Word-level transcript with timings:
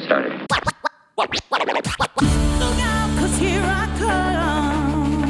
get 0.00 0.06
started. 0.06 0.32
Look 0.40 1.28
out, 2.80 3.18
'cause 3.18 3.38
here 3.38 3.62
I 3.62 3.86
come. 3.98 5.26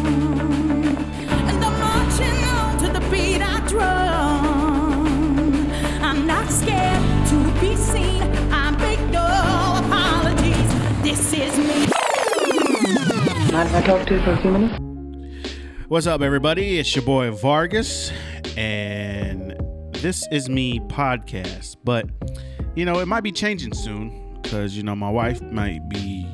And 1.29 1.65
I'm 1.65 1.79
marching 1.81 2.45
on 2.45 2.79
to 2.79 2.89
the 2.93 3.01
beat 3.11 3.43
I 3.43 3.61
drum. 3.67 5.07
I'm 6.03 6.27
not 6.27 6.51
scared 6.51 7.03
to 7.29 7.37
be 7.61 7.77
seen. 7.77 8.23
I 8.53 8.71
make 8.79 9.01
no 9.11 9.25
apologies. 9.85 10.75
This 11.03 11.33
is 11.33 11.59
me. 11.59 11.87
Mind 13.53 13.69
if 13.69 13.75
I 13.75 13.83
talk 13.83 14.07
to 14.07 14.15
you 14.15 14.23
for 14.23 14.33
a 14.33 14.37
few 14.39 14.51
minutes? 14.53 14.79
What's 15.89 16.07
up, 16.07 16.23
everybody? 16.23 16.79
It's 16.79 16.95
your 16.95 17.05
boy 17.05 17.33
Vargas, 17.33 18.13
and 18.57 19.57
this 19.93 20.25
is 20.31 20.49
me 20.49 20.79
podcast. 20.81 21.77
But 21.83 22.07
you 22.77 22.85
know, 22.85 23.01
it 23.01 23.07
might 23.07 23.25
be 23.25 23.33
changing 23.33 23.75
soon 23.75 24.20
because 24.51 24.77
you 24.77 24.83
know 24.83 24.97
my 24.97 25.09
wife 25.09 25.41
might 25.41 25.89
be, 25.89 26.27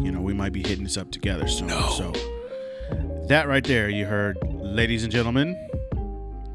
you 0.00 0.10
know, 0.10 0.20
we 0.20 0.34
might 0.34 0.52
be 0.52 0.60
hitting 0.60 0.82
this 0.82 0.96
up 0.96 1.12
together 1.12 1.46
soon. 1.46 1.68
So 1.68 2.12
that 3.28 3.46
right 3.46 3.62
there, 3.62 3.88
you 3.88 4.06
heard, 4.06 4.38
ladies 4.42 5.04
and 5.04 5.12
gentlemen, 5.12 5.54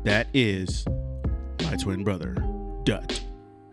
that 0.04 0.28
is 0.34 0.84
my 1.64 1.78
twin 1.78 2.04
brother, 2.04 2.36
Dut. 2.84 3.24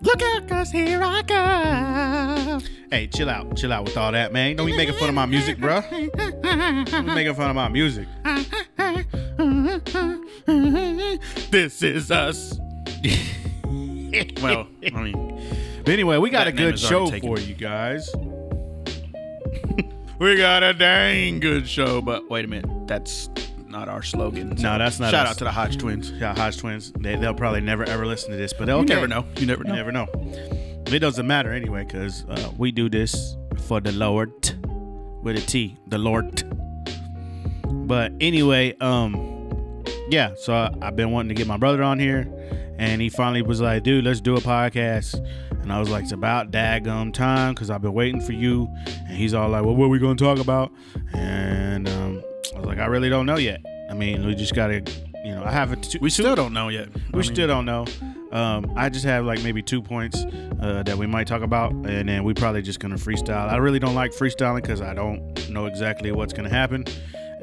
Look 0.03 0.23
out, 0.23 0.47
cause 0.47 0.71
here 0.71 1.03
I 1.03 1.23
come. 1.25 2.63
Hey, 2.93 3.09
chill 3.09 3.29
out, 3.29 3.57
chill 3.57 3.73
out 3.73 3.87
with 3.87 3.97
all 3.97 4.13
that, 4.13 4.33
man. 4.33 4.55
Don't 4.55 4.67
be 4.67 4.77
making 4.77 4.95
fun 4.95 5.09
of 5.09 5.17
my 5.17 5.27
music, 5.27 5.59
bro. 5.59 5.81
Don't 5.81 7.07
be 7.07 7.13
making 7.13 7.35
fun 7.35 7.51
of 7.51 7.57
my 7.57 7.67
music. 7.67 8.07
this 11.51 11.83
is 11.83 12.13
us. 12.13 12.57
well, 14.41 14.69
I 14.95 15.03
mean, 15.03 15.33
but 15.33 15.62
anyway, 15.89 16.19
we 16.19 16.31
got 16.31 16.45
That 16.45 16.55
a 16.55 16.57
good 16.57 16.79
show 16.79 17.07
for 17.11 17.39
you 17.39 17.55
guys. 17.55 18.11
We 20.19 20.37
got 20.37 20.63
a 20.63 20.73
dang 20.73 21.41
good 21.41 21.67
show, 21.69 22.01
but 22.01 22.31
wait 22.31 22.45
a 22.45 22.49
minute, 22.49 22.87
that's 22.87 23.29
not 23.67 23.89
our 23.89 24.05
slogan. 24.05 24.51
No, 24.51 24.79
that's 24.79 25.01
not 25.01 25.11
Shout 25.11 25.27
us. 25.27 25.33
out 25.33 25.39
to 25.39 25.45
the 25.45 25.51
Hodge 25.51 25.79
twins. 25.79 26.13
Yeah, 26.13 26.33
Hodge 26.37 26.59
twins. 26.59 26.93
They, 26.93 27.17
they'll 27.17 27.35
probably 27.35 27.61
never 27.61 27.83
ever 27.85 28.07
listen 28.07 28.31
to 28.31 28.37
this, 28.37 28.53
but 28.53 28.67
they'll 28.67 28.81
You 28.81 28.85
never 28.85 29.09
know. 29.09 29.25
You 29.39 29.47
never 29.47 29.65
You 29.65 29.71
know. 29.71 29.75
never 29.75 29.91
know. 29.91 30.07
It 30.87 31.01
doesn't 31.01 31.27
matter 31.27 31.51
anyway, 31.53 31.85
because 31.85 32.25
uh, 32.29 32.53
we 32.57 32.71
do 32.71 32.89
this 32.89 33.37
for 33.67 33.81
the 33.81 33.91
Lord 33.91 34.31
with 35.25 35.37
a 35.37 35.41
T, 35.41 35.77
the 35.89 35.99
Lord. 35.99 36.45
But 37.89 38.13
anyway, 38.21 38.77
um, 38.81 39.32
yeah. 40.11 40.35
So 40.37 40.53
I, 40.55 40.71
I've 40.83 40.97
been 40.97 41.11
wanting 41.11 41.29
to 41.31 41.35
get 41.35 41.47
my 41.47 41.57
brother 41.57 41.83
on 41.83 41.99
here, 41.99 42.27
and 42.79 43.01
he 43.01 43.09
finally 43.09 43.43
was 43.43 43.61
like, 43.61 43.83
"Dude, 43.83 44.05
let's 44.05 44.21
do 44.21 44.35
a 44.37 44.41
podcast." 44.41 45.15
And 45.63 45.73
I 45.73 45.79
was 45.79 45.89
like, 45.91 46.03
"It's 46.05 46.13
about 46.13 46.51
daggum 46.51 47.13
time," 47.13 47.55
because 47.55 47.71
I've 47.71 47.83
been 47.83 47.95
waiting 47.95 48.21
for 48.21 48.33
you. 48.33 48.69
And 48.87 49.17
he's 49.17 49.35
all 49.35 49.49
like, 49.49 49.65
"Well, 49.65 49.75
what 49.77 49.87
are 49.87 49.91
we 49.91 49.99
gonna 49.99 50.17
talk 50.17 50.39
about?" 50.39 50.73
And 51.13 51.89
um, 51.89 52.23
I 52.55 52.59
was 52.59 52.67
like, 52.67 52.79
"I 52.79 52.87
really 52.87 53.09
don't 53.09 53.27
know 53.27 53.37
yet. 53.39 53.61
I 53.91 53.95
mean, 53.95 54.25
we 54.27 54.35
just 54.35 54.55
gotta, 54.55 54.83
you 55.25 55.35
know, 55.35 55.45
I 55.45 55.51
have 55.51 55.73
a 55.73 55.77
We 56.01 56.09
still 56.11 56.35
don't 56.35 56.53
know 56.55 56.69
yet. 56.69 56.89
we 57.13 57.23
still 57.23 57.47
don't 57.47 57.67
know. 57.67 57.85
Um, 58.33 58.73
I 58.77 58.89
just 58.89 59.05
have 59.05 59.27
like 59.27 59.43
maybe 59.43 59.61
two 59.63 59.83
points 59.83 60.25
uh, 60.63 60.83
that 60.85 60.97
we 60.97 61.07
might 61.07 61.27
talk 61.27 61.43
about, 61.43 61.73
and 61.73 62.09
then 62.09 62.25
we 62.25 62.33
probably 62.33 62.63
just 62.63 62.81
gonna 62.81 62.97
freestyle. 62.97 63.51
I 63.51 63.57
really 63.59 63.79
don't 63.79 63.95
like 63.95 64.13
freestyling 64.13 64.63
because 64.63 64.81
I 64.81 64.95
don't 64.95 65.51
know 65.51 65.67
exactly 65.67 66.11
what's 66.13 66.33
gonna 66.33 66.49
happen, 66.49 66.87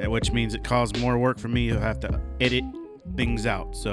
Eh, 0.00 0.06
which 0.06 0.32
means 0.32 0.54
it 0.54 0.64
causes 0.64 1.00
more 1.00 1.18
work 1.18 1.38
for 1.38 1.48
me. 1.48 1.62
You'll 1.66 1.80
have 1.80 2.00
to 2.00 2.20
edit 2.40 2.64
things 3.16 3.46
out. 3.46 3.76
So 3.76 3.92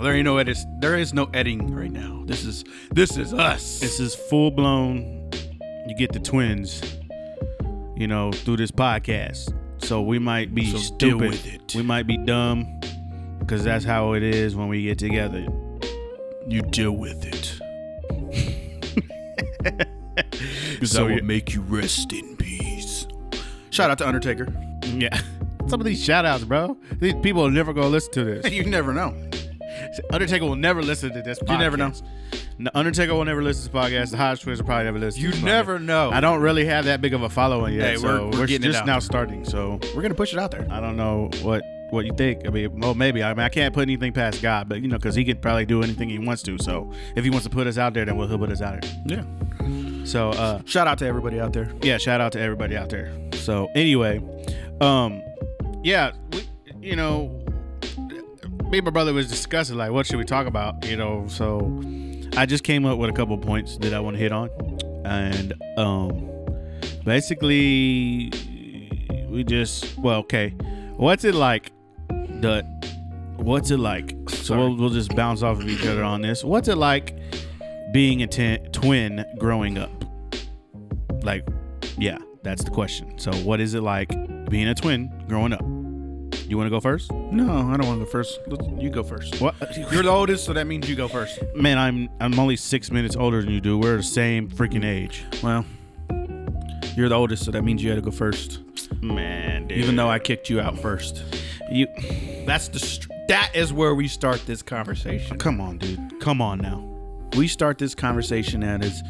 Oh, 0.00 0.04
there 0.04 0.14
ain't 0.14 0.24
no 0.24 0.36
edits. 0.38 0.64
There 0.80 0.96
is 0.96 1.12
no 1.12 1.24
editing 1.34 1.74
right 1.74 1.90
now. 1.90 2.22
This 2.26 2.44
is 2.44 2.64
this 2.92 3.16
is 3.16 3.32
us. 3.34 3.80
this 3.80 3.98
is 4.00 4.14
full 4.14 4.50
blown. 4.50 5.30
You 5.88 5.94
get 5.96 6.12
the 6.12 6.20
twins, 6.20 6.82
you 7.96 8.06
know, 8.06 8.30
through 8.30 8.58
this 8.58 8.70
podcast. 8.70 9.52
So 9.78 10.02
we 10.02 10.18
might 10.18 10.54
be 10.54 10.70
So 10.70 10.78
stupid. 10.78 11.30
with 11.30 11.46
it. 11.46 11.74
We 11.74 11.82
might 11.82 12.06
be 12.06 12.16
dumb 12.16 12.80
because 13.40 13.64
that's 13.64 13.84
how 13.84 14.12
it 14.12 14.22
is 14.22 14.54
when 14.54 14.68
we 14.68 14.82
get 14.82 14.98
together. 14.98 15.46
you 16.46 16.62
deal 16.62 16.92
with 16.92 17.24
it. 17.26 17.58
Because 20.74 20.92
So 20.92 21.06
I 21.08 21.14
will 21.16 21.22
make 21.24 21.54
you 21.54 21.60
rest 21.62 22.12
in 22.12 22.36
peace. 22.36 23.06
Shout 23.70 23.90
out 23.90 23.98
to 23.98 24.06
Undertaker. 24.06 24.46
Yeah. 24.84 25.20
Some 25.68 25.80
of 25.80 25.84
these 25.86 26.02
shout 26.02 26.24
outs, 26.24 26.44
bro. 26.44 26.76
These 26.98 27.14
people 27.22 27.46
are 27.46 27.50
never 27.50 27.72
gonna 27.72 27.88
listen 27.88 28.12
to 28.14 28.24
this. 28.24 28.50
You 28.52 28.64
never 28.64 28.92
know. 28.94 29.14
Undertaker 30.10 30.44
will 30.44 30.56
never 30.56 30.82
listen 30.82 31.12
to 31.12 31.22
this 31.22 31.38
podcast. 31.38 31.50
You 31.52 31.58
never 31.58 31.76
know. 31.76 31.92
No, 32.58 32.70
Undertaker 32.74 33.14
will 33.14 33.24
never 33.24 33.42
listen 33.42 33.64
to 33.66 33.72
this 33.72 33.82
podcast. 33.90 34.10
The 34.10 34.16
Hodge 34.16 34.40
Twins 34.42 34.58
will 34.58 34.66
probably 34.66 34.84
never 34.84 34.98
listen 34.98 35.20
You 35.22 35.28
to 35.30 35.34
this 35.36 35.44
never 35.44 35.78
podcast. 35.78 35.84
know. 35.84 36.10
I 36.10 36.20
don't 36.20 36.40
really 36.40 36.64
have 36.64 36.86
that 36.86 37.00
big 37.00 37.14
of 37.14 37.22
a 37.22 37.28
following 37.28 37.74
yet. 37.74 37.90
Hey, 37.90 37.96
so 37.96 38.28
we're- 38.28 38.38
we're 38.40 38.46
getting 38.46 38.64
it 38.68 38.72
just 38.72 38.80
out 38.80 38.86
now 38.86 38.98
starting. 38.98 39.44
So 39.44 39.78
We're 39.94 40.02
gonna 40.02 40.14
push 40.14 40.32
it 40.32 40.38
out 40.38 40.50
there. 40.50 40.66
I 40.70 40.80
don't 40.80 40.96
know 40.96 41.30
what 41.42 41.62
what 41.90 42.04
you 42.04 42.12
think. 42.18 42.46
I 42.46 42.50
mean, 42.50 42.80
well, 42.80 42.94
maybe. 42.94 43.22
I 43.22 43.32
mean, 43.32 43.40
I 43.44 43.48
can't 43.48 43.72
put 43.72 43.82
anything 43.82 44.12
past 44.12 44.42
God, 44.42 44.68
but 44.68 44.82
you 44.82 44.88
know, 44.88 44.96
because 44.98 45.14
he 45.14 45.24
could 45.24 45.40
probably 45.40 45.64
do 45.64 45.82
anything 45.82 46.08
he 46.10 46.18
wants 46.18 46.42
to. 46.42 46.58
So 46.58 46.90
if 47.16 47.24
he 47.24 47.30
wants 47.30 47.44
to 47.44 47.50
put 47.50 47.66
us 47.66 47.78
out 47.78 47.94
there, 47.94 48.04
then 48.04 48.16
we'll, 48.18 48.28
he'll 48.28 48.38
put 48.38 48.50
us 48.50 48.60
out 48.60 48.82
there. 48.82 48.90
Yeah. 49.06 50.04
So 50.04 50.30
uh, 50.30 50.60
Shout 50.66 50.86
out 50.86 50.98
to 50.98 51.06
everybody 51.06 51.40
out 51.40 51.52
there. 51.52 51.70
yeah, 51.82 51.96
shout 51.98 52.20
out 52.20 52.32
to 52.32 52.40
everybody 52.40 52.76
out 52.76 52.88
there. 52.90 53.10
So 53.34 53.68
anyway, 53.74 54.20
um, 54.82 55.22
yeah, 55.88 56.12
we, 56.32 56.46
you 56.82 56.96
know, 56.96 57.28
me 58.70 58.78
and 58.78 58.84
my 58.84 58.90
brother 58.90 59.14
was 59.14 59.26
discussing 59.26 59.76
like 59.76 59.90
what 59.90 60.06
should 60.06 60.18
we 60.18 60.24
talk 60.24 60.46
about, 60.46 60.84
you 60.86 60.96
know. 60.96 61.24
So 61.28 61.82
I 62.36 62.44
just 62.44 62.62
came 62.62 62.84
up 62.84 62.98
with 62.98 63.08
a 63.08 63.12
couple 63.14 63.38
points 63.38 63.78
that 63.78 63.94
I 63.94 64.00
want 64.00 64.16
to 64.16 64.22
hit 64.22 64.30
on, 64.30 64.50
and 65.06 65.54
um, 65.78 66.30
basically 67.04 68.30
we 69.30 69.44
just 69.44 69.96
well, 69.98 70.18
okay, 70.20 70.50
what's 70.96 71.24
it 71.24 71.34
like? 71.34 71.72
The 72.08 72.62
what's 73.36 73.70
it 73.70 73.78
like? 73.78 74.14
So 74.28 74.58
we'll, 74.58 74.76
we'll 74.76 74.90
just 74.90 75.16
bounce 75.16 75.42
off 75.42 75.58
of 75.58 75.68
each 75.68 75.86
other 75.86 76.04
on 76.04 76.20
this. 76.20 76.44
What's 76.44 76.68
it 76.68 76.76
like 76.76 77.18
being 77.92 78.22
a 78.22 78.26
ten, 78.26 78.62
twin 78.72 79.24
growing 79.38 79.78
up? 79.78 79.90
Like, 81.22 81.48
yeah, 81.96 82.18
that's 82.42 82.62
the 82.62 82.70
question. 82.70 83.18
So, 83.18 83.32
what 83.36 83.58
is 83.58 83.72
it 83.72 83.82
like 83.82 84.10
being 84.50 84.68
a 84.68 84.74
twin 84.74 85.10
growing 85.28 85.54
up? 85.54 85.77
You 86.48 86.56
want 86.56 86.66
to 86.66 86.70
go 86.70 86.80
first? 86.80 87.12
No, 87.12 87.44
I 87.68 87.76
don't 87.76 87.86
want 87.86 88.00
to 88.00 88.04
go 88.04 88.10
first. 88.10 88.40
Let's- 88.46 88.66
You 88.82 88.88
go 88.90 89.02
first. 89.02 89.40
What? 89.40 89.54
You're 89.92 90.02
the 90.02 90.08
oldest, 90.10 90.44
so 90.46 90.52
that 90.54 90.66
means 90.66 90.88
you 90.88 90.96
go 90.96 91.06
first. 91.08 91.38
Man, 91.54 91.76
I'm 91.78 92.08
I'm 92.20 92.38
only 92.38 92.56
six 92.56 92.90
minutes 92.90 93.16
older 93.16 93.42
than 93.42 93.50
you 93.52 93.60
do. 93.60 93.78
We're 93.78 93.98
the 93.98 94.02
same 94.02 94.48
freaking 94.48 94.84
age. 94.84 95.24
Well, 95.42 95.64
you're 96.96 97.08
the 97.08 97.14
oldest, 97.14 97.44
so 97.44 97.50
that 97.52 97.62
means 97.62 97.82
you 97.82 97.90
had 97.90 97.96
to 97.96 98.02
go 98.02 98.10
first. 98.10 98.60
Man, 99.02 99.68
dude. 99.68 99.78
Even 99.78 99.94
though 99.96 100.08
I 100.08 100.18
kicked 100.18 100.48
you 100.50 100.60
out 100.60 100.78
first. 100.78 101.22
you, 101.70 101.86
That's 102.46 102.68
the 102.68 102.78
str- 102.80 103.08
that 103.28 103.54
is 103.54 103.72
where 103.72 103.94
we 103.94 104.08
start 104.08 104.44
this 104.46 104.62
conversation. 104.62 105.38
come 105.38 105.60
on, 105.60 105.78
dude, 105.78 106.18
come 106.20 106.40
on 106.40 106.58
now. 106.58 106.82
We 107.36 107.46
start 107.46 107.76
this 107.78 107.94
conversation 107.94 108.64
at 108.64 108.82
is 108.82 109.02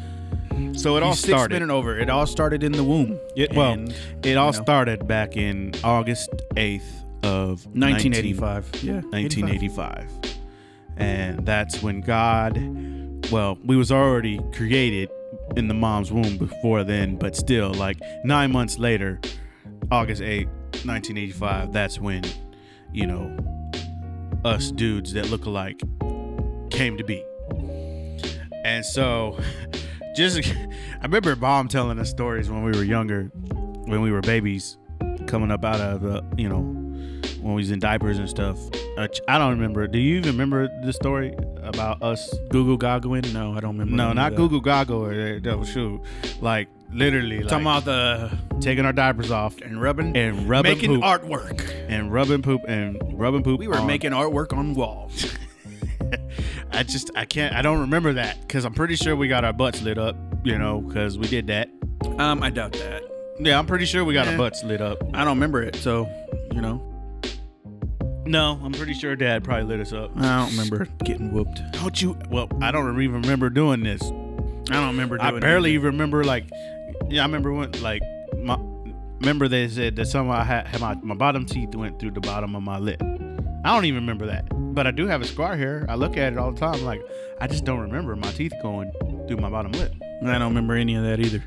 So 0.73 0.97
it 0.97 1.03
all 1.03 1.13
six 1.13 1.29
started. 1.29 1.55
minute 1.55 1.73
over. 1.73 1.97
It 1.97 2.09
all 2.09 2.27
started 2.27 2.63
in 2.63 2.73
the 2.73 2.83
womb. 2.83 3.17
It, 3.35 3.53
well, 3.53 3.71
And, 3.71 3.95
it 4.23 4.35
all 4.37 4.51
you 4.51 4.57
know, 4.57 4.63
started 4.63 5.07
back 5.07 5.37
in 5.37 5.71
August 5.85 6.29
eighth 6.57 6.98
of 7.23 7.65
1985. 7.67 8.69
Yeah, 8.81 8.93
1985 9.01 10.09
and 10.97 11.45
that's 11.45 11.81
when 11.81 12.01
god 12.01 12.57
well 13.31 13.57
we 13.63 13.77
was 13.77 13.89
already 13.89 14.37
created 14.53 15.09
in 15.55 15.69
the 15.69 15.73
mom's 15.73 16.11
womb 16.11 16.37
before 16.37 16.83
then 16.83 17.15
but 17.15 17.37
still 17.37 17.73
like 17.73 17.97
nine 18.25 18.51
months 18.51 18.77
later 18.77 19.17
august 19.91 20.21
8 20.21 20.45
1985 20.83 21.71
that's 21.71 21.99
when 21.99 22.23
you 22.91 23.07
know 23.07 23.35
us 24.45 24.71
dudes 24.71 25.13
that 25.13 25.29
look 25.29 25.45
alike 25.45 25.81
came 26.69 26.97
to 26.97 27.03
be. 27.03 27.23
And 28.63 28.85
so 28.85 29.37
just 30.15 30.39
i 30.47 31.01
remember 31.03 31.35
mom 31.35 31.67
telling 31.67 31.99
us 31.99 32.09
stories 32.09 32.49
when 32.49 32.63
we 32.63 32.71
were 32.71 32.83
younger 32.83 33.25
when 33.85 34.01
we 34.01 34.11
were 34.11 34.21
babies 34.21 34.77
coming 35.27 35.51
up 35.51 35.63
out 35.65 35.79
of 35.81 36.01
the 36.01 36.23
you 36.37 36.47
know 36.47 36.78
when 37.41 37.53
we 37.55 37.61
was 37.61 37.71
in 37.71 37.79
diapers 37.79 38.17
and 38.17 38.29
stuff. 38.29 38.57
Uh, 38.97 39.07
I 39.27 39.37
don't 39.37 39.51
remember. 39.51 39.87
Do 39.87 39.97
you 39.99 40.17
even 40.17 40.31
remember 40.31 40.67
the 40.83 40.91
story 40.93 41.33
about 41.63 42.01
us? 42.03 42.33
Google 42.49 42.77
goggling. 42.77 43.31
No, 43.33 43.53
I 43.53 43.59
don't 43.59 43.77
remember. 43.77 43.95
No, 43.95 44.13
not. 44.13 44.35
Google 44.35 44.59
Goggle 44.59 45.05
or 45.05 45.39
no, 45.39 45.63
shoot. 45.63 46.01
Like 46.41 46.67
literally, 46.91 47.41
Talking 47.43 47.61
about 47.61 47.85
the 47.85 48.37
taking 48.59 48.85
our 48.85 48.93
diapers 48.93 49.31
off 49.31 49.59
and 49.61 49.81
rubbing 49.81 50.15
and 50.17 50.49
rubbing 50.49 50.73
making 50.73 50.89
poop 50.95 51.03
artwork. 51.03 51.69
and 51.87 52.11
rubbing 52.11 52.41
poop 52.41 52.61
and 52.67 52.97
rubbing 53.19 53.43
poop. 53.43 53.59
We 53.59 53.67
were 53.67 53.77
on- 53.77 53.87
making 53.87 54.11
artwork 54.11 54.51
on 54.57 54.73
walls. 54.73 55.33
I 56.71 56.83
just 56.83 57.11
I 57.15 57.25
can't. 57.25 57.53
I 57.55 57.61
don't 57.61 57.79
remember 57.81 58.13
that 58.13 58.41
because 58.41 58.65
I'm 58.65 58.73
pretty 58.73 58.95
sure 58.95 59.15
we 59.15 59.27
got 59.27 59.43
our 59.45 59.53
butts 59.53 59.81
lit 59.81 59.97
up. 59.97 60.15
You 60.43 60.57
know, 60.57 60.81
because 60.81 61.17
we 61.17 61.27
did 61.27 61.47
that. 61.47 61.69
um, 62.17 62.41
I 62.43 62.49
doubt 62.49 62.73
that. 62.73 63.03
Yeah, 63.39 63.57
I'm 63.59 63.65
pretty 63.67 63.85
sure 63.85 64.03
we 64.03 64.13
got 64.13 64.27
Eh. 64.27 64.31
our 64.31 64.37
butts 64.37 64.63
lit 64.63 64.81
up. 64.81 64.97
I 65.13 65.19
don't 65.19 65.35
remember 65.37 65.61
it, 65.61 65.75
so 65.75 66.07
you 66.53 66.61
know, 66.61 66.81
No, 68.29 68.59
I'm 68.63 68.71
pretty 68.73 68.93
sure 68.93 69.15
Dad 69.15 69.43
probably 69.43 69.63
lit 69.65 69.79
us 69.79 69.91
up. 69.91 70.11
I 70.15 70.37
don't 70.37 70.51
remember 70.51 70.87
getting 71.03 71.31
whooped. 71.31 71.61
Don't 71.71 71.99
you? 71.99 72.15
Well, 72.29 72.47
I 72.61 72.69
don't 72.71 73.01
even 73.01 73.23
remember 73.23 73.49
doing 73.49 73.81
this. 73.81 74.03
I 74.03 74.73
don't 74.75 74.87
remember 74.89 75.17
doing 75.17 75.35
I 75.35 75.39
barely 75.39 75.71
anything. 75.71 75.85
remember 75.87 76.23
like. 76.23 76.45
Yeah, 77.09 77.23
I 77.23 77.25
remember 77.25 77.51
when 77.51 77.71
like 77.81 78.03
my. 78.37 78.57
Remember 79.19 79.47
they 79.47 79.67
said 79.67 79.95
that 79.95 80.05
somehow 80.05 80.33
I 80.33 80.43
had, 80.43 80.67
had 80.67 80.79
my 80.79 80.93
my 81.01 81.15
bottom 81.15 81.45
teeth 81.45 81.73
went 81.73 81.99
through 81.99 82.11
the 82.11 82.21
bottom 82.21 82.55
of 82.55 82.61
my 82.61 82.77
lip. 82.77 83.01
I 83.01 83.73
don't 83.73 83.85
even 83.85 84.01
remember 84.01 84.27
that, 84.27 84.45
but 84.75 84.85
I 84.85 84.91
do 84.91 85.07
have 85.07 85.21
a 85.21 85.25
scar 85.25 85.57
here. 85.57 85.87
I 85.89 85.95
look 85.95 86.15
at 86.15 86.31
it 86.33 86.37
all 86.39 86.51
the 86.51 86.59
time. 86.59 86.83
Like 86.85 87.01
I 87.41 87.47
just 87.47 87.65
don't 87.65 87.79
remember 87.79 88.15
my 88.15 88.31
teeth 88.31 88.53
going 88.61 88.91
through 89.27 89.37
my 89.37 89.49
bottom 89.49 89.71
lip. 89.71 89.91
I 90.23 90.33
don't 90.37 90.49
remember 90.49 90.75
any 90.75 90.93
of 90.95 91.03
that 91.03 91.19
either. 91.19 91.43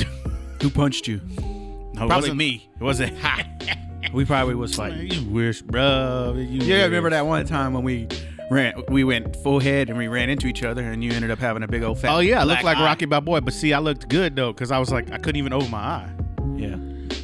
Who 0.62 0.70
punched 0.70 1.06
you? 1.08 1.20
No, 1.28 1.42
it 1.42 1.96
Probably 1.96 2.14
wasn't- 2.16 2.36
me. 2.38 2.70
It 2.80 2.82
wasn't. 2.82 3.18
We 4.12 4.24
probably 4.24 4.54
was 4.54 4.74
fighting. 4.74 5.10
you 5.10 5.24
wish, 5.30 5.62
bro. 5.62 6.34
You 6.36 6.60
Yeah, 6.60 6.76
wish. 6.78 6.84
remember 6.86 7.10
that 7.10 7.26
one 7.26 7.44
time 7.46 7.72
when 7.74 7.82
we 7.84 8.08
ran, 8.50 8.74
we 8.88 9.04
went 9.04 9.36
full 9.36 9.60
head 9.60 9.88
and 9.88 9.98
we 9.98 10.08
ran 10.08 10.30
into 10.30 10.46
each 10.46 10.62
other, 10.62 10.82
and 10.82 11.02
you 11.04 11.12
ended 11.12 11.30
up 11.30 11.38
having 11.38 11.62
a 11.62 11.68
big 11.68 11.82
old 11.82 11.98
fat. 11.98 12.14
Oh 12.14 12.20
yeah, 12.20 12.40
I 12.40 12.44
looked 12.44 12.64
like 12.64 12.76
eye. 12.78 12.84
Rocky 12.84 13.04
Balboa, 13.06 13.40
boy, 13.40 13.44
but 13.44 13.52
see, 13.54 13.72
I 13.72 13.78
looked 13.78 14.08
good 14.08 14.36
though, 14.36 14.52
cause 14.54 14.70
I 14.70 14.78
was 14.78 14.90
like, 14.90 15.10
I 15.10 15.18
couldn't 15.18 15.36
even 15.36 15.52
open 15.52 15.70
my 15.70 15.78
eye. 15.78 16.10
Yeah, 16.56 16.76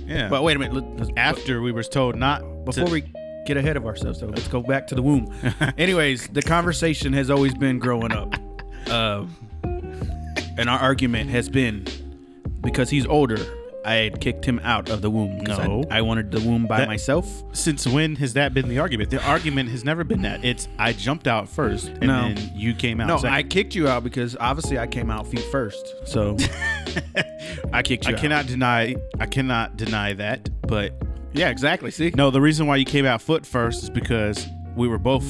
Yeah, 0.06 0.28
but 0.28 0.42
wait 0.42 0.56
a 0.56 0.58
minute. 0.58 0.74
Let, 0.74 0.96
let's, 0.98 1.10
after 1.16 1.62
we 1.62 1.72
were 1.72 1.82
told 1.84 2.16
not 2.16 2.40
before 2.64 2.86
to, 2.86 2.92
we 2.92 3.04
get 3.46 3.56
ahead 3.56 3.76
of 3.76 3.86
ourselves, 3.86 4.20
so 4.20 4.26
let's 4.26 4.48
go 4.48 4.60
back 4.62 4.86
to 4.88 4.94
the 4.94 5.02
womb. 5.02 5.32
Anyways, 5.78 6.28
the 6.28 6.42
conversation 6.42 7.12
has 7.14 7.30
always 7.30 7.54
been 7.54 7.78
growing 7.78 8.12
up, 8.12 8.34
uh, 8.88 9.24
and 10.58 10.68
our 10.68 10.78
argument 10.78 11.30
has 11.30 11.48
been 11.48 11.86
because 12.60 12.90
he's 12.90 13.06
older. 13.06 13.38
I 13.84 13.94
had 13.94 14.20
kicked 14.20 14.44
him 14.44 14.60
out 14.62 14.88
of 14.90 15.02
the 15.02 15.10
womb. 15.10 15.44
'cause 15.44 15.58
I- 15.58 15.66
No. 15.66 15.84
I, 15.90 16.02
wanted 16.02 16.30
the 16.30 16.40
womb 16.40 16.66
by 16.66 16.78
That- 16.78 16.88
myself. 16.88 17.26
Since 17.52 17.86
when 17.86 18.16
has 18.16 18.34
that 18.34 18.54
been 18.54 18.68
the 18.68 18.78
argument? 18.78 19.10
The 19.10 19.22
argument 19.26 19.70
has 19.70 19.84
never 19.84 20.04
been 20.04 20.22
that. 20.22 20.44
It's 20.44 20.68
I 20.78 20.92
jumped 20.92 21.26
out 21.26 21.48
first, 21.48 21.88
and 21.88 22.02
No. 22.06 22.22
then 22.22 22.52
you 22.54 22.74
came 22.74 23.00
out. 23.00 23.08
No, 23.08 23.16
second. 23.16 23.34
I 23.34 23.42
kicked 23.42 23.74
you 23.74 23.88
out 23.88 24.04
because 24.04 24.36
obviously 24.38 24.78
I 24.78 24.86
came 24.86 25.10
out 25.10 25.26
feet 25.26 25.44
first. 25.50 25.94
So 26.06 26.36
I 27.72 27.82
kicked 27.82 28.06
you 28.06 28.12
I 28.12 28.14
out. 28.14 28.20
cannot 28.20 28.46
deny. 28.46 28.94
I 29.18 29.26
cannot 29.26 29.76
deny 29.76 30.12
that. 30.14 30.48
But 30.66 30.92
Yeah, 31.34 31.48
exactly. 31.48 31.90
See, 31.90 32.12
no, 32.14 32.30
the 32.30 32.40
reason 32.40 32.66
why 32.66 32.76
you 32.76 32.84
came 32.84 33.06
out 33.06 33.22
foot 33.22 33.46
first 33.46 33.82
is 33.82 33.90
because 33.90 34.46
we 34.76 34.86
were 34.86 34.98
both 34.98 35.24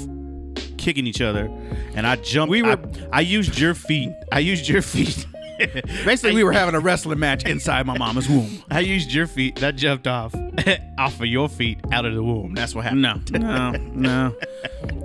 kicking 0.76 1.06
each 1.06 1.20
other, 1.20 1.48
and 1.94 2.06
I 2.06 2.16
jumped. 2.16 2.50
We 2.50 2.62
were- 2.62 2.72
I, 3.12 3.18
I 3.18 3.20
used 3.20 3.56
your 3.58 3.72
feet. 3.74 4.10
I 4.32 4.40
used 4.40 4.68
your 4.68 4.82
feet. 4.94 5.26
basically, 6.04 6.34
we 6.34 6.44
were 6.44 6.52
having 6.52 6.74
a 6.74 6.80
wrestling 6.80 7.18
match 7.18 7.44
inside 7.44 7.86
my 7.86 7.96
mama's 7.96 8.28
womb. 8.28 8.62
I 8.70 8.80
used 8.80 9.12
your 9.12 9.26
feet. 9.26 9.56
That 9.56 9.76
jumped 9.76 10.06
off 10.06 10.34
off 10.98 11.20
of 11.20 11.26
your 11.26 11.48
feet 11.48 11.78
out 11.92 12.04
of 12.04 12.14
the 12.14 12.22
womb. 12.22 12.54
That's 12.54 12.74
what 12.74 12.84
happened. 12.84 13.02
No, 13.02 13.20
no, 13.32 13.70
no. 13.70 14.36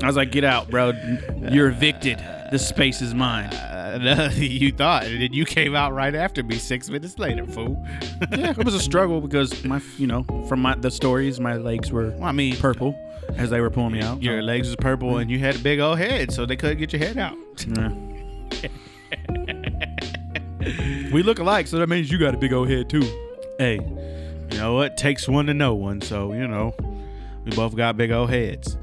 I 0.01 0.05
was 0.07 0.15
like, 0.15 0.31
get 0.31 0.43
out, 0.43 0.69
bro. 0.69 0.93
You're 1.51 1.69
evicted. 1.69 2.19
This 2.51 2.67
space 2.67 3.01
is 3.01 3.13
mine. 3.13 3.53
Uh, 3.53 4.31
you 4.35 4.71
thought, 4.71 5.05
and 5.05 5.21
then 5.21 5.33
you 5.33 5.43
came 5.45 5.75
out 5.75 5.93
right 5.93 6.13
after 6.15 6.43
me 6.43 6.55
six 6.57 6.89
minutes 6.89 7.17
later, 7.19 7.45
fool. 7.45 7.83
Yeah, 8.31 8.51
it 8.51 8.63
was 8.63 8.73
a 8.73 8.79
struggle 8.79 9.19
because 9.21 9.63
my, 9.65 9.81
you 9.97 10.07
know, 10.07 10.23
from 10.47 10.61
my 10.61 10.75
the 10.75 10.91
stories, 10.91 11.39
my 11.39 11.55
legs 11.57 11.91
were 11.91 12.11
Well, 12.11 12.23
I 12.23 12.31
mean, 12.31 12.55
purple 12.57 12.95
as 13.35 13.49
they 13.49 13.59
were 13.59 13.69
pulling 13.69 13.93
me 13.93 14.01
out. 14.01 14.21
your 14.21 14.41
legs 14.41 14.67
was 14.67 14.75
purple, 14.77 15.17
and 15.17 15.29
you 15.29 15.39
had 15.39 15.55
a 15.55 15.59
big 15.59 15.79
old 15.79 15.97
head, 15.97 16.31
so 16.31 16.45
they 16.45 16.55
couldn't 16.55 16.77
get 16.77 16.93
your 16.93 17.01
head 17.01 17.17
out. 17.17 17.37
Yeah. 17.65 17.91
We 21.11 21.23
look 21.23 21.39
alike, 21.39 21.67
so 21.67 21.77
that 21.79 21.87
means 21.87 22.11
you 22.11 22.17
got 22.17 22.33
a 22.33 22.37
big 22.37 22.53
old 22.53 22.69
head 22.69 22.89
too. 22.89 23.03
Hey, 23.59 23.75
you 24.51 24.57
know 24.57 24.73
what? 24.75 24.97
Takes 24.97 25.27
one 25.27 25.45
to 25.47 25.53
know 25.53 25.73
one, 25.75 26.01
so 26.01 26.33
you 26.33 26.47
know, 26.47 26.75
we 27.45 27.51
both 27.55 27.75
got 27.75 27.97
big 27.97 28.11
old 28.11 28.29
heads. 28.29 28.77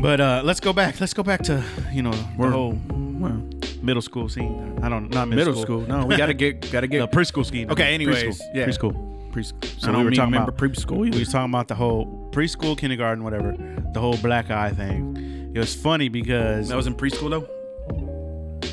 But 0.00 0.20
uh 0.20 0.42
let's 0.44 0.60
go 0.60 0.72
back. 0.72 1.00
Let's 1.00 1.14
go 1.14 1.22
back 1.22 1.42
to 1.44 1.62
you 1.92 2.02
know 2.02 2.12
the 2.12 2.26
We're- 2.36 2.52
whole 2.52 2.78
Well, 2.88 3.42
middle 3.82 4.02
school 4.02 4.28
scene. 4.28 4.78
I 4.82 4.88
don't 4.88 5.10
not 5.10 5.28
middle, 5.28 5.46
middle 5.46 5.62
school. 5.62 5.80
No, 5.82 6.06
we 6.06 6.16
gotta 6.16 6.34
get, 6.34 6.60
gotta 6.70 6.86
the 6.88 6.98
get. 6.98 7.10
preschool 7.12 7.44
scheme. 7.44 7.70
Okay, 7.70 7.94
anyways, 7.94 8.38
preschool. 8.40 8.40
yeah. 8.54 8.66
preschool. 8.66 9.32
preschool. 9.32 9.80
So 9.80 9.92
I 9.92 9.96
we 9.98 10.04
were 10.04 10.10
talking 10.10 10.32
remember 10.32 10.50
about- 10.50 10.58
preschool 10.72 10.98
We 10.98 11.10
was 11.10 11.28
talking 11.32 11.50
about 11.50 11.68
the 11.68 11.74
whole 11.74 12.28
preschool, 12.32 12.78
kindergarten, 12.78 13.24
whatever, 13.24 13.54
the 13.92 14.00
whole 14.00 14.16
black 14.18 14.50
eye 14.50 14.70
thing. 14.70 15.50
It 15.54 15.58
was 15.58 15.74
funny 15.74 16.08
because 16.08 16.68
That 16.68 16.76
was 16.76 16.86
in 16.86 16.94
preschool 16.94 17.30
though. 17.30 17.48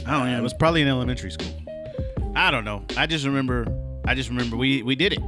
I 0.07 0.11
don't 0.11 0.31
know. 0.31 0.37
it 0.37 0.43
was 0.43 0.53
probably 0.53 0.83
in 0.83 0.87
elementary 0.87 1.31
school. 1.31 1.47
I 2.35 2.51
don't 2.51 2.65
know. 2.65 2.83
I 2.97 3.05
just 3.05 3.25
remember. 3.25 3.65
I 4.05 4.13
just 4.13 4.29
remember 4.29 4.57
we 4.57 4.83
we 4.83 4.95
did 4.95 5.13
it, 5.13 5.19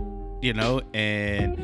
you 0.42 0.54
know, 0.54 0.82
and 0.94 1.58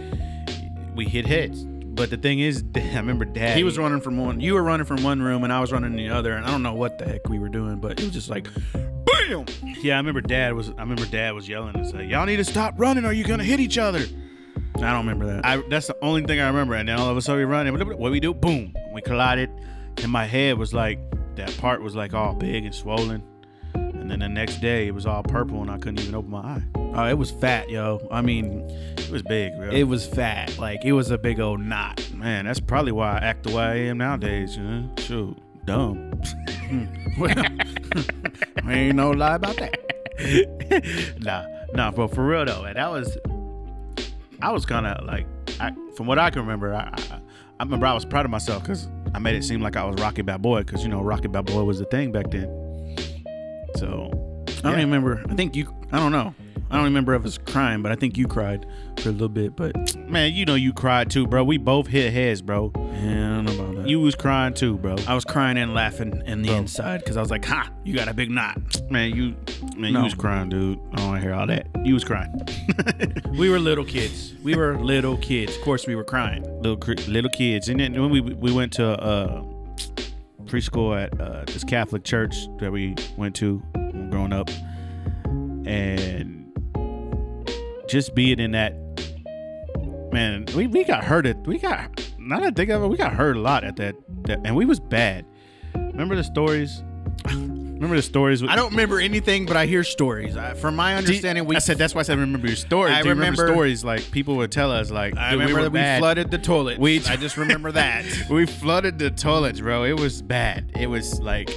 we 0.95 1.05
hit 1.05 1.25
heads. 1.25 1.63
But 1.65 2.09
the 2.09 2.17
thing 2.17 2.39
is, 2.39 2.63
I 2.75 2.95
remember 2.95 3.25
Dad. 3.25 3.55
He 3.55 3.63
was 3.63 3.77
running 3.77 4.01
from 4.01 4.17
one. 4.17 4.39
You 4.39 4.55
were 4.55 4.63
running 4.63 4.85
from 4.85 5.03
one 5.03 5.21
room, 5.21 5.43
and 5.43 5.53
I 5.53 5.59
was 5.59 5.71
running 5.71 5.91
in 5.91 5.97
the 5.97 6.09
other. 6.09 6.33
And 6.33 6.45
I 6.45 6.49
don't 6.51 6.63
know 6.63 6.73
what 6.73 6.97
the 6.97 7.05
heck 7.05 7.29
we 7.29 7.39
were 7.39 7.49
doing, 7.49 7.79
but 7.79 7.99
it 7.99 8.03
was 8.03 8.13
just 8.13 8.29
like, 8.29 8.47
bam. 8.73 9.45
Yeah, 9.81 9.95
I 9.95 9.97
remember 9.97 10.21
Dad 10.21 10.53
was. 10.53 10.69
I 10.69 10.81
remember 10.81 11.05
Dad 11.05 11.33
was 11.33 11.47
yelling 11.47 11.75
and 11.75 11.87
saying, 11.87 12.09
"Y'all 12.09 12.25
need 12.25 12.37
to 12.37 12.45
stop 12.45 12.75
running, 12.77 13.05
or 13.05 13.11
you're 13.11 13.27
gonna 13.27 13.43
hit 13.43 13.59
each 13.59 13.77
other." 13.77 14.03
I 14.77 14.91
don't 14.91 15.05
remember 15.05 15.27
that. 15.27 15.45
I 15.45 15.57
that's 15.69 15.87
the 15.87 15.97
only 16.01 16.23
thing 16.23 16.39
I 16.39 16.47
remember. 16.47 16.73
And 16.75 16.89
then 16.89 16.97
all 16.97 17.09
of 17.09 17.17
a 17.17 17.21
sudden 17.21 17.39
we 17.39 17.45
run, 17.45 17.67
and 17.67 17.77
what 17.77 18.11
we 18.11 18.19
do? 18.19 18.33
Boom! 18.33 18.73
We 18.93 19.01
collided, 19.01 19.49
and 19.97 20.11
my 20.11 20.25
head 20.25 20.57
was 20.57 20.73
like 20.73 20.99
that 21.35 21.55
part 21.57 21.81
was 21.81 21.95
like 21.95 22.13
all 22.13 22.33
big 22.33 22.65
and 22.65 22.73
swollen. 22.73 23.23
And 24.03 24.11
then 24.11 24.19
the 24.19 24.27
next 24.27 24.57
day 24.57 24.87
it 24.87 24.93
was 24.93 25.05
all 25.05 25.23
purple, 25.23 25.61
and 25.61 25.71
I 25.71 25.77
couldn't 25.77 26.01
even 26.01 26.13
open 26.13 26.29
my 26.31 26.39
eye. 26.41 26.63
oh, 26.75 27.05
it 27.07 27.17
was 27.17 27.31
fat, 27.31 27.69
yo. 27.69 28.05
I 28.11 28.21
mean, 28.21 28.69
It 28.97 29.09
was 29.09 29.21
big, 29.21 29.55
bro. 29.57 29.69
it 29.69 29.83
was 29.83 30.05
fat. 30.05 30.57
Like 30.59 30.83
it 30.83 30.91
was 30.91 31.09
a 31.09 31.17
big 31.17 31.39
old 31.39 31.61
knot. 31.61 32.05
Man, 32.13 32.43
that's 32.43 32.59
probably 32.59 32.91
why 32.91 33.13
I 33.13 33.19
act 33.19 33.43
the 33.43 33.55
way 33.55 33.63
I 33.63 33.75
am 33.85 33.99
nowadays. 33.99 34.57
You 34.57 34.63
know? 34.63 34.89
Shoot, 34.97 35.37
dumb. 35.65 36.21
Well, 37.17 37.35
ain't 38.67 38.95
no 38.95 39.11
lie 39.11 39.35
about 39.35 39.55
that. 39.57 41.15
nah, 41.19 41.45
nah, 41.73 41.91
but 41.91 42.07
for 42.13 42.25
real 42.25 42.43
though, 42.43 42.63
man, 42.63 42.73
that 42.73 42.91
was. 42.91 43.17
I 44.41 44.51
was 44.51 44.65
kind 44.65 44.85
of 44.85 45.05
like, 45.05 45.25
I, 45.61 45.71
from 45.95 46.07
what 46.07 46.19
I 46.19 46.29
can 46.29 46.41
remember, 46.41 46.73
I, 46.73 46.89
I, 46.91 47.19
I 47.59 47.63
remember 47.63 47.85
I 47.85 47.93
was 47.93 48.03
proud 48.03 48.25
of 48.25 48.31
myself 48.31 48.63
because 48.63 48.89
I 49.13 49.19
made 49.19 49.35
it 49.35 49.43
seem 49.43 49.61
like 49.61 49.77
I 49.77 49.85
was 49.85 50.01
Rocky 50.01 50.23
Balboa 50.23 50.65
because 50.65 50.83
you 50.83 50.89
know 50.89 51.01
Rocky 51.01 51.29
Balboa 51.29 51.63
was 51.63 51.79
the 51.79 51.85
thing 51.85 52.11
back 52.11 52.31
then. 52.31 52.49
So 53.75 54.09
I 54.47 54.71
don't 54.71 54.79
even 54.79 54.91
remember. 54.91 55.23
I 55.29 55.35
think 55.35 55.55
you. 55.55 55.73
I 55.91 55.99
don't 55.99 56.11
know. 56.11 56.33
I 56.71 56.77
don't 56.77 56.85
remember 56.85 57.13
of 57.13 57.23
us 57.23 57.37
crying, 57.37 57.83
but 57.83 57.91
I 57.91 57.95
think 57.95 58.17
you 58.17 58.27
cried 58.27 58.65
for 58.97 59.09
a 59.09 59.11
little 59.11 59.29
bit. 59.29 59.55
But 59.55 59.95
man, 60.09 60.33
you 60.33 60.43
know 60.45 60.55
you 60.55 60.73
cried 60.73 61.11
too, 61.11 61.27
bro. 61.27 61.43
We 61.43 61.57
both 61.59 61.85
hit 61.85 62.11
heads, 62.11 62.41
bro. 62.41 62.71
yeah, 62.75 62.81
I 62.81 63.35
don't 63.35 63.45
know 63.45 63.53
about 63.53 63.75
that. 63.75 63.87
You 63.89 63.99
was 63.99 64.15
crying 64.15 64.55
too, 64.55 64.77
bro. 64.77 64.95
I 65.07 65.13
was 65.13 65.23
crying 65.23 65.57
and 65.57 65.75
laughing 65.75 66.23
in 66.25 66.41
the 66.41 66.47
Bro. 66.49 66.57
inside 66.57 67.01
because 67.01 67.15
I 67.15 67.19
was 67.19 67.29
like, 67.29 67.45
"Ha! 67.45 67.69
You 67.83 67.93
got 67.93 68.07
a 68.07 68.13
big 68.13 68.31
knot." 68.31 68.57
Man, 68.89 69.11
you, 69.15 69.35
man, 69.77 69.93
No. 69.93 69.99
you 69.99 70.05
was 70.05 70.15
crying, 70.15 70.49
dude. 70.49 70.79
I 70.93 70.95
don't 70.95 71.07
want 71.09 71.21
to 71.21 71.27
hear 71.27 71.35
all 71.35 71.45
that. 71.47 71.67
You 71.83 71.93
was 71.93 72.03
crying. 72.03 72.31
We 73.37 73.49
were 73.49 73.59
little 73.59 73.83
kids. 73.85 74.33
We 74.43 74.55
were 74.55 74.77
little 74.77 75.17
kids. 75.17 75.55
Of 75.55 75.61
course, 75.63 75.85
we 75.87 75.95
were 75.95 76.03
crying. 76.03 76.43
little 76.61 76.77
little 77.11 77.31
kids. 77.31 77.67
And 77.67 77.79
then 77.79 77.93
when 77.99 78.09
we 78.11 78.21
we 78.21 78.51
went 78.51 78.71
to 78.73 78.87
uh, 79.01 79.43
preschool 80.45 81.01
at 81.01 81.19
uh, 81.19 81.43
this 81.45 81.63
Catholic 81.63 82.03
church 82.03 82.47
that 82.59 82.71
we 82.71 82.95
went 83.17 83.35
to 83.35 83.61
growing 84.09 84.33
up, 84.33 84.49
and 85.65 86.51
just 87.87 88.15
being 88.15 88.39
in 88.39 88.51
that 88.51 88.73
man, 90.11 90.45
we, 90.55 90.67
we 90.67 90.83
got 90.83 91.03
hurt 91.03 91.25
at 91.25 91.37
we 91.47 91.57
got 91.57 91.89
now 92.19 92.39
that 92.39 92.55
think 92.55 92.69
of 92.69 92.83
it, 92.83 92.87
we 92.87 92.97
got 92.97 93.13
hurt 93.13 93.35
a 93.35 93.39
lot 93.39 93.63
at 93.63 93.75
that, 93.77 93.95
that 94.23 94.39
and 94.43 94.55
we 94.55 94.65
was 94.65 94.79
bad. 94.79 95.25
Remember 95.75 96.15
the 96.15 96.23
stories? 96.23 96.83
Remember 97.83 97.97
the 97.97 98.01
stories? 98.01 98.41
With, 98.41 98.49
I 98.49 98.55
don't 98.55 98.71
remember 98.71 98.99
anything, 99.01 99.45
but 99.45 99.57
I 99.57 99.65
hear 99.65 99.83
stories. 99.83 100.37
I, 100.37 100.53
from 100.53 100.75
my 100.77 100.95
understanding, 100.95 101.43
we 101.45 101.57
I 101.57 101.59
said 101.59 101.77
that's 101.77 101.93
why 101.93 101.99
I 101.99 102.03
said 102.03 102.17
remember 102.17 102.47
your 102.47 102.55
stories. 102.55 102.93
I 102.95 103.01
Do 103.01 103.09
you 103.09 103.13
remember, 103.13 103.41
remember- 103.41 103.53
stories 103.53 103.83
like 103.83 104.09
people 104.11 104.37
would 104.37 104.51
tell 104.53 104.71
us 104.71 104.89
like 104.89 105.17
I 105.17 105.33
remember 105.33 105.55
we 105.55 105.61
that 105.63 105.71
we 105.71 105.79
bad. 105.79 105.99
flooded 105.99 106.31
the 106.31 106.37
toilet. 106.37 106.79
We- 106.79 107.03
I 107.05 107.17
just 107.17 107.35
remember 107.35 107.73
that. 107.73 108.05
we 108.29 108.45
flooded 108.45 108.99
the 108.99 109.11
toilets, 109.11 109.59
bro. 109.59 109.83
It 109.83 109.99
was 109.99 110.21
bad. 110.21 110.71
It 110.79 110.87
was 110.87 111.19
like 111.19 111.49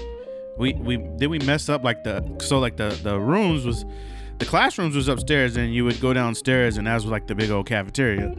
we 0.58 0.72
we 0.74 0.96
did 1.16 1.28
we 1.28 1.38
mess 1.38 1.68
up 1.68 1.84
like 1.84 2.02
the 2.02 2.24
so 2.40 2.58
like 2.58 2.76
the 2.76 2.88
the 3.04 3.20
rooms 3.20 3.64
was 3.64 3.84
the 4.38 4.44
classrooms 4.46 4.96
was 4.96 5.06
upstairs 5.08 5.56
and 5.56 5.72
you 5.72 5.84
would 5.84 6.00
go 6.00 6.12
downstairs 6.12 6.76
and 6.76 6.86
that 6.88 6.94
was 6.94 7.06
like 7.06 7.26
the 7.28 7.34
big 7.36 7.50
old 7.50 7.66
cafeteria. 7.66 8.34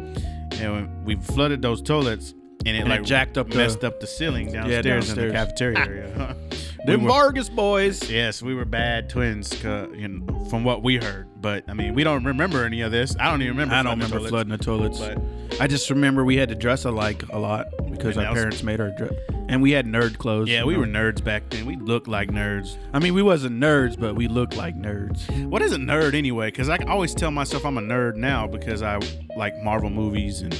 And 0.60 1.06
we 1.06 1.16
flooded 1.16 1.62
those 1.62 1.82
toilets 1.82 2.34
and 2.66 2.76
it 2.76 2.82
And 2.82 2.88
it 2.90 2.92
like 2.98 3.04
jacked 3.04 3.38
up 3.38 3.50
the- 3.50 3.58
messed 3.58 3.84
up 3.86 4.00
the 4.02 4.08
ceiling 4.08 4.52
downstairs, 4.52 5.10
in 5.10 5.16
the 5.16 5.32
downstairs. 5.32 5.76
cafeteria 5.78 6.36
We 6.88 6.96
were- 7.04 7.10
Vargas 7.10 7.50
boys. 7.50 8.10
Yes, 8.10 8.42
we 8.42 8.54
were 8.56 8.66
bad 8.66 9.10
twins, 9.10 9.50
'cause, 9.62 9.90
you 9.96 10.08
know, 10.08 10.46
from 10.50 10.64
what 10.64 10.84
we 10.84 10.96
heard. 10.98 11.28
But 11.42 11.66
I 11.68 11.74
mean, 11.74 11.94
we 11.94 12.04
don't 12.04 12.24
remember 12.24 12.64
any 12.66 12.82
of 12.82 12.92
this. 12.92 13.16
I 13.20 13.30
don't 13.30 13.42
even 13.42 13.54
remember. 13.54 13.76
I 13.76 13.84
don't 13.84 13.94
remember 13.94 14.16
toilets. 14.18 14.30
flooding 14.30 14.52
the 14.52 14.58
toilets. 14.58 15.00
But 15.00 15.18
I 15.62 15.68
just 15.68 15.90
remember 15.90 16.24
we 16.24 16.38
had 16.38 16.50
to 16.50 16.56
dress 16.56 16.86
alike 16.86 17.24
a 17.32 17.38
lot 17.40 17.68
because 17.92 18.18
our 18.18 18.34
parents 18.34 18.64
made 18.64 18.80
our 18.80 18.92
dress, 18.98 19.14
and 19.50 19.62
we 19.62 19.72
had 19.72 19.86
nerd 19.86 20.18
clothes. 20.18 20.50
yeah, 20.50 20.64
we 20.64 20.74
know. 20.74 20.80
were 20.80 20.88
nerds 20.88 21.24
back 21.24 21.50
then. 21.50 21.66
We 21.66 21.76
looked 21.76 22.08
like 22.08 22.32
nerds. 22.32 22.76
I 22.94 23.00
mean, 23.00 23.14
we 23.14 23.22
wasn't 23.22 23.60
nerds, 23.62 24.00
but 24.00 24.16
we 24.16 24.28
looked 24.28 24.56
like 24.56 24.76
nerds. 24.76 25.30
What 25.48 25.62
is 25.62 25.74
a 25.74 25.78
nerd 25.78 26.14
anyway? 26.16 26.48
Because 26.48 26.70
I 26.70 26.78
always 26.88 27.14
tell 27.14 27.32
myself 27.32 27.66
I'm 27.66 27.78
a 27.78 27.82
nerd 27.82 28.16
now 28.16 28.48
because 28.48 28.82
I 28.82 29.00
like 29.38 29.54
Marvel 29.64 29.90
movies 29.90 30.42
and 30.42 30.56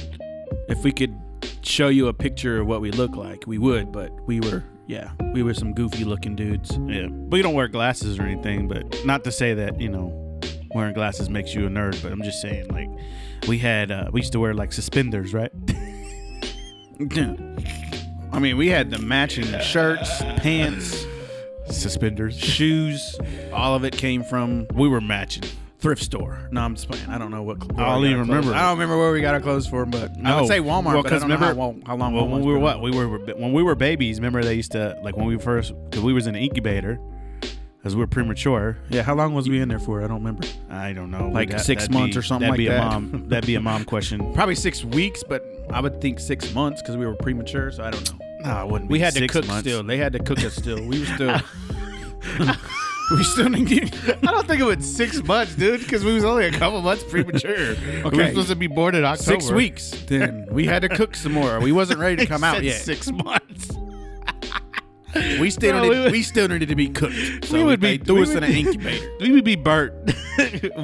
If 0.68 0.84
we 0.84 0.92
could 0.92 1.14
show 1.62 1.88
you 1.88 2.08
a 2.08 2.12
picture 2.12 2.60
of 2.60 2.66
what 2.66 2.80
we 2.82 2.90
look 2.90 3.16
like, 3.16 3.44
we 3.46 3.56
would. 3.58 3.90
But 3.92 4.10
we 4.26 4.40
were, 4.40 4.62
Yeah, 4.88 5.10
we 5.34 5.42
were 5.42 5.52
some 5.52 5.74
goofy 5.74 6.04
looking 6.04 6.34
dudes. 6.34 6.70
Yeah, 6.86 7.08
we 7.08 7.42
don't 7.42 7.52
wear 7.52 7.68
glasses 7.68 8.18
or 8.18 8.22
anything, 8.22 8.68
but 8.68 9.04
not 9.04 9.22
to 9.24 9.30
say 9.30 9.52
that 9.52 9.78
you 9.78 9.90
know 9.90 10.40
wearing 10.74 10.94
glasses 10.94 11.28
makes 11.28 11.54
you 11.54 11.66
a 11.66 11.68
nerd. 11.68 12.02
But 12.02 12.10
I'm 12.10 12.22
just 12.22 12.40
saying, 12.40 12.68
like, 12.68 12.88
we 13.46 13.58
had 13.58 13.90
uh, 13.90 14.08
we 14.12 14.20
used 14.20 14.32
to 14.32 14.40
wear 14.40 14.54
like 14.54 14.72
suspenders, 14.72 15.34
right? 15.34 15.52
I 18.32 18.38
mean, 18.40 18.56
we 18.56 18.68
had 18.68 18.90
the 18.90 18.98
matching 18.98 19.46
shirts, 19.60 20.22
pants, 20.38 21.04
suspenders. 21.70 22.38
shoes. 22.38 23.18
All 23.52 23.74
of 23.74 23.84
it 23.84 23.94
came 23.96 24.24
from 24.24 24.66
We 24.72 24.88
were 24.88 25.02
matching. 25.02 25.44
Thrift 25.78 26.02
store. 26.02 26.48
No, 26.50 26.60
I'm 26.60 26.74
just 26.74 26.88
playing. 26.88 27.08
I 27.08 27.18
don't 27.18 27.30
know 27.30 27.42
what. 27.42 27.58
I 27.78 27.94
don't 27.94 28.04
even 28.04 28.20
remember. 28.20 28.52
I 28.52 28.62
don't 28.62 28.78
remember 28.78 28.98
where 28.98 29.12
we 29.12 29.20
got 29.20 29.34
our 29.34 29.40
clothes 29.40 29.66
from, 29.66 29.90
but 29.90 30.10
I 30.24 30.34
would 30.34 30.44
oh, 30.44 30.48
say 30.48 30.60
Walmart. 30.60 30.84
Well, 30.94 31.02
but 31.02 31.12
I 31.12 31.18
don't 31.18 31.22
remember 31.22 31.46
know 31.46 31.54
how, 31.54 31.54
long- 31.54 31.82
how 31.86 31.96
long. 31.96 32.14
Well, 32.14 32.28
when 32.28 32.44
we 32.44 32.52
were 32.52 32.58
what 32.58 32.80
we 32.80 32.90
were 32.90 33.06
when 33.08 33.52
we 33.52 33.62
were 33.62 33.74
babies. 33.74 34.18
Remember 34.18 34.42
they 34.42 34.54
used 34.54 34.72
to 34.72 34.98
like 35.02 35.16
when 35.16 35.26
we 35.26 35.38
first 35.38 35.72
because 35.84 36.02
we 36.02 36.12
was 36.12 36.26
in 36.26 36.34
an 36.34 36.42
incubator 36.42 36.98
because 37.78 37.94
we 37.94 38.00
were 38.00 38.06
premature. 38.06 38.76
Yeah, 38.90 39.02
how 39.02 39.14
long 39.14 39.34
was 39.34 39.48
we 39.48 39.60
in 39.60 39.68
there 39.68 39.78
for? 39.78 40.02
I 40.02 40.08
don't 40.08 40.18
remember. 40.18 40.46
I 40.68 40.92
don't 40.92 41.10
know, 41.10 41.28
Like 41.28 41.50
That- 41.50 41.60
six 41.60 41.88
months 41.88 42.14
be- 42.16 42.18
or 42.18 42.22
something 42.22 42.48
that'd 42.48 42.52
like 42.52 42.58
be 42.58 42.68
that. 42.68 42.82
A 42.82 43.00
mom, 43.00 43.28
that'd 43.28 43.46
be 43.46 43.54
a 43.54 43.60
mom 43.60 43.84
question. 43.86 44.32
Probably 44.34 44.56
six 44.56 44.84
weeks, 44.84 45.22
but 45.22 45.44
I 45.70 45.80
would 45.80 46.00
think 46.00 46.18
six 46.18 46.52
months 46.52 46.82
because 46.82 46.96
we 46.96 47.06
were 47.06 47.14
premature. 47.14 47.70
So 47.70 47.84
I 47.84 47.90
don't 47.90 48.12
know. 48.12 48.26
No, 48.40 48.66
wouldn't. 48.66 48.90
We 48.90 48.98
had 49.00 49.14
to 49.14 49.26
cook 49.26 49.46
months. 49.46 49.68
still. 49.68 49.82
They 49.82 49.96
had 49.96 50.12
to 50.12 50.18
cook 50.18 50.42
us 50.44 50.54
still. 50.54 50.84
We 50.86 51.00
were 51.00 51.06
still. 51.06 51.40
we 53.16 53.22
still 53.24 53.48
didn't 53.48 53.64
get. 53.66 53.94
I 54.08 54.30
don't 54.30 54.46
think 54.46 54.60
it 54.60 54.64
was 54.64 54.84
six 54.96 55.22
months, 55.22 55.54
dude, 55.54 55.80
because 55.80 56.04
we 56.04 56.12
was 56.12 56.24
only 56.24 56.46
a 56.46 56.50
couple 56.52 56.80
months 56.82 57.04
premature. 57.04 57.56
okay. 57.56 58.10
We 58.10 58.16
were 58.18 58.28
supposed 58.28 58.48
to 58.48 58.56
be 58.56 58.66
born 58.66 58.94
in 58.94 59.04
October. 59.04 59.40
Six 59.40 59.50
weeks. 59.50 59.90
Then 60.06 60.46
we 60.50 60.66
had 60.66 60.82
to 60.82 60.88
cook 60.88 61.14
some 61.16 61.32
more. 61.32 61.60
We 61.60 61.72
wasn't 61.72 62.00
ready 62.00 62.16
to 62.16 62.26
come 62.32 62.44
out 62.44 62.62
yet. 62.62 62.80
Six 62.80 63.10
months. 63.10 63.70
We 65.40 65.48
still 65.50 65.72
Bro, 65.72 65.82
needed, 65.82 65.96
we 65.96 66.02
would- 66.02 66.12
we 66.12 66.22
still 66.22 66.48
needed 66.48 66.68
to 66.68 66.76
be 66.76 66.88
cooked. 66.90 67.46
So 67.46 67.54
We 67.54 67.64
would 67.64 67.80
be- 67.80 67.96
threw 67.96 68.22
us 68.22 68.28
would 68.28 68.36
in 68.38 68.44
an 68.44 68.52
incubator. 68.52 69.10
We 69.20 69.32
would 69.32 69.44
be 69.44 69.56
burnt. 69.56 69.94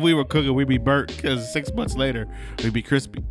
we 0.01 0.15
were 0.15 0.25
cooking. 0.25 0.55
We'd 0.55 0.67
be 0.67 0.79
burnt 0.79 1.15
because 1.15 1.53
six 1.53 1.73
months 1.75 1.95
later 1.95 2.27
we'd 2.63 2.73
be 2.73 2.83
crispy. 2.83 3.23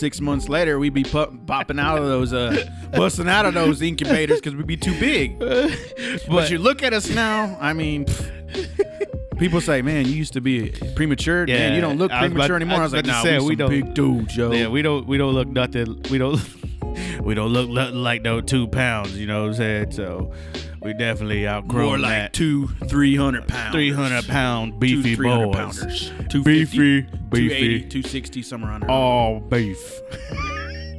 Six 0.00 0.18
months 0.22 0.48
later, 0.48 0.78
we'd 0.78 0.94
be 0.94 1.02
pu- 1.02 1.38
popping 1.46 1.78
out 1.78 1.98
of 1.98 2.04
those, 2.06 2.32
uh, 2.32 2.64
busting 2.92 3.28
out 3.28 3.44
of 3.44 3.52
those 3.52 3.82
incubators 3.82 4.40
because 4.40 4.54
we'd 4.56 4.66
be 4.66 4.78
too 4.78 4.98
big. 4.98 5.38
But 6.26 6.50
you 6.50 6.56
look 6.58 6.82
at 6.82 6.94
us 6.94 7.10
now. 7.10 7.58
I 7.60 7.74
mean, 7.74 8.06
pff, 8.06 9.38
people 9.38 9.60
say, 9.60 9.82
"Man, 9.82 10.06
you 10.06 10.12
used 10.12 10.32
to 10.32 10.40
be 10.40 10.70
premature. 10.96 11.46
Man, 11.46 11.48
Yeah, 11.72 11.74
you 11.74 11.82
don't 11.82 11.98
look 11.98 12.12
I 12.12 12.20
premature 12.20 12.56
about- 12.56 12.62
anymore." 12.62 12.78
I 12.78 12.80
I 12.80 12.82
was 12.84 12.92
was 12.92 13.02
like, 13.02 13.06
"Nah, 13.06 13.22
say, 13.22 13.38
we, 13.40 13.48
we 13.48 13.56
don't- 13.56 13.68
big 13.70 13.92
dudes, 13.94 14.34
yo." 14.36 14.52
Yeah, 14.52 14.68
we 14.68 14.80
don't 14.80 15.06
we 15.06 15.18
don't 15.18 15.34
look 15.34 15.48
nothing. 15.48 16.00
We 16.10 16.16
don't 16.16 16.40
we 17.22 17.34
don't 17.34 17.52
look 17.52 17.68
like 17.92 18.22
no 18.22 18.40
two 18.40 18.68
pounds. 18.68 19.18
You 19.18 19.26
know 19.26 19.42
what 19.42 19.48
I'm 19.48 19.54
saying? 19.54 19.92
So 19.92 20.32
we 20.82 20.92
definitely 20.94 21.46
outgrown 21.46 21.84
more 21.86 21.98
like 21.98 22.10
that. 22.10 22.32
two, 22.32 22.68
three 22.86 23.16
hundred 23.16 23.46
pounds. 23.48 23.72
three 23.74 23.92
hundred 23.92 24.26
pound 24.26 24.72
Two, 24.74 24.78
beefy 24.78 25.14
300 25.16 25.46
boys. 25.46 25.54
pounders. 25.56 26.08
250, 26.30 26.40
Beefy, 26.42 27.02
280, 27.02 27.28
beefy. 27.30 27.80
260, 27.88 28.42
somewhere 28.42 28.72
under. 28.72 28.90
All 28.90 29.40
beef. 29.40 30.00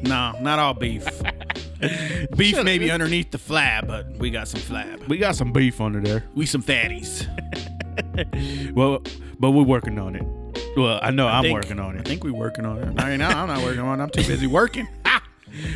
No, 0.03 0.33
not 0.41 0.59
all 0.59 0.73
beef. 0.73 1.05
beef 2.37 2.63
maybe 2.63 2.91
underneath 2.91 3.31
the 3.31 3.37
flab, 3.37 3.87
but 3.87 4.07
we 4.17 4.29
got 4.31 4.47
some 4.47 4.59
flab. 4.61 5.07
We 5.07 5.17
got 5.17 5.35
some 5.35 5.51
beef 5.51 5.79
under 5.81 5.99
there. 5.99 6.23
We 6.35 6.45
some 6.45 6.63
fatties. 6.63 7.27
Well, 8.73 9.03
but 9.39 9.51
we're 9.51 9.63
working 9.63 9.99
on 9.99 10.15
it. 10.15 10.23
Well, 10.77 10.99
I 11.03 11.11
know 11.11 11.27
I 11.27 11.43
am 11.43 11.51
working 11.51 11.79
on 11.79 11.97
it. 11.97 11.99
I 11.99 12.03
think 12.03 12.23
we're 12.23 12.33
working 12.33 12.65
on 12.65 12.77
it. 12.79 13.01
I 13.01 13.09
mean, 13.11 13.21
I'm 13.21 13.47
not 13.47 13.61
working 13.63 13.81
on 13.81 13.99
it. 13.99 14.03
I'm 14.03 14.09
too 14.09 14.23
busy 14.23 14.47
working. 14.47 14.87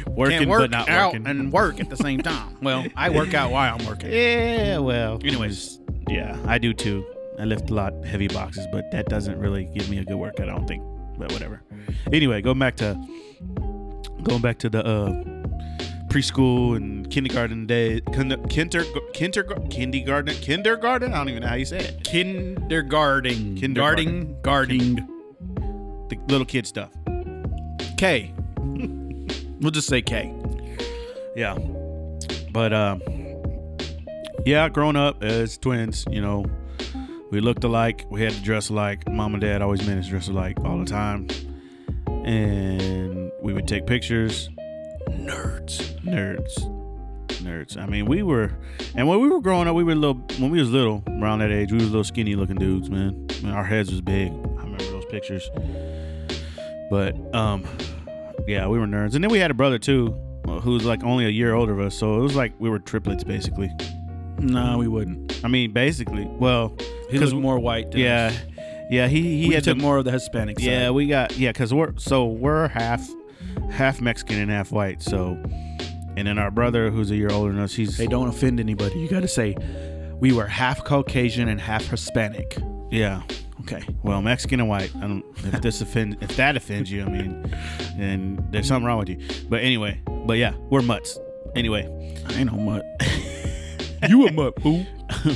Working, 0.07 0.49
work 0.49 0.61
but 0.61 0.71
not 0.71 0.89
out 0.89 1.13
working. 1.13 1.27
and 1.27 1.51
work 1.51 1.79
at 1.79 1.89
the 1.89 1.97
same 1.97 2.21
time. 2.21 2.57
Well, 2.61 2.85
I 2.95 3.09
work 3.09 3.33
out 3.33 3.51
while 3.51 3.75
I'm 3.75 3.85
working. 3.85 4.11
yeah, 4.11 4.77
well. 4.79 5.19
Anyways. 5.23 5.79
yeah, 6.09 6.37
I 6.45 6.57
do 6.57 6.73
too. 6.73 7.05
I 7.39 7.43
lift 7.45 7.69
a 7.69 7.73
lot 7.73 7.93
heavy 8.05 8.27
boxes, 8.27 8.65
but 8.71 8.89
that 8.91 9.07
doesn't 9.07 9.37
really 9.39 9.65
give 9.65 9.89
me 9.89 9.97
a 9.97 10.05
good 10.05 10.15
workout. 10.15 10.49
I 10.49 10.53
don't 10.53 10.67
think. 10.67 10.83
But 11.17 11.31
whatever. 11.31 11.61
Anyway, 12.11 12.41
going 12.41 12.59
back 12.59 12.75
to 12.77 12.95
going 14.23 14.41
back 14.41 14.57
to 14.59 14.69
the 14.69 14.85
uh, 14.85 15.09
preschool 16.07 16.75
and 16.75 17.09
kindergarten 17.09 17.65
day, 17.65 18.01
kinder, 18.13 18.37
kinder, 18.47 18.83
kinder, 19.13 19.43
kindergarten, 19.69 20.33
kindergarten. 20.35 21.13
I 21.13 21.17
don't 21.17 21.29
even 21.29 21.43
know 21.43 21.49
how 21.49 21.55
you 21.55 21.65
say 21.65 21.79
it. 21.79 22.03
Kindergarten. 22.03 23.55
Kindergarten. 23.55 24.41
Gardening. 24.41 24.95
The 26.09 26.17
little 26.27 26.45
kid 26.45 26.67
stuff. 26.67 26.91
K. 27.97 28.33
We'll 29.61 29.71
just 29.71 29.87
say 29.87 30.01
K. 30.01 30.33
Yeah. 31.35 31.57
But 32.51 32.73
um 32.73 33.01
yeah, 34.45 34.69
growing 34.69 34.95
up 34.95 35.23
as 35.23 35.57
twins, 35.57 36.05
you 36.11 36.21
know, 36.21 36.45
we 37.31 37.41
looked 37.41 37.63
alike. 37.63 38.05
We 38.09 38.21
had 38.21 38.33
to 38.33 38.41
dress 38.41 38.69
alike. 38.69 39.09
Mom 39.09 39.33
and 39.33 39.41
dad 39.41 39.61
always 39.61 39.85
made 39.87 39.97
us 39.97 40.07
dress 40.07 40.27
alike 40.27 40.57
all 40.63 40.77
the 40.77 40.85
time. 40.85 41.27
And 42.07 43.31
we 43.41 43.53
would 43.53 43.67
take 43.67 43.87
pictures. 43.87 44.49
Nerds. 45.09 45.99
Nerds. 46.01 46.71
Nerds. 47.41 47.77
I 47.77 47.85
mean, 47.87 48.05
we 48.05 48.23
were 48.23 48.51
and 48.95 49.07
when 49.07 49.19
we 49.19 49.29
were 49.29 49.41
growing 49.41 49.67
up, 49.67 49.75
we 49.75 49.83
were 49.83 49.95
little 49.95 50.15
when 50.39 50.51
we 50.51 50.59
was 50.59 50.69
little, 50.69 51.03
around 51.07 51.39
that 51.39 51.51
age, 51.51 51.71
we 51.71 51.77
was 51.77 51.87
little 51.87 52.03
skinny 52.03 52.35
looking 52.35 52.55
dudes, 52.57 52.89
man. 52.89 53.27
I 53.31 53.41
mean, 53.41 53.53
our 53.53 53.65
heads 53.65 53.91
was 53.91 54.01
big. 54.01 54.31
I 54.31 54.61
remember 54.63 54.85
those 54.85 55.05
pictures. 55.05 55.49
But 56.89 57.15
um 57.35 57.65
yeah, 58.47 58.67
we 58.67 58.79
were 58.79 58.87
nerds. 58.87 59.15
And 59.15 59.23
then 59.23 59.31
we 59.31 59.39
had 59.39 59.51
a 59.51 59.55
brother 59.55 59.79
too, 59.79 60.15
uh, 60.47 60.59
who 60.59 60.71
was 60.71 60.85
like 60.85 61.03
only 61.03 61.25
a 61.25 61.29
year 61.29 61.53
older 61.53 61.73
of 61.73 61.79
us. 61.79 61.95
So 61.95 62.17
it 62.19 62.21
was 62.21 62.35
like 62.35 62.53
we 62.59 62.69
were 62.69 62.79
triplets 62.79 63.23
basically. 63.23 63.71
No, 64.39 64.77
we 64.77 64.87
wouldn't. 64.87 65.43
I 65.43 65.47
mean, 65.47 65.71
basically. 65.71 66.25
Well, 66.25 66.75
he 67.09 67.19
was 67.19 67.33
more 67.33 67.57
white. 67.59 67.91
Than 67.91 68.01
yeah, 68.01 68.27
us. 68.27 68.39
yeah. 68.89 69.07
He 69.07 69.41
he 69.41 69.47
we 69.49 69.55
had 69.55 69.63
took 69.63 69.77
the, 69.77 69.83
more 69.83 69.97
of 69.97 70.05
the 70.05 70.11
Hispanic 70.11 70.59
side. 70.59 70.65
Yeah, 70.65 70.89
we 70.89 71.07
got 71.07 71.37
yeah, 71.37 71.51
cause 71.53 71.73
we're 71.73 71.97
so 71.97 72.25
we're 72.25 72.67
half 72.67 73.07
half 73.71 74.01
Mexican 74.01 74.39
and 74.39 74.51
half 74.51 74.71
white. 74.71 75.01
So, 75.01 75.37
and 76.17 76.27
then 76.27 76.37
our 76.37 76.51
brother 76.51 76.89
who's 76.89 77.11
a 77.11 77.15
year 77.15 77.31
older 77.31 77.51
than 77.53 77.61
us, 77.61 77.73
he's 77.73 77.97
Hey, 77.97 78.07
don't 78.07 78.27
offend 78.27 78.59
anybody. 78.59 78.99
You 78.99 79.07
got 79.07 79.21
to 79.21 79.27
say 79.27 79.55
we 80.19 80.33
were 80.33 80.47
half 80.47 80.83
Caucasian 80.83 81.47
and 81.47 81.59
half 81.59 81.85
Hispanic. 81.87 82.57
yeah. 82.91 83.21
Okay. 83.61 83.83
Well, 84.03 84.21
Mexican 84.21 84.59
and 84.59 84.69
white. 84.69 84.95
I 84.97 85.01
don't 85.01 85.23
if 85.37 85.61
this 85.61 85.81
offend 85.81 86.17
if 86.21 86.35
that 86.37 86.55
offends 86.57 86.91
you. 86.91 87.03
I 87.03 87.09
mean, 87.09 87.55
then 87.97 88.45
there's 88.51 88.67
something 88.67 88.85
wrong 88.85 88.99
with 88.99 89.09
you. 89.09 89.19
But 89.49 89.63
anyway, 89.63 90.01
but 90.25 90.37
yeah, 90.37 90.53
we're 90.69 90.81
mutts. 90.81 91.17
Anyway, 91.55 91.83
I 92.27 92.33
ain't 92.33 92.51
no 92.51 92.57
mutt. 92.57 92.85
you 94.09 94.27
a 94.27 94.31
mutt, 94.31 94.61
fool. 94.61 94.85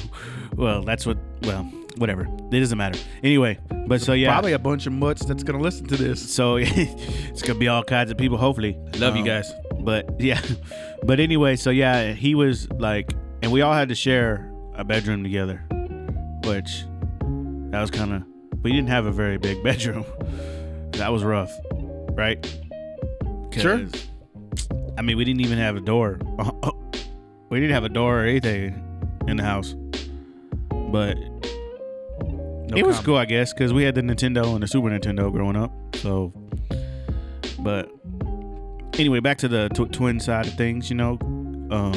well, 0.56 0.84
that's 0.84 1.06
what. 1.06 1.18
Well, 1.44 1.64
whatever. 1.98 2.28
It 2.52 2.60
doesn't 2.60 2.78
matter. 2.78 3.00
Anyway, 3.24 3.58
but 3.88 4.02
so 4.02 4.14
yeah, 4.14 4.32
Probably 4.32 4.54
a 4.54 4.60
bunch 4.60 4.86
of 4.88 4.94
mutts 4.94 5.26
that's 5.26 5.44
gonna 5.44 5.62
listen 5.62 5.86
to 5.88 5.98
this. 5.98 6.34
So 6.34 6.58
it's 6.58 7.42
gonna 7.42 7.60
be 7.60 7.68
all 7.68 7.84
kinds 7.84 8.12
of 8.12 8.18
people. 8.18 8.38
Hopefully, 8.38 8.78
Love 8.98 9.16
you 9.16 9.22
Um, 9.22 9.28
guys. 9.28 9.52
But 9.80 10.20
yeah, 10.20 10.42
but 11.04 11.20
anyway, 11.20 11.56
so 11.56 11.70
yeah, 11.70 12.12
he 12.14 12.36
was 12.36 12.70
like, 12.72 13.14
and 13.42 13.52
we 13.52 13.62
all 13.62 13.74
had 13.74 13.90
to 13.90 13.96
share 13.96 14.52
a 14.76 14.84
bedroom 14.84 15.24
together, 15.24 15.64
which 16.44 16.84
that 17.72 17.82
was 17.82 17.92
kind 17.92 18.14
of. 18.14 18.24
We 18.64 18.72
didn't 18.72 18.90
have 18.90 19.06
a 19.06 19.12
very 19.12 19.38
big 19.38 19.64
bedroom. 19.64 20.06
That 20.94 21.12
was 21.12 21.24
rough, 21.24 21.52
right? 22.12 22.46
Sure. 23.52 23.86
I 24.98 25.02
mean, 25.02 25.18
we 25.18 25.24
didn't 25.24 25.42
even 25.42 25.58
have 25.58 25.76
a 25.78 25.80
door. 25.82 26.20
we 27.50 27.60
didn't 27.60 27.74
have 27.74 27.84
a 27.86 27.90
door 27.90 28.20
or 28.22 28.26
anything 28.26 28.86
in 29.28 29.38
the 29.38 29.44
house, 29.44 29.76
but 30.92 31.16
No 31.18 32.76
it 32.76 32.86
was 32.86 32.96
comment. 32.98 33.06
cool, 33.06 33.16
I 33.18 33.26
guess, 33.26 33.54
because 33.54 33.72
we 33.74 33.84
had 33.84 33.96
the 33.96 34.02
Nintendo 34.02 34.54
and 34.54 34.62
the 34.64 34.68
Super 34.68 34.90
Nintendo 34.90 35.32
growing 35.32 35.56
up. 35.56 35.72
So, 35.96 36.34
but 37.60 37.90
anyway, 38.98 39.20
back 39.22 39.38
to 39.40 39.48
the 39.48 39.70
tw- 39.70 39.92
twin 39.94 40.20
side 40.20 40.48
of 40.48 40.54
things. 40.56 40.90
You 40.90 40.96
know, 40.98 41.18
um, 41.72 41.94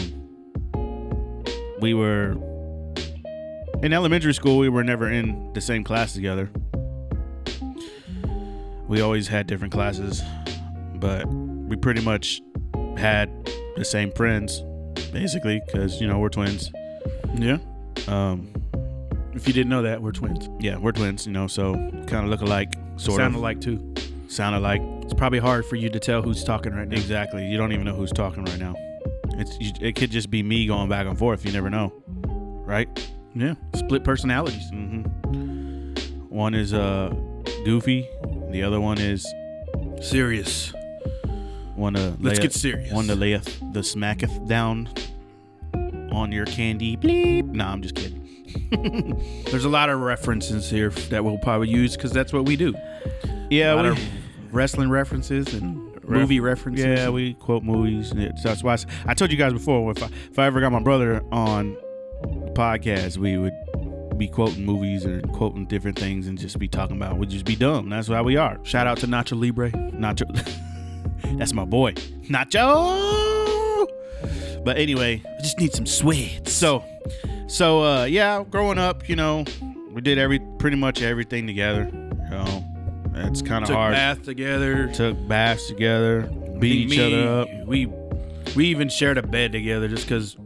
we 1.81 1.93
were 1.95 2.37
in 3.83 3.93
elementary 3.93 4.35
school. 4.35 4.59
We 4.59 4.69
were 4.69 4.85
never 4.85 5.11
in 5.11 5.53
the 5.53 5.61
same 5.61 5.85
class 5.85 6.13
together. 6.13 6.51
We 8.89 9.01
always 9.01 9.29
had 9.29 9.47
different 9.47 9.73
classes, 9.73 10.23
but 10.95 11.27
we 11.27 11.77
pretty 11.77 12.03
much 12.03 12.43
had 12.97 13.31
the 13.77 13.85
same 13.85 14.13
friends, 14.13 14.61
basically, 15.13 15.61
because 15.67 16.01
you 16.01 16.07
know 16.07 16.19
we're 16.19 16.29
twins. 16.29 16.71
Yeah. 17.35 17.59
Um, 18.09 18.53
If 19.35 19.47
you 19.47 19.55
didn't 19.55 19.71
know 19.71 19.83
that, 19.83 20.03
we're 20.03 20.13
twins. 20.13 20.49
yeah, 20.61 20.77
we're 20.77 20.93
twins, 20.93 21.27
you 21.27 21.33
know, 21.33 21.47
so 21.47 21.75
kind 22.07 22.25
of 22.25 22.27
look 22.27 22.43
alike, 22.43 22.75
sort 22.97 23.17
Sound 23.19 23.19
of. 23.19 23.19
Sound 23.19 23.37
alike 23.37 23.61
too. 23.61 23.95
Sound 24.29 24.57
alike. 24.57 24.83
It's 25.03 25.15
probably 25.15 25.39
hard 25.39 25.65
for 25.65 25.77
you 25.77 25.89
to 25.89 25.99
tell 25.99 26.21
who's 26.23 26.45
talking 26.45 26.75
right 26.75 26.87
now. 26.89 26.97
Exactly. 26.97 27.47
You 27.47 27.57
don't 27.57 27.73
even 27.73 27.85
know 27.87 27.95
who's 27.95 28.13
talking 28.13 28.45
right 28.45 28.59
now. 28.59 28.75
It's 29.39 29.57
it 29.81 29.95
could 29.97 30.11
just 30.11 30.29
be 30.31 30.43
me 30.43 30.67
going 30.67 30.89
back 30.91 31.07
and 31.07 31.19
forth. 31.19 31.47
You 31.47 31.53
never 31.53 31.71
know, 31.71 31.93
right? 32.67 32.89
Yeah. 33.35 33.55
Split 33.75 34.05
personalities. 34.05 34.69
hmm 34.71 35.03
One 36.29 36.55
is 36.55 36.73
uh 36.75 37.15
goofy. 37.65 38.09
The 38.51 38.63
other 38.63 38.81
one 38.81 38.99
is 38.99 39.27
Serious. 40.01 40.73
One 41.77 41.95
to 41.95 42.15
Let's 42.21 42.39
get 42.39 42.53
serious. 42.53 42.93
One 42.93 43.07
to 43.07 43.15
layeth 43.15 43.61
the 43.73 43.81
smacketh 43.83 44.47
down. 44.49 44.89
on 46.13 46.31
your 46.33 46.45
candy. 46.45 46.97
Bleep. 46.97 47.45
No, 47.47 47.65
I'm 47.67 47.81
just 47.83 47.95
kidding. 47.95 48.19
There's 49.51 49.65
a 49.65 49.69
lot 49.71 49.89
of 49.89 50.01
references 50.01 50.69
here 50.69 50.91
that 50.91 51.25
we'll 51.25 51.39
probably 51.39 51.69
use 51.71 51.97
because 51.97 52.13
that's 52.13 52.33
what 52.33 52.45
we 52.45 52.57
do. 52.57 52.75
Yeah, 53.51 53.93
we, 53.93 53.99
wrestling 54.51 54.91
references 54.91 55.55
and 55.55 56.05
movie 56.07 56.41
references. 56.41 56.85
Yeah, 56.85 57.09
we 57.09 57.35
quote 57.35 57.63
movies. 57.63 58.11
and 58.11 58.21
it- 58.21 58.35
That's 58.43 58.63
why 58.63 58.77
I 59.07 59.15
told 59.15 59.31
you 59.31 59.39
guys 59.39 59.53
before. 59.55 59.91
If 59.93 60.03
I, 60.03 60.07
if 60.31 60.39
I 60.39 60.47
ever 60.47 60.61
got 60.61 60.73
my 60.73 60.81
brother 60.81 61.23
on 61.33 61.77
podcast, 62.55 63.17
we 63.19 63.39
would 63.39 63.55
be 64.19 64.29
quoting 64.29 64.65
movies 64.65 65.05
or 65.05 65.21
quoting 65.33 65.67
different 65.67 65.99
things 65.99 66.27
and 66.27 66.39
just 66.39 66.59
be 66.59 66.69
talking 66.69 66.97
about. 66.97 67.17
We'd 67.19 67.31
just 67.31 67.45
be 67.45 67.57
dumb. 67.57 67.89
That's 67.89 68.09
why 68.09 68.23
we 68.23 68.37
are. 68.37 68.59
Shout 68.65 68.87
out 68.87 68.99
to 68.99 69.07
Nacho 69.07 69.41
Libre. 69.41 69.71
Nacho. 69.71 70.27
That's 71.39 71.53
my 71.53 71.65
boy, 71.65 71.93
Nacho. 72.29 73.89
But 74.65 74.77
anyway, 74.77 75.23
I 75.27 75.43
just 75.43 75.59
need 75.59 75.73
some 75.73 75.87
sweat. 75.87 76.49
so, 76.49 76.85
so 77.49 77.83
uh, 77.83 78.05
yeah, 78.05 78.45
growing 78.49 78.79
up, 78.79 79.09
you 79.09 79.17
know, 79.17 79.45
we 79.91 80.01
did 80.01 80.19
every 80.19 80.41
pretty 80.59 80.77
much 80.77 81.03
everything 81.03 81.47
together. 81.47 81.91
You 81.93 82.31
know, 82.31 82.65
it's 83.15 83.43
kind 83.43 83.63
of 83.65 83.69
took 83.69 83.77
hard. 83.77 83.93
bath 83.93 84.23
together. 84.23 84.89
Took 84.93 85.27
baths 85.27 85.67
together, 85.67 86.23
beat 86.59 86.87
each 86.87 86.91
Me, 86.91 87.25
other 87.25 87.41
up. 87.41 87.49
We 87.67 87.87
we 88.55 88.67
even 88.67 88.89
shared 88.89 89.19
a 89.19 89.23
bed 89.23 89.53
together 89.53 89.89
just 89.89 90.05
because 90.05 90.37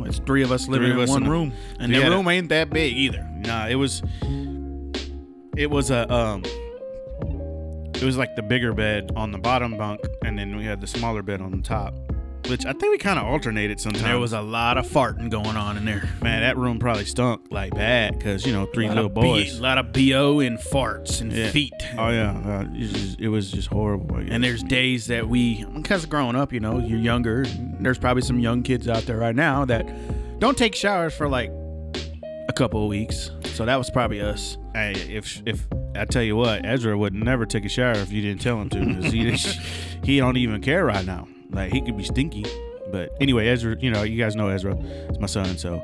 know 0.00 0.06
it's 0.06 0.18
three 0.20 0.42
of 0.42 0.52
us 0.52 0.68
living 0.68 0.90
of 0.90 0.96
in 0.98 1.02
us 1.04 1.08
one 1.08 1.22
in 1.22 1.28
a- 1.28 1.30
room, 1.30 1.52
and 1.78 1.94
the 1.94 2.00
room 2.00 2.28
ain't 2.28 2.48
that 2.50 2.70
big 2.70 2.96
either. 2.96 3.26
Nah, 3.36 3.68
it 3.68 3.76
was 3.76 4.02
it 5.56 5.70
was 5.70 5.90
a 5.90 6.10
um 6.12 6.42
it 7.94 8.02
was 8.04 8.16
like 8.16 8.34
the 8.36 8.42
bigger 8.42 8.72
bed 8.72 9.12
on 9.14 9.30
the 9.30 9.38
bottom 9.38 9.76
bunk 9.76 10.00
and 10.24 10.38
then 10.38 10.56
we 10.56 10.64
had 10.64 10.80
the 10.80 10.86
smaller 10.86 11.22
bed 11.22 11.40
on 11.40 11.50
the 11.50 11.62
top. 11.62 11.94
Which 12.48 12.64
I 12.66 12.72
think 12.72 12.90
we 12.90 12.98
kind 12.98 13.18
of 13.18 13.26
alternated 13.26 13.80
sometimes. 13.80 14.04
There 14.04 14.18
was 14.18 14.32
a 14.32 14.40
lot 14.40 14.76
of 14.78 14.86
farting 14.86 15.30
going 15.30 15.56
on 15.56 15.76
in 15.76 15.84
there. 15.84 16.08
man, 16.22 16.40
that 16.40 16.56
room 16.56 16.78
probably 16.78 17.04
stunk 17.04 17.46
like 17.50 17.72
bad 17.74 18.18
because 18.18 18.44
you 18.46 18.52
know 18.52 18.66
three 18.66 18.88
little 18.88 19.08
boys. 19.08 19.58
a 19.58 19.62
lot 19.62 19.78
of 19.78 19.92
bo 19.92 20.40
and 20.40 20.58
farts 20.58 21.20
and 21.20 21.32
Yeah. 21.32 21.50
feet. 21.50 21.72
Oh 21.96 22.08
yeah, 22.08 22.30
uh, 22.44 22.62
it, 22.74 22.80
was 22.80 22.92
just, 22.92 23.20
it 23.20 23.28
was 23.28 23.50
just 23.52 23.68
horrible. 23.68 24.16
And 24.16 24.42
there's 24.42 24.62
days 24.64 25.06
that 25.06 25.28
we, 25.28 25.64
because 25.64 26.06
growing 26.06 26.34
up, 26.36 26.52
you 26.52 26.60
know, 26.60 26.78
you're 26.78 26.98
younger. 26.98 27.44
There's 27.80 27.98
probably 27.98 28.22
some 28.22 28.38
young 28.40 28.62
kids 28.62 28.88
out 28.88 29.04
there 29.04 29.16
right 29.18 29.36
now 29.36 29.64
that 29.66 29.86
don't 30.40 30.56
take 30.58 30.74
showers 30.74 31.14
for 31.14 31.28
like 31.28 31.50
a 32.48 32.52
couple 32.52 32.82
of 32.82 32.88
weeks. 32.88 33.30
So 33.44 33.64
that 33.64 33.76
was 33.76 33.90
probably 33.90 34.20
us. 34.20 34.56
Hey, 34.74 34.92
if 35.08 35.42
if 35.46 35.66
I 35.94 36.04
tell 36.04 36.22
you 36.22 36.36
what, 36.36 36.64
Ezra 36.64 36.96
would 36.96 37.14
never 37.14 37.46
take 37.46 37.64
a 37.64 37.68
shower 37.68 37.92
if 37.92 38.10
you 38.10 38.22
didn't 38.22 38.40
tell 38.40 38.60
him 38.60 38.70
to, 38.70 38.84
because 38.86 39.12
he 39.12 39.30
he 40.04 40.18
don't 40.18 40.36
even 40.36 40.60
care 40.62 40.84
right 40.84 41.04
now. 41.04 41.28
Like 41.50 41.72
he 41.72 41.80
could 41.80 41.96
be 41.96 42.04
stinky, 42.04 42.44
but 42.90 43.10
anyway, 43.20 43.48
Ezra, 43.48 43.76
you 43.80 43.90
know, 43.90 44.02
you 44.02 44.18
guys 44.22 44.36
know 44.36 44.48
Ezra, 44.48 44.76
it's 45.08 45.18
my 45.18 45.26
son, 45.26 45.58
so 45.58 45.82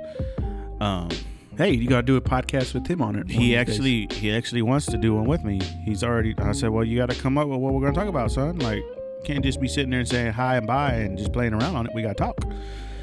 um, 0.81 1.09
Hey, 1.57 1.73
you 1.73 1.89
gotta 1.89 2.03
do 2.03 2.17
a 2.17 2.21
podcast 2.21 2.75
with 2.75 2.87
him 2.87 3.01
on 3.01 3.17
it. 3.17 3.29
he 3.31 3.39
these 3.39 3.49
days. 3.49 3.57
actually 3.57 4.09
he 4.13 4.31
actually 4.31 4.61
wants 4.61 4.85
to 4.87 4.99
do 4.99 5.15
one 5.15 5.25
with 5.25 5.43
me. 5.43 5.59
He's 5.85 6.05
already. 6.05 6.35
I 6.39 6.53
said, 6.53 6.69
well, 6.69 6.85
you 6.85 6.99
got 6.99 7.09
to 7.09 7.17
come 7.19 7.39
up 7.39 7.49
with 7.49 7.59
what 7.61 7.73
we're 7.73 7.81
gonna 7.81 7.95
talk 7.95 8.09
about, 8.09 8.31
son. 8.31 8.59
Like, 8.59 8.83
can't 9.25 9.43
just 9.43 9.59
be 9.59 9.67
sitting 9.67 9.91
there 9.91 10.01
and 10.01 10.09
saying 10.09 10.33
hi 10.33 10.57
and 10.57 10.67
bye 10.67 10.93
and 10.93 11.17
just 11.17 11.33
playing 11.33 11.55
around 11.55 11.75
on 11.75 11.87
it. 11.87 11.93
We 11.95 12.03
gotta 12.03 12.15
talk. 12.15 12.37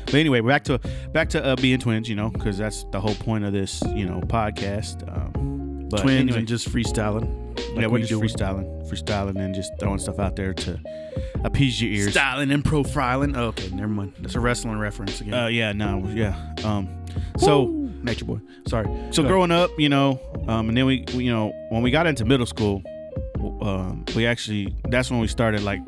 But 0.06 0.16
anyway, 0.16 0.42
back 0.42 0.64
to 0.66 0.78
back 1.12 1.30
to 1.30 1.44
uh, 1.44 1.56
being 1.56 1.80
twins, 1.80 2.08
you 2.08 2.16
know, 2.16 2.30
because 2.30 2.60
that's 2.60 2.84
the 2.92 3.02
whole 3.02 3.16
point 3.16 3.44
of 3.44 3.54
this, 3.54 3.82
you 3.96 4.06
know, 4.06 4.22
podcast. 4.22 5.02
Um, 5.12 5.88
but 5.90 6.02
twins 6.02 6.20
anyway, 6.22 6.40
and 6.40 6.48
just 6.48 6.70
freestyling. 6.70 7.43
Yeah, 7.58 7.76
like 7.76 7.88
we're 7.88 7.90
we 7.90 8.00
just 8.02 8.10
do. 8.12 8.20
freestyling, 8.20 8.90
freestyling, 8.90 9.38
and 9.38 9.54
just 9.54 9.72
throwing 9.80 10.00
stuff 10.00 10.20
out 10.20 10.36
there 10.36 10.54
to 10.54 10.80
appease 11.44 11.82
your 11.82 11.92
ears. 11.92 12.12
Styling 12.12 12.52
and 12.52 12.64
profiling. 12.64 13.36
Oh, 13.38 13.46
okay, 13.48 13.70
never 13.70 13.88
mind. 13.92 14.14
That's 14.20 14.36
a 14.36 14.40
wrestling 14.40 14.80
reference 14.80 15.22
again. 15.22 15.34
Uh, 15.34 15.48
yeah, 15.48 15.72
no, 15.74 16.08
yeah. 16.14 16.36
Um, 16.64 16.90
so 17.38 17.66
Nature 18.04 18.26
boy. 18.26 18.40
Sorry. 18.68 18.86
so 18.86 18.92
Go 18.92 19.00
ahead. 19.24 19.28
growing 19.28 19.52
up, 19.52 19.72
you 19.78 19.90
know, 19.90 20.20
um, 20.48 20.68
and 20.68 20.78
then 20.78 20.86
we, 20.86 21.06
we, 21.16 21.24
you 21.26 21.32
know, 21.32 21.54
when 21.70 21.82
we 21.82 21.90
got 21.92 22.06
into 22.06 22.26
middle 22.26 22.46
school, 22.46 22.84
um, 23.62 24.04
we 24.16 24.26
actually 24.26 24.76
that's 24.90 25.10
when 25.10 25.20
we 25.20 25.28
started 25.28 25.64
like 25.64 25.80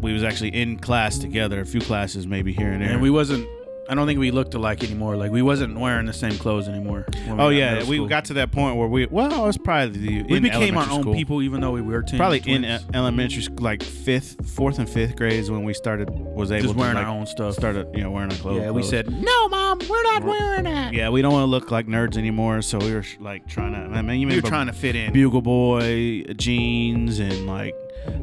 we 0.00 0.12
was 0.12 0.22
actually 0.24 0.54
in 0.54 0.78
class 0.78 1.18
together, 1.18 1.60
a 1.60 1.66
few 1.66 1.80
classes 1.80 2.26
maybe 2.26 2.52
here 2.52 2.70
and 2.70 2.82
there. 2.82 2.90
and 2.90 3.02
we 3.02 3.10
wasn't. 3.10 3.46
I 3.88 3.94
don't 3.94 4.06
think 4.06 4.18
we 4.18 4.30
looked 4.30 4.54
alike 4.54 4.82
anymore. 4.82 5.16
Like 5.16 5.30
we 5.30 5.42
wasn't 5.42 5.78
wearing 5.78 6.06
the 6.06 6.12
same 6.12 6.36
clothes 6.38 6.68
anymore. 6.68 7.06
oh 7.28 7.48
yeah, 7.50 7.84
we 7.84 8.04
got 8.06 8.26
to 8.26 8.34
that 8.34 8.50
point 8.52 8.76
where 8.76 8.88
we 8.88 9.06
well, 9.06 9.44
it 9.44 9.46
was 9.46 9.58
probably 9.58 9.98
the, 9.98 10.22
we 10.24 10.36
in 10.38 10.42
became 10.42 10.76
our 10.76 10.88
own 10.90 11.02
school. 11.02 11.14
people, 11.14 11.42
even 11.42 11.60
though 11.60 11.72
we 11.72 11.82
were. 11.82 12.02
Probably 12.02 12.38
in 12.38 12.62
twins. 12.62 12.82
e- 12.82 12.86
elementary 12.94 13.42
school, 13.42 13.58
like 13.60 13.82
fifth, 13.82 14.48
fourth, 14.48 14.78
and 14.78 14.88
fifth 14.88 15.16
grades 15.16 15.50
when 15.50 15.64
we 15.64 15.74
started 15.74 16.10
was 16.10 16.50
able 16.50 16.62
just 16.62 16.74
to 16.74 16.80
wearing 16.80 16.96
like, 16.96 17.06
our 17.06 17.10
own 17.10 17.26
stuff. 17.26 17.54
started 17.54 17.88
you 17.94 18.02
know 18.02 18.10
wearing 18.10 18.30
our 18.30 18.38
clothes. 18.38 18.62
yeah, 18.62 18.70
we 18.70 18.82
clothes. 18.82 18.90
said 18.90 19.12
no, 19.12 19.48
mom, 19.48 19.78
we're 19.88 20.02
not 20.02 20.24
wearing 20.24 20.64
that. 20.64 20.92
Yeah, 20.92 21.10
we 21.10 21.22
don't 21.22 21.32
want 21.32 21.42
to 21.42 21.50
look 21.50 21.70
like 21.70 21.86
nerds 21.86 22.16
anymore, 22.16 22.62
so 22.62 22.78
we 22.78 22.92
were 22.92 23.04
like 23.20 23.46
trying 23.46 23.72
to. 23.72 23.96
I 23.96 24.02
mean, 24.02 24.20
you 24.20 24.26
we 24.28 24.36
were 24.36 24.48
trying 24.48 24.66
to 24.66 24.72
fit 24.72 24.96
in. 24.96 25.12
Bugle 25.12 25.42
Boy 25.42 26.24
jeans 26.36 27.18
and 27.18 27.46
like 27.46 27.74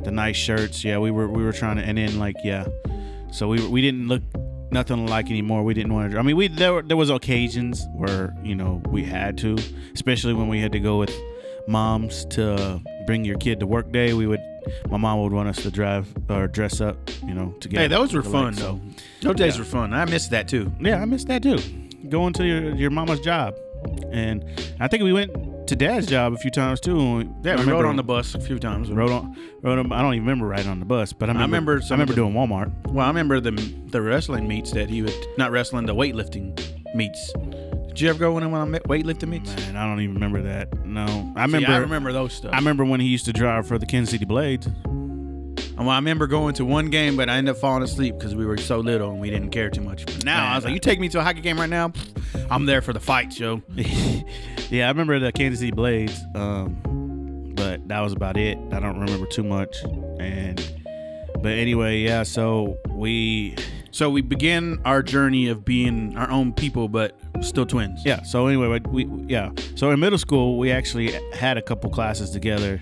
the 0.04 0.12
nice 0.12 0.36
shirts. 0.36 0.84
Yeah, 0.84 0.98
we 0.98 1.12
were 1.12 1.28
we 1.28 1.44
were 1.44 1.54
trying 1.54 1.78
to, 1.78 1.84
and 1.84 1.98
then 1.98 2.20
like 2.20 2.36
yeah, 2.44 2.68
so 3.32 3.48
we 3.48 3.66
we 3.68 3.82
didn't 3.82 4.08
look 4.08 4.24
nothing 4.74 5.08
like 5.08 5.30
anymore. 5.30 5.64
We 5.64 5.74
didn't 5.74 5.94
want 5.94 6.12
to. 6.12 6.20
I 6.20 6.22
mean, 6.22 6.36
we 6.36 6.48
there 6.48 6.74
were, 6.74 6.82
there 6.82 6.98
was 6.98 7.10
occasions 7.10 7.88
where 7.94 8.36
you 8.44 8.56
know 8.56 8.82
we 8.88 9.04
had 9.04 9.38
to, 9.40 9.58
especially 9.94 10.34
when 10.34 10.48
we 10.48 10.60
had 10.60 10.72
to 10.74 10.80
go 10.80 10.98
with 10.98 11.14
moms 11.68 12.26
to 12.26 12.82
bring 13.06 13.24
your 13.26 13.38
kid 13.38 13.60
to 13.62 13.68
work 13.68 13.92
day. 13.92 14.14
We 14.14 14.28
would. 14.28 14.42
My 14.90 14.96
mom 14.98 15.22
would 15.22 15.34
want 15.34 15.50
us 15.50 15.58
to 15.64 15.72
drive 15.72 16.08
or 16.30 16.48
dress 16.48 16.80
up, 16.80 16.96
you 17.28 17.34
know, 17.34 17.54
to 17.60 17.68
get. 17.68 17.80
Hey, 17.82 17.88
those 17.88 18.14
were 18.14 18.24
fun 18.24 18.54
alike, 18.54 18.56
though. 18.56 18.80
Those 19.22 19.36
days 19.36 19.56
Yeah. 19.56 19.60
were 19.62 19.66
fun. 19.66 19.94
I 19.94 20.06
missed 20.06 20.32
that 20.32 20.48
too. 20.48 20.72
yeah, 20.80 21.02
I 21.02 21.06
missed 21.06 21.28
that 21.28 21.44
too. 21.44 21.58
Going 22.10 22.32
to 22.34 22.46
your, 22.46 22.74
your 22.76 22.90
mama's 22.90 23.20
job, 23.20 23.56
and 24.12 24.44
I 24.80 24.88
think 24.88 25.04
we 25.04 25.12
went 25.14 25.32
to 25.68 25.76
dad's 25.76 26.08
job 26.08 26.34
a 26.34 26.38
few 26.38 26.52
times 26.52 26.80
too. 26.80 27.30
Yeah, 27.44 27.60
I 27.60 27.66
we 27.66 27.72
rode 27.72 27.86
on 27.86 27.96
the 27.96 28.04
bus 28.04 28.36
a 28.36 28.40
few 28.40 28.60
times. 28.60 28.90
rode 28.92 29.12
on 29.12 29.36
rode 29.62 29.80
on. 29.80 29.92
I 29.92 30.02
don't 30.02 30.14
even 30.16 30.26
remember 30.26 30.48
riding 30.48 30.68
on 30.70 30.80
the 30.80 30.86
bus, 30.86 31.14
but 31.14 31.30
I 31.30 31.34
remember. 31.34 31.74
remember 31.74 31.86
I 31.86 31.90
remember 31.94 32.14
the- 32.14 32.22
doing 32.22 32.34
Walmart. 32.34 32.72
Well, 32.92 33.06
I 33.06 33.10
remember 33.10 33.40
the 33.40 33.52
the 33.88 34.02
wrestling 34.02 34.48
meets 34.48 34.72
that 34.72 34.90
he 34.90 35.02
would 35.02 35.14
not 35.38 35.52
wrestling, 35.52 35.86
the 35.86 35.96
weightlifting 35.96 36.60
meets. 36.96 37.34
Did 37.88 38.02
you 38.02 38.10
ever 38.10 38.18
go 38.20 38.38
in 38.40 38.50
one 38.52 38.62
of 38.62 38.72
them 38.72 38.82
weightlifting 38.90 39.28
meets? 39.30 39.56
Man, 39.56 39.76
I 39.76 39.86
don't 39.88 40.02
even 40.02 40.16
remember 40.16 40.42
that. 40.42 40.84
No, 40.86 41.04
I 41.36 41.46
See, 41.46 41.54
remember. 41.54 41.72
I 41.72 41.78
remember 41.78 42.12
those 42.12 42.34
stuff. 42.34 42.52
I 42.54 42.58
remember 42.58 42.84
when 42.86 43.00
he 43.00 43.08
used 43.08 43.26
to 43.26 43.34
drive 43.34 43.68
for 43.68 43.78
the 43.78 43.86
Kansas 43.86 44.12
City 44.12 44.26
Blades. 44.26 44.68
Well, 45.78 45.90
I 45.90 45.96
remember 45.98 46.28
going 46.28 46.54
to 46.56 46.66
one 46.66 46.90
game, 46.90 47.18
but 47.18 47.30
I 47.30 47.36
ended 47.38 47.56
up 47.56 47.60
falling 47.62 47.84
asleep 47.84 48.18
because 48.18 48.36
we 48.36 48.46
were 48.46 48.58
so 48.58 48.80
little 48.80 49.12
and 49.12 49.20
we 49.20 49.30
didn't 49.30 49.50
care 49.50 49.70
too 49.70 49.82
much. 49.82 50.06
But 50.06 50.24
now 50.24 50.52
I 50.54 50.56
was 50.56 50.64
like, 50.64 50.74
you 50.74 50.80
take 50.80 51.00
me 51.00 51.10
to 51.10 51.20
a 51.20 51.24
hockey 51.24 51.42
game 51.42 51.60
right 51.60 51.70
now, 51.70 51.92
I'm 52.52 52.66
there 52.66 52.82
for 52.82 52.94
the 52.94 53.00
fight, 53.00 53.32
Joe. 53.32 53.62
yeah, 53.76 54.86
I 54.86 54.90
remember 54.90 55.20
the 55.20 55.32
Kansas 55.32 55.60
City 55.60 55.72
Blades, 55.72 56.20
um, 56.36 57.52
but 57.56 57.86
that 57.88 58.00
was 58.02 58.14
about 58.14 58.38
it. 58.38 58.58
I 58.72 58.80
don't 58.80 59.00
remember 59.00 59.26
too 59.26 59.44
much. 59.44 59.76
And 60.20 60.58
but 61.42 61.52
anyway, 61.54 62.00
yeah. 62.00 62.24
So 62.24 62.78
we 62.92 63.56
So 63.92 64.10
we 64.10 64.22
begin 64.22 64.80
our 64.86 65.02
journey 65.04 65.50
of 65.50 65.66
being 65.66 66.16
our 66.18 66.30
own 66.30 66.54
people, 66.54 66.88
but 66.88 67.18
still 67.42 67.66
twins. 67.66 68.06
yeah. 68.06 68.22
So 68.24 68.48
anyway, 68.48 68.80
we 68.88 69.06
yeah. 69.28 69.52
So 69.76 69.90
in 69.92 70.00
middle 70.00 70.20
school, 70.20 70.58
we 70.58 70.72
actually 70.72 71.12
had 71.34 71.58
a 71.58 71.62
couple 71.62 71.90
classes 71.90 72.30
together, 72.32 72.82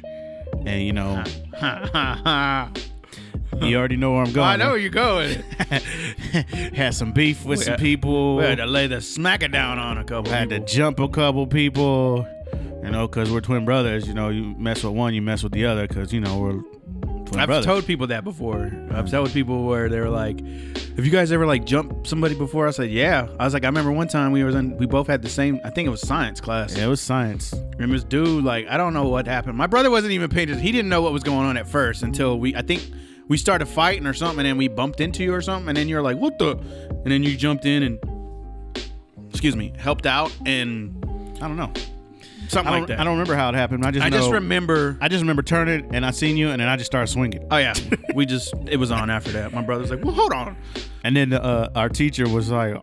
and 0.66 0.84
you 0.84 0.94
know, 0.94 1.24
you 3.62 3.78
already 3.78 3.98
know 3.98 4.14
where 4.14 4.24
I'm 4.24 4.34
going. 4.34 4.48
I 4.48 4.56
know 4.56 4.70
where 4.70 4.78
you're 4.78 4.90
going. 4.90 5.42
had 6.74 6.94
some 6.94 7.12
beef 7.12 7.46
with 7.46 7.60
We 7.60 7.66
some 7.66 7.72
had- 7.74 7.80
people. 7.80 8.38
We 8.38 8.44
had 8.44 8.58
to 8.58 8.66
lay 8.66 8.88
the 8.88 8.98
smacker 8.98 9.52
down 9.52 9.80
on 9.80 9.98
a 9.98 10.04
couple. 10.04 10.32
had 10.32 10.50
to 10.50 10.60
jump 10.60 11.00
a 11.00 11.08
couple 11.10 11.46
people. 11.48 12.28
You 12.84 12.90
know, 12.90 13.08
because 13.08 13.32
we're 13.32 13.42
twin 13.42 13.64
brothers. 13.64 14.08
You 14.08 14.16
know, 14.16 14.30
you 14.30 14.56
mess 14.58 14.84
with 14.84 14.94
one, 14.94 15.14
you 15.14 15.22
mess 15.22 15.44
with 15.44 15.52
the 15.54 15.66
other. 15.66 15.88
Because 15.88 16.12
you 16.12 16.20
know 16.20 16.40
we're 16.40 16.60
twin 17.32 17.40
I've 17.42 17.48
brothers. 17.48 17.66
told 17.66 17.86
people 17.86 18.08
that 18.08 18.24
before. 18.24 18.72
I've 18.92 19.10
told 19.10 19.32
people 19.32 19.64
where 19.66 19.90
they 19.90 20.00
were 20.00 20.10
like, 20.10 20.40
"Have 20.96 21.06
you 21.06 21.12
guys 21.12 21.32
ever 21.32 21.46
like 21.46 21.66
jumped 21.66 22.08
somebody 22.08 22.36
before?" 22.36 22.68
I 22.68 22.72
said, 22.72 22.90
"Yeah." 22.92 23.28
I 23.40 23.46
was 23.46 23.54
like, 23.54 23.64
I 23.64 23.68
remember 23.68 23.92
one 23.92 24.08
time 24.08 24.32
we 24.32 24.44
were 24.44 24.50
in, 24.50 24.78
we 24.78 24.86
both 24.86 25.08
had 25.08 25.22
the 25.22 25.30
same. 25.30 25.60
I 25.64 25.70
think 25.70 25.88
it 25.88 25.90
was 25.90 26.02
science 26.02 26.42
class. 26.42 26.76
yeah, 26.76 26.86
it 26.86 26.88
was 26.88 27.02
science. 27.02 27.54
And 27.80 27.92
this 27.92 28.04
dude, 28.04 28.44
like, 28.44 28.68
I 28.68 28.78
don't 28.78 28.94
know 28.94 29.08
what 29.08 29.28
happened. 29.28 29.58
My 29.58 29.68
brother 29.68 29.90
wasn't 29.90 30.14
even 30.14 30.30
painted. 30.30 30.58
He 30.60 30.72
didn't 30.72 30.90
know 30.90 31.02
what 31.02 31.14
was 31.14 31.24
going 31.24 31.46
on 31.46 31.58
at 31.58 31.68
first 31.68 32.04
until 32.04 32.40
we, 32.40 32.56
I 32.56 32.62
think, 32.62 32.82
we 33.28 33.38
started 33.38 33.66
fighting 33.68 34.06
or 34.06 34.14
something, 34.14 34.40
and 34.40 34.48
then 34.48 34.58
we 34.58 34.68
bumped 34.68 35.00
into 35.00 35.24
you 35.24 35.34
or 35.34 35.42
something, 35.42 35.70
and 35.70 35.78
then 35.78 35.88
you're 35.88 36.02
like, 36.02 36.18
"What 36.18 36.38
the?" 36.38 36.58
And 36.58 37.06
then 37.12 37.24
you 37.24 37.38
jumped 37.38 37.66
in 37.66 37.84
and, 37.84 38.00
excuse 39.30 39.56
me, 39.56 39.74
helped 39.78 40.06
out 40.06 40.36
and 40.46 40.94
I 41.42 41.48
don't 41.48 41.58
know. 41.58 41.72
Something 42.52 42.68
I 42.68 42.78
don't, 42.78 42.82
like 42.82 42.88
that. 42.90 43.00
I 43.00 43.04
don't 43.04 43.14
remember 43.14 43.36
how 43.36 43.50
it 43.50 43.56
happened. 43.56 43.86
I 43.86 43.92
just 43.92 44.06
I 44.06 44.10
just 44.10 44.30
remember. 44.32 44.98
I 45.02 45.08
just 45.08 45.22
remember 45.22 45.42
turning 45.42 45.94
and 45.96 46.06
I 46.06 46.12
seen 46.12 46.38
you 46.38 46.50
and 46.50 46.60
then 46.62 46.68
I 46.68 46.76
just 46.78 46.92
started 46.92 47.08
swinging. 47.08 47.48
oh 47.52 47.58
yeah, 47.58 47.74
we 48.16 48.26
just 48.26 48.54
it 48.68 48.78
was 48.78 48.92
on 48.92 49.10
after 49.10 49.32
that. 49.32 49.54
My 49.54 49.62
brother's 49.62 49.90
like, 49.92 50.04
"Well, 50.04 50.14
hold 50.14 50.34
on." 50.34 50.56
And 51.04 51.16
then 51.16 51.34
uh, 51.34 51.70
our 51.76 51.90
teacher 51.90 52.28
was 52.30 52.52
like, 52.52 52.76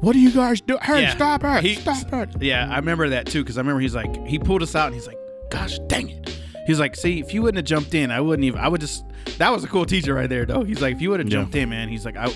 "What 0.00 0.16
are 0.16 0.18
you 0.20 0.30
guys 0.30 0.60
doing? 0.60 0.80
Hey, 0.82 1.02
Yeah. 1.02 1.14
stop 1.14 1.44
it! 1.44 1.62
He- 1.64 1.74
stop 1.74 2.12
it!" 2.12 2.42
Yeah, 2.42 2.68
I 2.70 2.76
remember 2.76 3.08
that 3.10 3.26
too 3.26 3.42
because 3.42 3.58
I 3.58 3.60
remember 3.60 3.80
he's 3.80 3.94
like 3.94 4.26
he 4.26 4.38
pulled 4.38 4.62
us 4.62 4.74
out 4.74 4.86
and 4.86 4.94
he's 4.94 5.06
like, 5.06 5.18
"Gosh, 5.50 5.78
dang 5.88 6.08
it!" 6.08 6.38
He's 6.66 6.78
like, 6.78 6.94
"See, 6.96 7.18
if 7.18 7.34
you 7.34 7.42
wouldn't 7.42 7.56
have 7.58 7.64
jumped 7.66 7.92
in, 7.94 8.10
I 8.10 8.20
wouldn't 8.20 8.44
even. 8.44 8.60
I 8.60 8.68
would 8.68 8.80
just. 8.80 9.04
That 9.38 9.50
was 9.52 9.64
a 9.64 9.68
cool 9.68 9.84
teacher 9.84 10.14
right 10.14 10.28
there, 10.28 10.44
though. 10.46 10.62
He's 10.64 10.80
like, 10.80 10.94
if 10.96 11.00
you 11.02 11.10
would 11.10 11.20
have 11.20 11.28
jumped 11.28 11.54
in, 11.54 11.68
man. 11.70 11.88
He's 11.88 12.04
like, 12.04 12.16
I, 12.16 12.32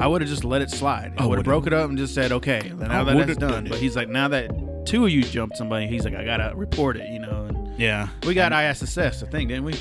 I 0.00 0.06
would 0.06 0.20
have 0.20 0.30
just 0.30 0.44
let 0.44 0.62
it 0.62 0.70
slide. 0.70 1.14
I 1.18 1.24
Oh, 1.24 1.28
would 1.28 1.38
have 1.38 1.44
broke 1.44 1.66
it 1.66 1.72
up 1.72 1.88
and 1.88 1.98
just 1.98 2.14
said, 2.14 2.30
okay, 2.32 2.72
now 2.76 3.04
that 3.04 3.04
that's 3.04 3.16
would've 3.16 3.38
done. 3.38 3.50
done 3.50 3.66
it. 3.66 3.70
But 3.70 3.78
he's 3.80 3.96
like, 3.96 4.08
now 4.08 4.28
that 4.28 4.50
two 4.86 5.04
of 5.04 5.10
you 5.10 5.22
jumped 5.22 5.56
somebody, 5.56 5.86
he's 5.88 6.04
like, 6.04 6.14
I 6.14 6.24
gotta 6.24 6.52
report 6.54 6.96
it, 6.96 7.08
you 7.10 7.18
know. 7.18 7.46
And 7.48 7.78
Yeah. 7.78 8.08
we 8.26 8.34
got 8.34 8.52
ISSS, 8.52 9.22
I 9.22 9.26
think, 9.26 9.48
didn't 9.48 9.64
we? 9.64 9.74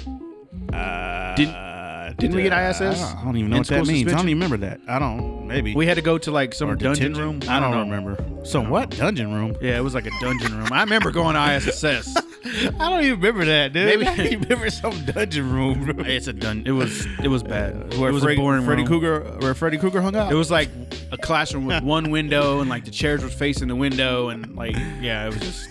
Uh, 0.74 1.36
Didn't- 1.36 2.18
didn't 2.18 2.36
we 2.36 2.42
get 2.44 2.52
ISS? 2.54 2.82
I 3.04 3.24
don't, 3.24 3.38
even 3.38 3.52
know 3.52 3.58
what 3.60 3.68
that 3.68 3.86
means. 3.86 4.12
I 4.12 4.16
don't 4.16 4.28
even 4.30 4.42
remember 4.42 4.58
that. 4.66 4.80
I 4.88 4.98
don't. 4.98 5.37
Maybe 5.48 5.74
We 5.76 5.86
had 5.86 5.96
to 5.96 6.02
go 6.02 6.18
to 6.18 6.32
like 6.32 6.54
some 6.54 6.70
Or 6.70 6.76
dungeon 6.76 7.14
room. 7.14 7.40
I 7.48 7.60
don't, 7.60 7.72
know. 7.72 7.80
remember. 7.80 8.18
So 8.46 8.62
what 8.62 8.90
dungeon 8.92 9.34
room? 9.34 9.56
Yeah, 9.62 9.78
it 9.78 9.82
was 9.84 9.94
like 9.94 10.06
a 10.06 10.12
dungeon 10.22 10.58
room. 10.58 10.68
I 10.72 10.82
remember 10.84 11.12
going 11.12 11.36
to 11.36 11.40
ISSS. 11.42 12.16
I 12.46 12.90
don't 12.90 13.04
even 13.04 13.20
remember 13.20 13.46
that, 13.46 13.74
dude. 13.74 13.86
Maybe- 14.00 14.08
I 14.38 14.38
remember 14.40 14.70
some 14.70 15.04
dungeon 15.06 15.52
room. 15.52 16.00
it's 16.06 16.28
a 16.28 16.34
dun. 16.34 16.64
It 16.66 16.72
was 16.72 17.06
it 17.24 17.28
was 17.28 17.44
bad. 17.44 17.94
where 17.98 18.10
it 18.10 18.14
was 18.14 18.24
Freddy, 18.24 18.38
a 18.40 18.42
boring 18.42 18.64
Freddy 18.66 18.82
room. 18.84 18.88
Krueger, 18.88 19.20
where 19.40 19.54
Freddy 19.54 19.78
Krueger 19.78 20.02
hung 20.02 20.16
out. 20.16 20.32
It 20.32 20.36
was 20.36 20.50
like 20.52 20.70
a 21.12 21.18
classroom 21.18 21.66
with 21.66 21.84
one 21.84 22.12
window 22.12 22.60
and 22.62 22.70
like 22.70 22.86
the 22.86 22.92
chairs 22.92 23.24
was 23.24 23.34
facing 23.34 23.68
the 23.68 23.76
window 23.76 24.30
and 24.30 24.56
like 24.56 24.76
yeah, 25.02 25.26
it 25.28 25.34
was 25.34 25.40
just. 25.40 25.70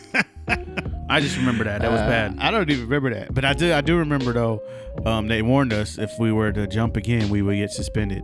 I 1.08 1.20
just 1.20 1.36
remember 1.36 1.64
that. 1.64 1.82
That 1.82 1.90
was 1.90 2.00
Uh, 2.00 2.08
bad. 2.08 2.36
I 2.40 2.50
don't 2.50 2.68
even 2.70 2.84
remember 2.84 3.12
that, 3.14 3.32
but 3.34 3.44
I 3.44 3.52
do. 3.52 3.72
I 3.72 3.80
do 3.80 3.96
remember 3.96 4.32
though. 4.32 4.62
Um, 5.04 5.28
they 5.28 5.42
warned 5.42 5.72
us 5.72 5.98
if 5.98 6.10
we 6.18 6.30
were 6.32 6.52
to 6.52 6.66
jump 6.66 6.96
again, 6.96 7.28
we 7.28 7.42
would 7.42 7.56
get 7.56 7.70
suspended. 7.70 8.22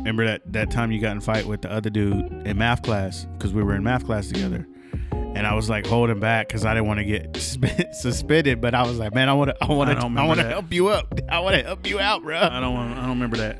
Remember 0.00 0.26
that 0.26 0.52
that 0.52 0.70
time 0.70 0.90
you 0.92 1.00
got 1.00 1.12
in 1.12 1.20
fight 1.20 1.46
with 1.46 1.62
the 1.62 1.70
other 1.72 1.90
dude 1.90 2.14
in 2.46 2.58
math 2.58 2.82
class 2.82 3.26
because 3.38 3.52
we 3.52 3.62
were 3.62 3.74
in 3.74 3.84
math 3.84 4.04
class 4.06 4.28
together. 4.28 4.66
And 5.12 5.46
I 5.46 5.54
was 5.54 5.70
like 5.70 5.86
holding 5.86 6.18
back 6.18 6.48
because 6.48 6.64
I 6.64 6.74
didn't 6.74 6.88
want 6.88 6.98
to 6.98 7.04
get 7.04 7.36
suspended, 7.94 8.60
but 8.60 8.74
I 8.74 8.82
was 8.82 8.98
like, 8.98 9.14
man, 9.14 9.28
I 9.28 9.32
want 9.34 9.50
to, 9.50 9.56
I 9.64 9.72
want 9.72 9.90
to, 9.90 9.96
I 10.20 10.24
want 10.26 10.40
to 10.40 10.46
help 10.46 10.72
you 10.72 10.88
up. 10.88 11.14
I 11.28 11.38
want 11.40 11.56
to 11.56 11.62
help 11.62 11.86
you 11.86 12.00
out, 12.00 12.22
bro. 12.22 12.36
I 12.36 12.58
don't. 12.60 12.74
want- 12.74 12.92
I 12.98 13.02
don't 13.02 13.10
remember 13.10 13.36
that. 13.36 13.58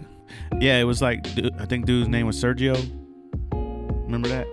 Yeah, 0.61 0.79
it 0.79 0.85
was 0.85 1.01
like 1.01 1.27
I 1.59 1.67
think 1.67 1.87
dude's 1.87 2.09
name 2.09 2.27
was 2.27 2.43
Sergio. 2.43 2.75
Remember 3.53 4.29
that? 4.29 4.47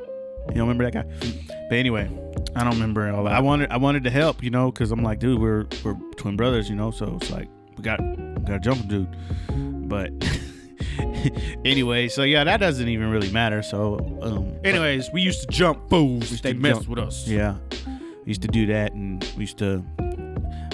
You 0.50 0.56
don't 0.56 0.68
remember 0.68 0.90
that 0.90 0.94
guy? 0.94 1.30
But 1.70 1.78
anyway, 1.78 2.10
I 2.56 2.64
don't 2.64 2.74
remember 2.74 3.12
all 3.12 3.24
that. 3.24 3.34
I 3.34 3.40
wanted 3.40 3.72
I 3.72 3.78
wanted 3.78 4.04
to 4.04 4.10
help, 4.10 4.44
you 4.44 4.50
know, 4.50 4.72
because 4.72 4.92
I'm 4.92 5.02
like, 5.04 5.20
dude, 5.20 5.40
we're 5.42 5.66
we're 5.84 5.96
twin 6.18 6.38
brothers, 6.38 6.70
you 6.70 6.76
know, 6.76 6.92
so 6.92 7.18
it's 7.20 7.32
like 7.32 7.48
we 7.78 7.84
got 7.84 8.00
we 8.00 8.44
got 8.46 8.54
to 8.54 8.60
jump 8.60 8.88
dude. 8.88 9.08
But 9.90 10.12
anyway, 11.66 12.08
so 12.08 12.24
yeah, 12.24 12.44
that 12.44 12.60
doesn't 12.60 12.88
even 12.88 13.10
really 13.10 13.32
matter. 13.32 13.62
So 13.62 13.98
um, 14.22 14.54
Anyways, 14.64 15.12
we 15.12 15.22
used 15.22 15.42
to 15.42 15.48
jump 15.48 15.90
fools. 15.90 16.42
They 16.42 16.54
messed 16.54 16.82
jump. 16.82 16.90
with 16.90 17.00
us. 17.00 17.28
yeah, 17.28 17.56
we 17.86 18.26
used 18.26 18.42
to 18.44 18.48
do 18.48 18.66
that, 18.68 18.94
and 18.94 19.24
we 19.36 19.42
used 19.44 19.58
to, 19.60 19.84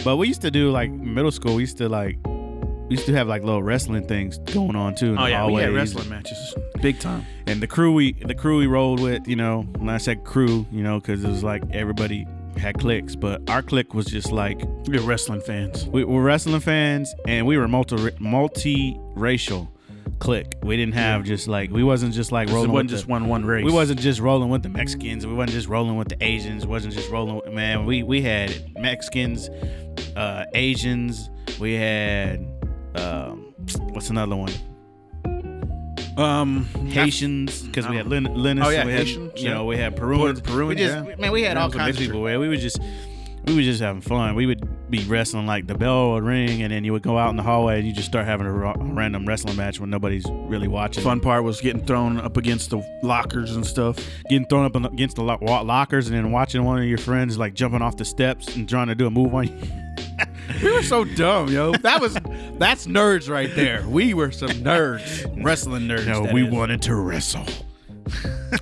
but 0.03 0.17
we 0.17 0.27
used 0.27 0.41
to 0.41 0.51
do 0.51 0.71
like 0.71 0.91
middle 0.91 1.31
school. 1.31 1.55
We 1.55 1.61
used 1.63 1.77
to 1.77 1.89
like 1.89 2.17
we 2.25 2.91
used 2.91 3.05
to 3.05 3.13
have 3.13 3.27
like 3.27 3.43
little 3.43 3.63
wrestling 3.63 4.07
things 4.07 4.37
going 4.39 4.75
on 4.75 4.95
too. 4.95 5.15
Oh 5.17 5.25
yeah, 5.25 5.45
we 5.47 5.61
had 5.61 5.73
wrestling 5.73 6.09
matches, 6.09 6.55
big 6.81 6.99
time. 6.99 7.25
and 7.47 7.61
the 7.61 7.67
crew 7.67 7.93
we 7.93 8.13
the 8.13 8.35
crew 8.35 8.57
we 8.59 8.67
rolled 8.67 8.99
with, 8.99 9.27
you 9.27 9.35
know, 9.35 9.61
when 9.77 9.89
I 9.89 9.97
said 9.97 10.23
crew, 10.23 10.65
you 10.71 10.83
know, 10.83 10.99
because 10.99 11.23
it 11.23 11.29
was 11.29 11.43
like 11.43 11.63
everybody 11.71 12.27
had 12.57 12.77
clicks, 12.79 13.15
but 13.15 13.41
our 13.49 13.63
clique 13.63 13.93
was 13.95 14.05
just 14.05 14.31
like 14.31 14.61
We 14.87 14.99
were 14.99 15.03
wrestling 15.05 15.41
fans. 15.41 15.87
we 15.87 16.03
were 16.03 16.21
wrestling 16.21 16.59
fans, 16.59 17.13
and 17.27 17.47
we 17.47 17.57
were 17.57 17.67
multi 17.67 18.11
multi 18.19 18.99
racial 19.15 19.71
clique. 20.19 20.53
We 20.63 20.77
didn't 20.77 20.93
have 20.93 21.23
just 21.23 21.47
like 21.47 21.71
we 21.71 21.83
wasn't 21.83 22.13
just 22.13 22.31
like 22.31 22.49
It 22.49 22.53
rolling 22.53 22.71
wasn't 22.71 22.89
with 22.91 22.97
just 22.97 23.05
the, 23.05 23.11
one 23.11 23.27
one 23.27 23.45
race. 23.45 23.65
we 23.65 23.71
wasn't 23.71 23.99
just 23.99 24.19
rolling 24.19 24.49
with 24.49 24.63
the 24.63 24.69
Mexicans. 24.69 25.25
We 25.27 25.33
wasn't 25.33 25.51
just 25.53 25.67
rolling 25.67 25.97
with 25.97 26.09
the 26.09 26.17
Asians. 26.23 26.65
wasn't 26.65 26.93
just 26.93 27.09
rolling. 27.09 27.35
With, 27.35 27.51
man, 27.53 27.85
we 27.85 28.03
we 28.03 28.21
had 28.21 28.53
Mexicans, 28.79 29.49
uh, 30.15 30.45
Asians. 30.53 31.29
We 31.59 31.73
had 31.73 32.45
um, 32.95 33.53
what's 33.91 34.09
another 34.09 34.35
one? 34.35 34.51
um 36.17 36.65
Haitians 36.89 37.63
because 37.63 37.87
we 37.87 37.95
had 37.95 38.07
Lin- 38.07 38.25
Linus. 38.35 38.67
Oh, 38.67 38.69
yeah, 38.69 38.85
we 38.85 38.91
had, 38.91 38.99
Haitians, 39.07 39.41
You 39.41 39.49
know, 39.49 39.65
we 39.65 39.77
had 39.77 39.95
Peruvians. 39.95 40.41
Peruvians, 40.41 40.79
we 40.79 40.85
just, 40.85 41.07
yeah. 41.09 41.15
man, 41.15 41.31
we 41.31 41.41
had 41.41 41.57
all 41.57 41.69
it 41.69 41.73
kinds 41.73 41.97
of 41.97 42.03
people. 42.03 42.23
Man. 42.23 42.39
We 42.39 42.47
were 42.49 42.55
just, 42.55 42.79
we 43.45 43.55
were 43.55 43.61
just 43.61 43.81
having 43.81 44.01
fun. 44.01 44.35
We 44.35 44.45
would 44.45 44.89
be 44.89 45.03
wrestling 45.05 45.45
like 45.45 45.67
the 45.67 45.75
bell 45.75 46.11
would 46.13 46.23
ring, 46.23 46.61
and 46.61 46.71
then 46.71 46.83
you 46.83 46.93
would 46.93 47.01
go 47.03 47.17
out 47.17 47.29
in 47.29 47.35
the 47.35 47.43
hallway 47.43 47.79
and 47.79 47.87
you 47.87 47.93
just 47.93 48.07
start 48.07 48.25
having 48.25 48.45
a, 48.47 48.51
ra- 48.51 48.75
random 48.77 49.25
wrestling 49.25 49.55
match 49.57 49.79
when 49.79 49.89
nobody's 49.89 50.25
really 50.29 50.67
watching. 50.67 51.03
fun 51.03 51.19
part 51.19 51.43
was 51.43 51.59
getting 51.59 51.85
thrown 51.85 52.19
up 52.19 52.37
against 52.37 52.69
the 52.69 52.81
lockers 53.03 53.55
and 53.55 53.65
stuff. 53.65 53.97
getting 54.29 54.45
thrown 54.47 54.65
up 54.65 54.75
against 54.93 55.15
the 55.17 55.23
lo- 55.23 55.37
lockers, 55.41 56.07
and 56.07 56.15
then 56.15 56.31
watching 56.31 56.63
one 56.63 56.79
of 56.79 56.85
your 56.85 56.97
friends 56.97 57.37
like 57.37 57.53
jumping 57.53 57.81
off 57.81 57.97
the 57.97 58.05
steps 58.05 58.55
and 58.55 58.67
trying 58.69 58.87
to 58.87 58.95
do 58.95 59.07
a 59.07 59.11
move 59.11 59.33
on 59.33 59.47
you. 59.47 59.61
We 60.61 60.71
were 60.71 60.83
so 60.83 61.03
dumb, 61.05 61.47
yo. 61.49 61.71
That 61.73 61.99
was 62.01 62.13
that's 62.59 62.85
nerds 62.85 63.29
right 63.29 63.53
there. 63.55 63.87
We 63.87 64.13
were 64.13 64.31
some 64.31 64.49
nerds, 64.49 65.25
wrestling 65.43 65.83
nerds. 65.83 66.05
No, 66.05 66.31
we 66.33 66.45
is. 66.45 66.51
wanted 66.53 66.81
to 66.83 66.95
wrestle. 66.95 67.45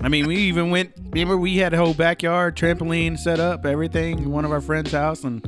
I 0.01 0.07
mean, 0.07 0.27
we 0.27 0.37
even 0.37 0.69
went. 0.69 0.93
Remember, 1.11 1.37
we 1.37 1.57
had 1.57 1.73
a 1.73 1.77
whole 1.77 1.93
backyard 1.93 2.55
trampoline 2.55 3.17
set 3.17 3.39
up, 3.39 3.65
everything. 3.65 4.31
One 4.31 4.45
of 4.45 4.51
our 4.51 4.61
friends' 4.61 4.91
house, 4.91 5.23
and 5.23 5.45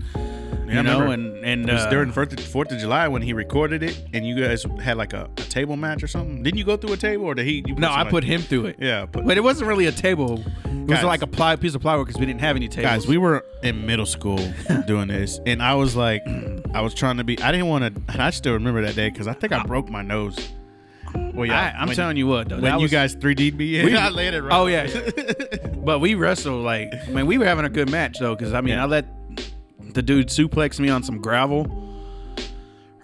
you 0.67 0.83
know, 0.83 1.11
and 1.11 1.43
and 1.43 1.69
It 1.69 1.73
was 1.73 1.83
uh, 1.83 1.89
during 1.89 2.11
Fourth 2.11 2.33
of, 2.33 2.39
Fourth 2.39 2.71
of 2.71 2.79
July 2.79 3.07
when 3.07 3.21
he 3.21 3.33
recorded 3.33 3.83
it, 3.83 4.03
and 4.13 4.25
you 4.25 4.39
guys 4.39 4.65
had 4.81 4.97
like 4.97 5.13
a, 5.13 5.29
a 5.37 5.41
table 5.41 5.75
match 5.77 6.03
or 6.03 6.07
something. 6.07 6.43
Didn't 6.43 6.57
you 6.57 6.63
go 6.63 6.77
through 6.77 6.93
a 6.93 6.97
table, 6.97 7.25
or 7.25 7.35
did 7.35 7.45
he? 7.45 7.63
You 7.65 7.75
no, 7.75 7.91
I 7.91 8.09
put 8.09 8.23
him 8.23 8.41
through 8.41 8.67
it. 8.67 8.77
Yeah, 8.79 9.05
put, 9.05 9.25
But 9.25 9.37
it 9.37 9.41
wasn't 9.41 9.67
really 9.67 9.85
a 9.85 9.91
table. 9.91 10.43
It 10.65 10.89
was 10.89 11.03
like 11.03 11.21
a 11.21 11.27
ply, 11.27 11.55
piece 11.55 11.75
of 11.75 11.81
plywood 11.81 12.07
because 12.07 12.19
we 12.19 12.25
didn't 12.25 12.41
have 12.41 12.55
any 12.55 12.67
tables. 12.67 12.91
guys, 12.91 13.07
we 13.07 13.17
were 13.17 13.45
in 13.61 13.85
middle 13.85 14.05
school 14.05 14.39
doing 14.87 15.07
this, 15.07 15.39
and 15.45 15.61
I 15.63 15.75
was 15.75 15.95
like, 15.95 16.21
I 16.73 16.81
was 16.81 16.93
trying 16.93 17.17
to 17.17 17.23
be. 17.23 17.39
I 17.41 17.51
didn't 17.51 17.67
want 17.67 17.95
to. 17.95 18.01
And 18.11 18.21
I 18.21 18.31
still 18.31 18.53
remember 18.53 18.81
that 18.81 18.95
day 18.95 19.09
because 19.09 19.27
I 19.27 19.33
think 19.33 19.53
I 19.53 19.63
broke 19.63 19.89
my 19.89 20.01
nose. 20.01 20.37
Well, 21.15 21.49
I, 21.51 21.73
I'm 21.77 21.89
telling 21.89 22.17
you 22.17 22.27
what, 22.27 22.49
though. 22.49 22.59
when 22.59 22.75
you 22.75 22.83
was- 22.83 22.91
guys 22.91 23.15
3D'd 23.15 23.55
me, 23.57 23.83
We- 23.83 23.95
I 23.97 24.09
landed 24.09 24.43
right. 24.43 24.53
Oh 24.53 24.67
yeah, 24.67 24.87
but 25.83 25.99
we 25.99 26.15
wrestled 26.15 26.63
like 26.63 26.93
I 27.07 27.09
mean 27.11 27.25
We 27.25 27.37
were 27.37 27.45
having 27.45 27.65
a 27.65 27.69
good 27.69 27.89
match 27.89 28.19
though, 28.19 28.35
because 28.35 28.53
I 28.53 28.61
mean, 28.61 28.75
Yeah. 28.75 28.83
I 28.83 28.87
let 28.87 29.05
the 29.93 30.01
dude 30.01 30.27
suplex 30.27 30.79
me 30.79 30.89
on 30.89 31.03
some 31.03 31.19
gravel, 31.19 31.67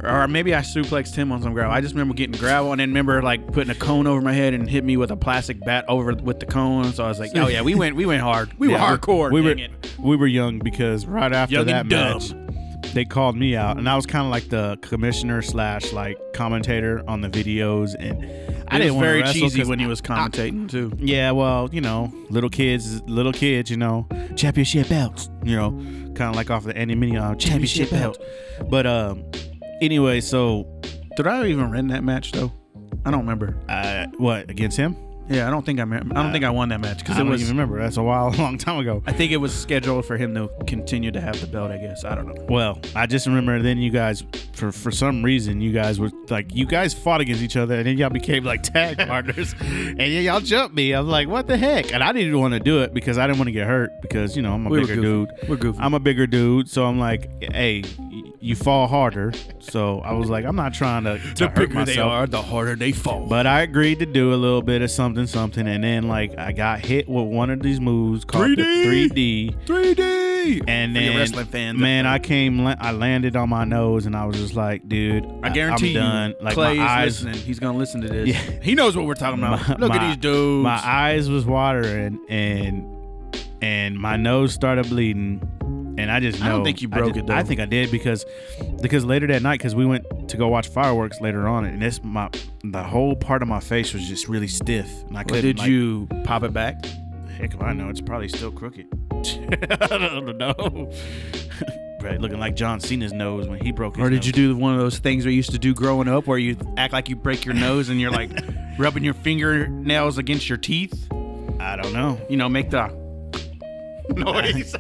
or 0.04 0.28
maybe 0.28 0.56
I 0.56 0.60
suplexed 0.62 1.14
him 1.16 1.32
on 1.32 1.42
some 1.42 1.54
gravel. 1.54 1.72
I 1.74 1.82
just 1.82 1.94
remember 1.94 2.14
getting 2.14 2.40
gravel 2.40 2.72
and 2.72 2.80
then 2.80 2.90
remember 2.90 3.22
like 3.22 3.52
putting 3.52 3.70
a 3.70 3.76
cone 3.76 4.08
over 4.08 4.22
my 4.22 4.32
head 4.34 4.54
and 4.54 4.68
hit 4.70 4.84
me 4.84 4.96
with 4.98 5.12
a 5.12 5.18
plastic 5.18 5.60
bat 5.60 5.86
over 5.88 6.14
with 6.14 6.40
the 6.40 6.46
cone. 6.46 6.94
So 6.94 7.04
I 7.04 7.10
was 7.10 7.20
like, 7.20 7.32
oh 7.36 7.48
yeah, 7.48 7.62
we 7.62 7.76
went 7.76 7.96
we 7.96 8.06
went 8.06 8.22
hard. 8.22 8.52
We 8.58 8.70
Yeah, 8.72 8.92
were 8.92 8.98
hardcore. 8.98 9.32
We 9.32 9.42
were 9.42 9.52
it. 9.52 9.72
we 10.00 10.16
were 10.16 10.28
young 10.28 10.60
because 10.60 11.06
right 11.06 11.32
after 11.34 11.56
Young 11.56 11.66
that 11.66 11.86
match, 11.88 12.32
they 12.94 13.06
called 13.06 13.36
me 13.36 13.56
out, 13.56 13.78
and 13.78 13.88
I 13.90 13.96
was 13.96 14.06
kind 14.06 14.26
of 14.26 14.32
like 14.32 14.50
the 14.50 14.78
commissioner 14.82 15.42
slash 15.42 15.94
like 15.94 16.18
commentator 16.34 17.04
on 17.08 17.22
the 17.22 17.30
videos, 17.30 17.96
and 18.00 18.24
I 18.68 18.76
It 18.76 18.80
didn't 18.80 18.96
want 18.96 19.06
very 19.06 19.24
cheesy 19.24 19.64
when 19.64 19.80
he 19.80 19.86
was 19.88 20.02
commentating 20.02 20.70
too. 20.70 20.92
Yeah, 20.98 21.32
well, 21.32 21.70
you 21.72 21.82
know, 21.82 22.12
little 22.30 22.50
kids, 22.50 23.02
little 23.04 23.34
kids, 23.34 23.70
you 23.72 23.78
know, 23.78 24.08
championship 24.36 24.90
belts, 24.90 25.30
you 25.44 25.56
know, 25.56 25.72
kind 26.16 26.30
of 26.30 26.36
like 26.36 26.50
off 26.50 26.64
the 26.64 26.76
Andy 26.78 26.96
Mini 26.96 27.18
uh, 27.18 27.36
championship 27.36 27.90
belt. 27.92 28.22
But 28.70 28.86
um, 28.86 29.24
anyway, 29.82 30.22
so 30.22 30.66
Did 31.16 31.28
I 31.28 31.46
even 31.48 31.70
win 31.72 31.88
that 31.88 32.04
match 32.04 32.32
though? 32.32 32.52
I 33.06 33.12
don't 33.12 33.22
remember. 33.22 33.56
uh, 33.70 34.08
what 34.18 34.50
against 34.50 34.78
him? 34.78 34.96
Yeah, 35.30 35.48
I 35.48 35.52
don't 35.52 35.66
think 35.66 35.80
I. 35.80 35.84
I 35.84 35.88
don't 36.24 36.32
think 36.32 36.44
I 36.44 36.50
won 36.50 36.70
that 36.70 36.80
match 36.82 37.00
because 37.00 37.18
I 37.18 37.20
it 37.22 37.24
don't 37.24 37.30
was. 37.32 37.42
even 37.44 37.56
remember. 37.56 37.80
That's 37.80 37.98
a 37.98 38.04
while, 38.04 38.30
a 38.30 38.36
long 38.38 38.58
time 38.58 38.80
ago. 38.80 39.04
I 39.06 39.12
think 39.14 39.32
it 39.32 39.38
was 39.38 39.54
scheduled 39.54 40.06
for 40.06 40.18
him 40.18 40.34
to 40.36 40.50
continue 40.66 41.12
to 41.12 41.22
have 41.22 41.40
the 41.40 41.48
belt. 41.48 41.72
I 41.72 41.78
guess 41.78 42.04
I 42.04 42.16
don't 42.16 42.28
know. 42.28 42.46
Well, 42.50 42.80
I 42.96 43.06
just 43.06 43.28
remember 43.28 43.62
then 43.62 43.78
you 43.78 43.92
guys, 43.92 44.24
for 44.54 44.72
for 44.72 44.92
some 44.92 45.24
reason, 45.24 45.62
you 45.62 45.72
guys 45.72 46.00
were 46.00 46.10
like 46.30 46.54
you 46.56 46.66
guys 46.66 46.94
fought 46.94 47.22
against 47.22 47.42
each 47.44 47.58
other, 47.58 47.76
and 47.76 47.86
then 47.86 47.98
y'all 47.98 48.10
became 48.10 48.44
like 48.44 48.64
tag 48.64 48.98
partners, 49.08 49.54
and 49.60 50.00
then 50.00 50.24
y'all 50.24 50.40
jumped 50.42 50.76
me. 50.76 50.94
I'm 50.94 51.08
like, 51.08 51.28
what 51.28 51.48
the 51.48 51.58
heck? 51.58 51.94
And 51.94 52.04
I 52.04 52.12
didn't 52.12 52.40
want 52.40 52.54
to 52.56 52.60
do 52.60 52.82
it 52.82 52.94
because 52.94 53.18
I 53.18 53.28
didn't 53.28 53.38
want 53.40 53.48
to 53.50 53.54
get 53.54 53.68
hurt 53.68 53.92
because 54.02 54.36
you 54.36 54.42
know 54.42 54.54
I'm 54.54 54.66
a 54.66 54.70
We 54.70 54.80
were 54.80 54.88
bigger 54.88 55.02
goofy. 55.02 55.32
dude. 55.42 55.50
We're 55.50 55.56
goofy. 55.58 55.80
I'm 55.80 55.94
a 55.94 56.00
bigger 56.00 56.26
dude, 56.28 56.70
so 56.70 56.86
I'm 56.86 56.98
like, 57.00 57.30
hey, 57.54 57.84
you 58.40 58.56
fall 58.56 58.88
harder. 58.88 59.32
So 59.60 60.00
I 60.02 60.14
was 60.14 60.30
like, 60.30 60.46
I'm 60.46 60.56
not 60.56 60.74
trying 60.74 61.04
to, 61.04 61.20
to 61.36 61.48
hurt 61.50 61.72
myself. 61.72 61.88
They 61.96 62.00
are, 62.02 62.28
the 62.28 62.42
harder 62.42 62.76
they 62.76 62.92
fall. 62.92 63.28
But 63.28 63.46
I 63.48 63.62
agreed 63.62 64.00
to 64.00 64.06
do 64.06 64.34
a 64.34 64.36
little 64.36 64.62
bit 64.62 64.82
of 64.82 64.92
something, 64.92 65.28
something, 65.28 65.68
and 65.68 65.84
then 65.84 66.08
like 66.08 66.38
I 66.38 66.52
got 66.52 66.84
hit 66.86 67.08
with 67.10 67.26
one 67.28 67.50
of 67.50 67.62
these 67.62 67.80
moves 67.80 68.26
called 68.26 68.48
3D. 68.48 69.14
the 69.16 69.50
3D. 69.66 69.66
3D. 69.66 70.64
And 70.68 70.96
For 70.96 71.00
then, 71.02 71.18
wrestling 71.18 71.46
fans, 71.48 71.78
man, 71.80 72.06
I 72.06 72.18
came, 72.20 72.66
I 72.66 72.92
landed 72.92 73.36
on 73.36 73.50
my 73.50 73.66
nose, 73.66 74.06
and 74.06 74.16
I 74.16 74.26
was 74.26 74.38
just 74.38 74.56
like, 74.56 74.88
dude, 74.88 75.26
I 75.44 75.50
guarantee 75.50 75.98
I'm 75.98 76.04
done. 76.04 76.30
you, 76.40 76.46
Like 76.46 76.54
Clay's 76.54 76.78
my 76.80 76.86
eyes, 76.88 77.24
listening. 77.24 77.46
He's 77.46 77.60
gonna 77.60 77.78
listen 77.78 78.02
to 78.02 78.08
this. 78.08 78.30
Yeah. 78.30 78.60
He 78.62 78.74
knows 78.76 78.96
what 78.96 79.06
we're 79.06 79.16
talking 79.16 79.40
about. 79.44 79.68
My- 79.68 79.76
Look 79.76 79.90
my- 79.90 79.98
at 79.98 80.08
these 80.08 80.18
dudes. 80.18 80.64
my 80.64 80.80
eyes 80.84 81.30
was 81.30 81.46
watering, 81.46 82.20
and 82.30 82.86
and 83.62 83.98
my 84.00 84.16
nose 84.16 84.54
started 84.54 84.88
bleeding, 84.90 85.42
and 86.00 86.12
I 86.12 86.20
just 86.20 86.40
know. 86.40 86.46
I 86.46 86.50
don't 86.50 86.64
think 86.64 86.82
you 86.82 86.88
broke 86.88 87.18
it, 87.18 87.28
though. 87.28 87.34
I 87.34 87.44
think 87.44 87.60
I 87.60 87.66
did 87.66 87.92
because 87.92 88.26
because 88.82 89.06
later 89.06 89.28
that 89.28 89.42
night, 89.42 89.60
because 89.60 89.76
we 89.76 89.86
went 89.86 90.30
to 90.30 90.38
go 90.38 90.48
watch 90.48 90.70
fireworks 90.70 91.20
later 91.22 91.48
on, 91.48 91.66
and 91.66 91.82
this 91.82 92.04
my 92.04 92.30
the 92.64 92.84
whole 92.84 93.16
part 93.16 93.42
of 93.42 93.48
my 93.48 93.60
face 93.60 93.94
was 93.94 94.08
just 94.08 94.28
really 94.28 94.48
stiff, 94.48 94.90
and 95.08 95.18
I 95.18 95.24
couldn't. 95.24 95.42
did 95.44 95.60
like, 95.60 95.70
you 95.70 96.08
pop 96.24 96.44
it 96.44 96.54
back? 96.54 96.86
Heck 97.38 97.54
if 97.54 97.62
I 97.62 97.74
know. 97.74 97.90
It's 97.90 98.02
probably 98.02 98.30
still 98.30 98.52
crooked. 98.52 98.88
I 99.12 99.88
don't 99.88 100.38
know. 100.38 100.92
Right, 102.02 102.20
looking 102.20 102.40
like 102.40 102.56
John 102.56 102.80
Cena's 102.80 103.12
nose 103.12 103.48
when 103.50 103.60
he 103.60 103.74
broke 103.74 103.98
his 103.98 104.06
Or 104.06 104.10
did 104.10 104.18
nose. 104.18 104.28
you 104.28 104.32
do 104.32 104.56
one 104.56 104.74
of 104.74 104.80
those 104.80 105.00
things 105.00 105.26
we 105.26 105.34
used 105.34 105.52
to 105.52 105.60
do 105.60 105.74
growing 105.74 106.08
up 106.08 106.28
where 106.28 106.38
you 106.38 106.56
act 106.78 106.94
like 106.94 107.10
you 107.10 107.18
break 107.18 107.44
your 107.44 107.56
nose 107.56 107.90
and 107.90 108.00
you're 108.00 108.12
like 108.12 108.32
rubbing 108.78 109.04
your 109.04 109.14
fingernails 109.14 110.18
against 110.18 110.48
your 110.48 110.58
teeth? 110.58 111.08
I 111.60 111.76
don't 111.76 111.92
know. 111.92 112.18
You 112.30 112.38
know, 112.38 112.48
make 112.48 112.70
the 112.70 112.88
noise. 114.16 114.76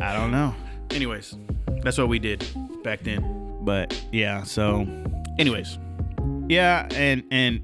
I 0.00 0.12
don't 0.14 0.30
know. 0.30 0.54
Anyways, 0.90 1.36
that's 1.82 1.98
what 1.98 2.08
we 2.08 2.18
did 2.18 2.44
back 2.84 3.02
then. 3.02 3.58
But 3.62 4.00
yeah, 4.12 4.44
so 4.44 4.86
Anyways, 5.38 5.78
yeah, 6.48 6.88
and 6.94 7.22
and 7.30 7.60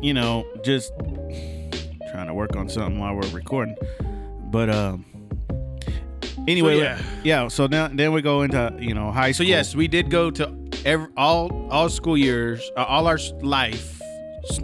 you 0.00 0.14
know, 0.14 0.46
just 0.62 0.92
trying 2.12 2.26
to 2.26 2.34
work 2.34 2.54
on 2.56 2.68
something 2.68 2.98
while 3.00 3.14
we're 3.14 3.28
recording. 3.30 3.76
But 4.50 4.70
um 4.70 5.04
anyway, 6.46 6.76
So, 6.78 6.82
yeah. 6.84 7.02
yeah. 7.24 7.48
so 7.48 7.66
now 7.66 7.88
then 7.88 8.12
we 8.12 8.22
go 8.22 8.42
into, 8.42 8.76
you 8.78 8.94
know, 8.94 9.10
high 9.10 9.32
so 9.32 9.36
school. 9.42 9.46
yes, 9.46 9.74
we 9.74 9.88
did 9.88 10.10
go 10.10 10.30
to 10.32 10.54
every, 10.84 11.08
all 11.16 11.50
all 11.70 11.88
school 11.88 12.16
years, 12.16 12.70
uh, 12.76 12.84
all 12.84 13.06
our 13.06 13.18
life 13.40 14.00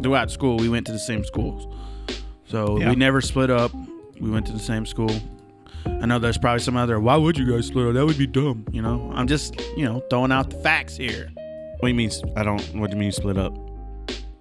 throughout 0.02 0.30
school. 0.30 0.56
We 0.58 0.68
went 0.68 0.86
to 0.86 0.92
the 0.92 0.98
same 0.98 1.24
schools, 1.24 1.66
so 2.46 2.78
Yeah. 2.78 2.90
we 2.90 2.96
never 2.96 3.20
split 3.20 3.50
up. 3.50 3.72
We 4.20 4.30
went 4.30 4.46
to 4.46 4.52
the 4.52 4.58
same 4.60 4.86
school. 4.86 5.10
I 5.86 6.06
know 6.06 6.18
there's 6.18 6.38
probably 6.38 6.60
some 6.60 6.76
other. 6.76 6.98
Why 7.00 7.16
would 7.16 7.38
you 7.38 7.50
guys 7.50 7.66
split 7.66 7.86
up? 7.88 7.94
That 7.94 8.06
would 8.06 8.18
be 8.18 8.26
dumb. 8.26 8.66
You 8.72 8.82
know, 8.82 9.10
I'm 9.14 9.26
just 9.26 9.60
you 9.76 9.84
know 9.84 10.00
throwing 10.10 10.32
out 10.32 10.50
the 10.50 10.56
facts 10.58 10.96
here. 10.96 11.30
What 11.78 11.82
do 11.82 11.88
you 11.88 11.94
mean 11.94 12.10
I 12.36 12.42
don't 12.42 12.62
what 12.74 12.90
do 12.90 12.96
you 12.96 13.00
mean 13.00 13.12
split 13.12 13.36
up? 13.38 13.54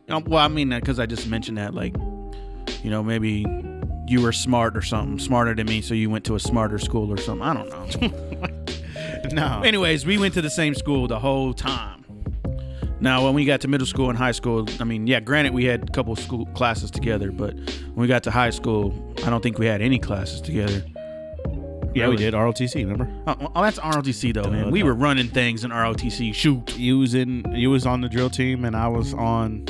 Um, 0.10 0.24
well, 0.26 0.44
I 0.44 0.48
mean, 0.48 0.70
because 0.70 1.00
I 1.00 1.06
just 1.06 1.28
mentioned 1.28 1.58
that, 1.58 1.74
like, 1.74 1.96
you 2.84 2.90
know, 2.90 3.02
maybe 3.02 3.46
you 4.08 4.22
were 4.22 4.34
smart 4.34 4.76
or 4.76 4.82
something, 4.82 5.18
smarter 5.18 5.56
than 5.56 5.66
me, 5.66 5.82
so 5.82 5.94
you 5.94 6.10
went 6.10 6.26
to 6.26 6.36
a 6.36 6.40
smarter 6.40 6.78
school 6.78 7.12
or 7.12 7.18
something. 7.18 7.48
I 7.48 7.54
don't 7.54 7.70
know. 7.70 8.50
No. 9.32 9.62
Anyways, 9.66 10.06
we 10.06 10.18
went 10.18 10.34
to 10.36 10.42
the 10.42 10.50
same 10.50 10.76
school 10.76 11.08
the 11.08 11.20
whole 11.20 11.54
time. 11.54 12.06
Now, 13.00 13.26
when 13.26 13.34
we 13.34 13.46
got 13.46 13.62
to 13.62 13.68
middle 13.68 13.88
school 13.88 14.10
and 14.10 14.18
high 14.18 14.32
school, 14.32 14.66
I 14.80 14.84
mean, 14.84 15.08
yeah, 15.08 15.20
granted, 15.20 15.54
we 15.54 15.66
had 15.66 15.90
a 15.90 15.92
couple 15.92 16.16
school 16.16 16.46
classes 16.48 16.90
together, 16.90 17.32
but 17.32 17.54
when 17.54 17.96
we 17.96 18.08
got 18.08 18.24
to 18.24 18.32
high 18.32 18.50
school, 18.50 18.94
I 19.26 19.30
don't 19.30 19.42
think 19.42 19.58
we 19.58 19.66
had 19.66 19.82
any 19.82 20.00
classes 20.00 20.40
together. 20.42 20.84
Yeah, 21.96 22.08
we 22.10 22.16
did 22.16 22.34
ROTC, 22.34 22.76
remember? 22.76 23.08
Oh, 23.28 23.52
oh, 23.56 23.62
that's 23.64 23.80
ROTC 23.80 24.34
though, 24.34 24.50
man. 24.50 24.66
Duh, 24.66 24.70
We 24.72 24.80
duh. 24.82 24.86
were 24.88 24.94
running 24.94 25.28
things 25.28 25.64
in 25.64 25.72
ROTC. 25.72 26.34
Shoot, 26.34 26.78
You 26.78 27.00
was 27.00 27.14
in 27.14 27.44
you 27.56 27.70
was 27.70 27.86
on 27.86 28.02
the 28.02 28.10
drill 28.10 28.30
team 28.30 28.66
and 28.66 28.76
I 28.76 28.88
was 28.88 29.14
on 29.14 29.66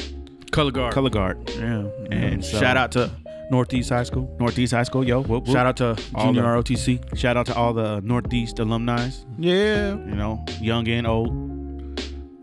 color 0.52 0.72
guard. 0.72 0.94
color 0.94 1.10
guard. 1.10 1.50
Yeah, 1.58 1.86
And 2.12 2.44
so- 2.44 2.60
shout 2.60 2.78
out 2.78 2.92
to 2.94 3.12
Northeast 3.52 3.90
High 3.90 4.04
School. 4.04 4.36
Northeast 4.40 4.74
High 4.74 4.84
School, 4.84 5.04
yo. 5.04 5.22
Whoop, 5.22 5.46
whoop. 5.48 5.54
Shout 5.56 5.66
out 5.68 5.78
to 5.78 5.98
All 6.16 6.26
Junior 6.28 6.42
the- 6.44 6.48
ROTC. 6.48 7.16
Shout 7.18 7.38
out 7.38 7.46
to 7.48 7.56
all 7.56 7.74
the 7.74 8.00
Northeast 8.02 8.60
alumni. 8.60 9.10
Yeah, 9.38 9.90
You 9.96 10.16
know, 10.16 10.44
young 10.62 10.88
and 10.88 11.06
old. 11.06 11.30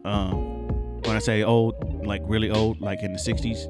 Um, 0.05 0.69
when 1.05 1.16
I 1.16 1.19
say 1.19 1.43
old, 1.43 1.75
like 2.07 2.23
really 2.25 2.51
old, 2.51 2.81
like 2.81 3.03
in 3.03 3.12
the 3.12 3.19
'60s. 3.19 3.66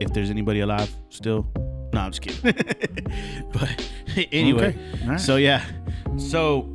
If 0.00 0.12
there's 0.12 0.30
anybody 0.30 0.60
alive 0.60 0.90
still, 1.10 1.46
no, 1.92 2.00
I'm 2.00 2.10
just 2.10 2.22
kidding. 2.22 2.42
but 3.52 3.90
anyway, 4.32 4.68
Okay. 4.94 5.06
Right. 5.08 5.20
so 5.20 5.36
yeah, 5.36 5.64
so 6.18 6.68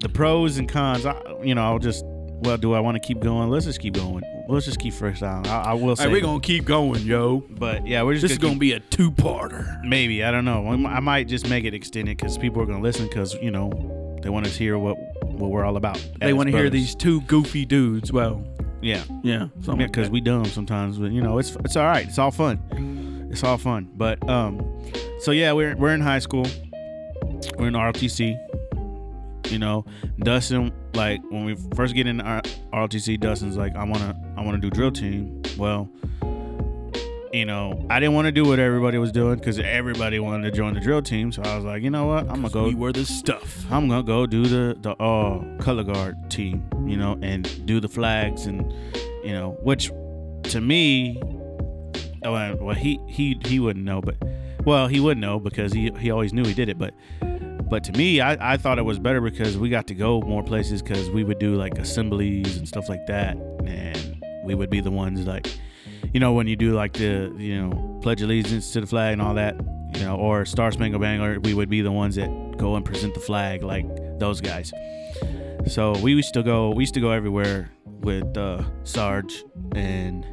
the 0.00 0.08
pros 0.08 0.58
and 0.58 0.68
cons. 0.68 1.06
I, 1.06 1.20
you 1.42 1.54
know, 1.54 1.62
I'll 1.62 1.78
just. 1.78 2.04
Well, 2.42 2.56
do 2.56 2.72
I 2.72 2.80
want 2.80 2.94
to 2.94 3.06
keep 3.06 3.20
going? 3.20 3.50
Let's 3.50 3.66
just 3.66 3.80
keep 3.80 3.92
going. 3.92 4.22
Let's 4.48 4.64
just 4.64 4.80
keep 4.80 4.94
freestyling. 4.94 5.46
I, 5.46 5.60
I 5.60 5.72
will 5.74 5.94
say. 5.94 6.04
Hey, 6.04 6.08
we're 6.12 6.22
gonna 6.22 6.40
keep 6.40 6.64
going, 6.64 7.02
yo. 7.02 7.44
but 7.50 7.86
yeah, 7.86 8.02
we're 8.02 8.14
just 8.14 8.22
This 8.22 8.32
is 8.32 8.38
gonna 8.38 8.52
gonna 8.52 8.60
be 8.60 8.72
a 8.72 8.80
two-parter. 8.80 9.84
Maybe 9.84 10.24
I 10.24 10.30
don't 10.30 10.46
know. 10.46 10.66
I 10.86 11.00
might 11.00 11.28
just 11.28 11.50
make 11.50 11.64
it 11.64 11.74
extended 11.74 12.16
because 12.16 12.38
people 12.38 12.62
are 12.62 12.66
gonna 12.66 12.80
listen 12.80 13.06
because 13.08 13.34
you 13.42 13.50
know 13.50 13.70
they 14.22 14.30
want 14.30 14.46
to 14.46 14.52
hear 14.52 14.78
what 14.78 14.96
what 15.24 15.50
we're 15.50 15.64
all 15.66 15.76
about. 15.76 16.02
They 16.18 16.32
want 16.32 16.50
to 16.50 16.56
hear 16.56 16.70
these 16.70 16.94
two 16.94 17.20
goofy 17.22 17.66
dudes. 17.66 18.10
Well, 18.10 18.42
Yeah, 18.80 19.02
yeah, 19.22 19.48
like 19.66 19.76
because 19.78 20.06
that. 20.06 20.12
we 20.12 20.22
dumb 20.22 20.46
sometimes, 20.46 20.98
but 20.98 21.12
you 21.12 21.20
know 21.20 21.36
it's 21.36 21.54
it's 21.56 21.76
all 21.76 21.84
right. 21.84 22.06
It's 22.08 22.18
all 22.18 22.30
fun. 22.30 23.28
It's 23.30 23.44
all 23.44 23.58
fun. 23.58 23.90
But 23.94 24.26
um, 24.30 24.62
so 25.20 25.30
yeah, 25.30 25.52
we're 25.52 25.76
we're 25.76 25.92
in 25.92 26.00
high 26.00 26.20
school. 26.20 26.46
We're 27.58 27.68
in 27.68 27.74
ROTC. 27.74 28.38
You 29.50 29.58
know, 29.58 29.84
Dustin 30.20 30.72
like 30.94 31.20
when 31.30 31.44
we 31.44 31.56
first 31.74 31.94
get 31.94 32.06
in 32.06 32.20
our 32.20 32.42
ROTC, 32.72 33.18
Dustin's 33.18 33.56
like, 33.56 33.74
I 33.74 33.84
wanna 33.84 34.14
I 34.36 34.44
wanna 34.44 34.58
do 34.58 34.70
drill 34.70 34.92
team. 34.92 35.42
Well. 35.56 35.88
You 37.32 37.44
know, 37.44 37.86
I 37.88 38.00
didn't 38.00 38.16
want 38.16 38.26
to 38.26 38.32
do 38.32 38.44
what 38.44 38.58
everybody 38.58 38.98
was 38.98 39.12
doing 39.12 39.36
because 39.36 39.60
everybody 39.60 40.18
wanted 40.18 40.50
to 40.50 40.50
join 40.50 40.74
the 40.74 40.80
drill 40.80 41.00
team. 41.00 41.30
So 41.30 41.42
I 41.42 41.54
was 41.54 41.64
like, 41.64 41.80
you 41.80 41.88
know 41.88 42.06
what? 42.06 42.28
I'm 42.28 42.42
gonna 42.42 42.50
go. 42.50 42.64
we 42.64 42.74
were 42.74 42.92
the 42.92 43.04
stuff. 43.04 43.64
I'm 43.70 43.88
gonna 43.88 44.02
go 44.02 44.26
do 44.26 44.46
the 44.46 44.76
the 44.80 45.00
uh, 45.00 45.40
color 45.58 45.84
guard 45.84 46.28
team, 46.28 46.68
you 46.88 46.96
know, 46.96 47.16
and 47.22 47.64
do 47.66 47.78
the 47.78 47.88
flags 47.88 48.46
and 48.46 48.72
you 49.22 49.32
know, 49.32 49.56
which 49.62 49.92
to 50.50 50.60
me, 50.60 51.20
well, 52.24 52.74
he 52.74 52.98
he 53.06 53.40
he 53.44 53.60
wouldn't 53.60 53.84
know, 53.84 54.00
but 54.00 54.16
well, 54.64 54.88
he 54.88 54.98
wouldn't 54.98 55.20
know 55.20 55.38
because 55.38 55.72
he 55.72 55.92
he 55.98 56.10
always 56.10 56.32
knew 56.32 56.44
he 56.44 56.54
did 56.54 56.68
it, 56.68 56.78
but 56.78 56.92
but 57.70 57.84
to 57.84 57.92
me, 57.92 58.20
I 58.20 58.54
I 58.54 58.56
thought 58.56 58.78
it 58.78 58.84
was 58.84 58.98
better 58.98 59.20
because 59.20 59.56
we 59.56 59.70
got 59.70 59.86
to 59.86 59.94
go 59.94 60.20
more 60.22 60.42
places 60.42 60.82
because 60.82 61.08
we 61.10 61.24
would 61.24 61.38
do 61.38 61.54
like 61.54 61.78
assemblies 61.78 62.56
and 62.58 62.66
stuff 62.66 62.88
like 62.88 63.06
that, 63.06 63.36
and 63.64 64.22
we 64.44 64.54
would 64.54 64.70
be 64.70 64.80
the 64.80 64.90
ones 64.90 65.26
like. 65.26 65.46
You 66.12 66.18
know 66.18 66.32
when 66.32 66.48
you 66.48 66.56
do 66.56 66.72
like 66.72 66.94
the 66.94 67.32
you 67.38 67.60
know 67.60 68.00
pledge 68.02 68.20
allegiance 68.20 68.72
to 68.72 68.80
the 68.80 68.86
flag 68.86 69.12
and 69.12 69.22
all 69.22 69.34
that, 69.34 69.54
you 69.94 70.00
know, 70.00 70.16
or 70.16 70.44
Star 70.44 70.72
Spangled 70.72 71.00
Banner, 71.00 71.38
we 71.40 71.54
would 71.54 71.68
be 71.70 71.82
the 71.82 71.92
ones 71.92 72.16
that 72.16 72.56
go 72.56 72.74
and 72.74 72.84
present 72.84 73.14
the 73.14 73.20
flag 73.20 73.62
like 73.62 73.86
those 74.18 74.40
guys. 74.40 74.72
So 75.66 75.92
we 75.98 76.12
used 76.14 76.34
to 76.34 76.42
go, 76.42 76.70
we 76.70 76.82
used 76.82 76.94
to 76.94 77.00
go 77.00 77.10
everywhere 77.10 77.70
with 77.84 78.36
uh, 78.36 78.62
Sarge, 78.84 79.44
and 79.74 80.26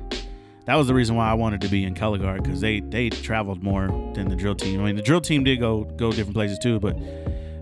that 0.68 0.76
was 0.76 0.88
the 0.88 0.94
reason 0.94 1.16
why 1.16 1.30
I 1.32 1.34
wanted 1.34 1.62
to 1.62 1.70
be 1.70 1.86
in 1.86 1.96
color 1.96 2.18
guard 2.18 2.44
because 2.44 2.60
they 2.60 2.82
they 2.82 3.10
traveled 3.10 3.64
more 3.64 3.88
than 4.14 4.28
the 4.28 4.36
drill 4.36 4.54
team. 4.54 4.82
I 4.82 4.84
mean, 4.84 4.98
the 4.98 5.02
drill 5.02 5.22
team 5.22 5.46
did 5.46 5.62
go 5.62 5.86
go 5.86 6.12
different 6.12 6.36
places 6.36 6.60
too, 6.60 6.78
but 6.80 6.98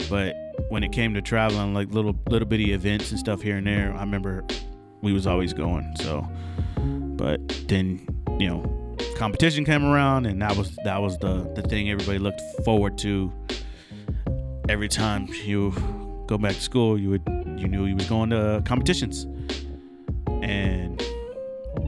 but 0.09 0.35
when 0.69 0.83
it 0.83 0.91
came 0.91 1.13
to 1.13 1.21
traveling 1.21 1.75
like 1.75 1.91
little 1.91 2.15
little 2.29 2.47
bitty 2.47 2.73
events 2.73 3.11
and 3.11 3.19
stuff 3.19 3.41
here 3.43 3.57
and 3.57 3.67
there, 3.67 3.93
I 3.93 3.99
remember 3.99 4.43
we 5.01 5.13
was 5.13 5.27
always 5.27 5.53
going. 5.53 5.95
So, 6.01 6.27
but 7.15 7.47
then 7.67 8.07
you 8.39 8.49
know 8.49 8.97
competition 9.17 9.65
came 9.65 9.85
around 9.85 10.25
and 10.25 10.41
that 10.41 10.57
was 10.57 10.75
that 10.83 10.99
was 10.99 11.17
the 11.19 11.49
the 11.55 11.61
thing 11.61 11.91
everybody 11.91 12.17
looked 12.17 12.41
forward 12.65 12.97
to 12.97 13.31
every 14.67 14.89
time 14.89 15.27
you 15.45 15.71
go 16.27 16.37
back 16.37 16.53
to 16.53 16.61
school 16.61 16.99
you 16.99 17.11
would 17.11 17.21
you 17.55 17.67
knew 17.67 17.85
you 17.85 17.95
was 17.95 18.09
going 18.09 18.29
to 18.31 18.61
competitions 18.65 19.25
and 20.41 20.74
And 20.74 20.74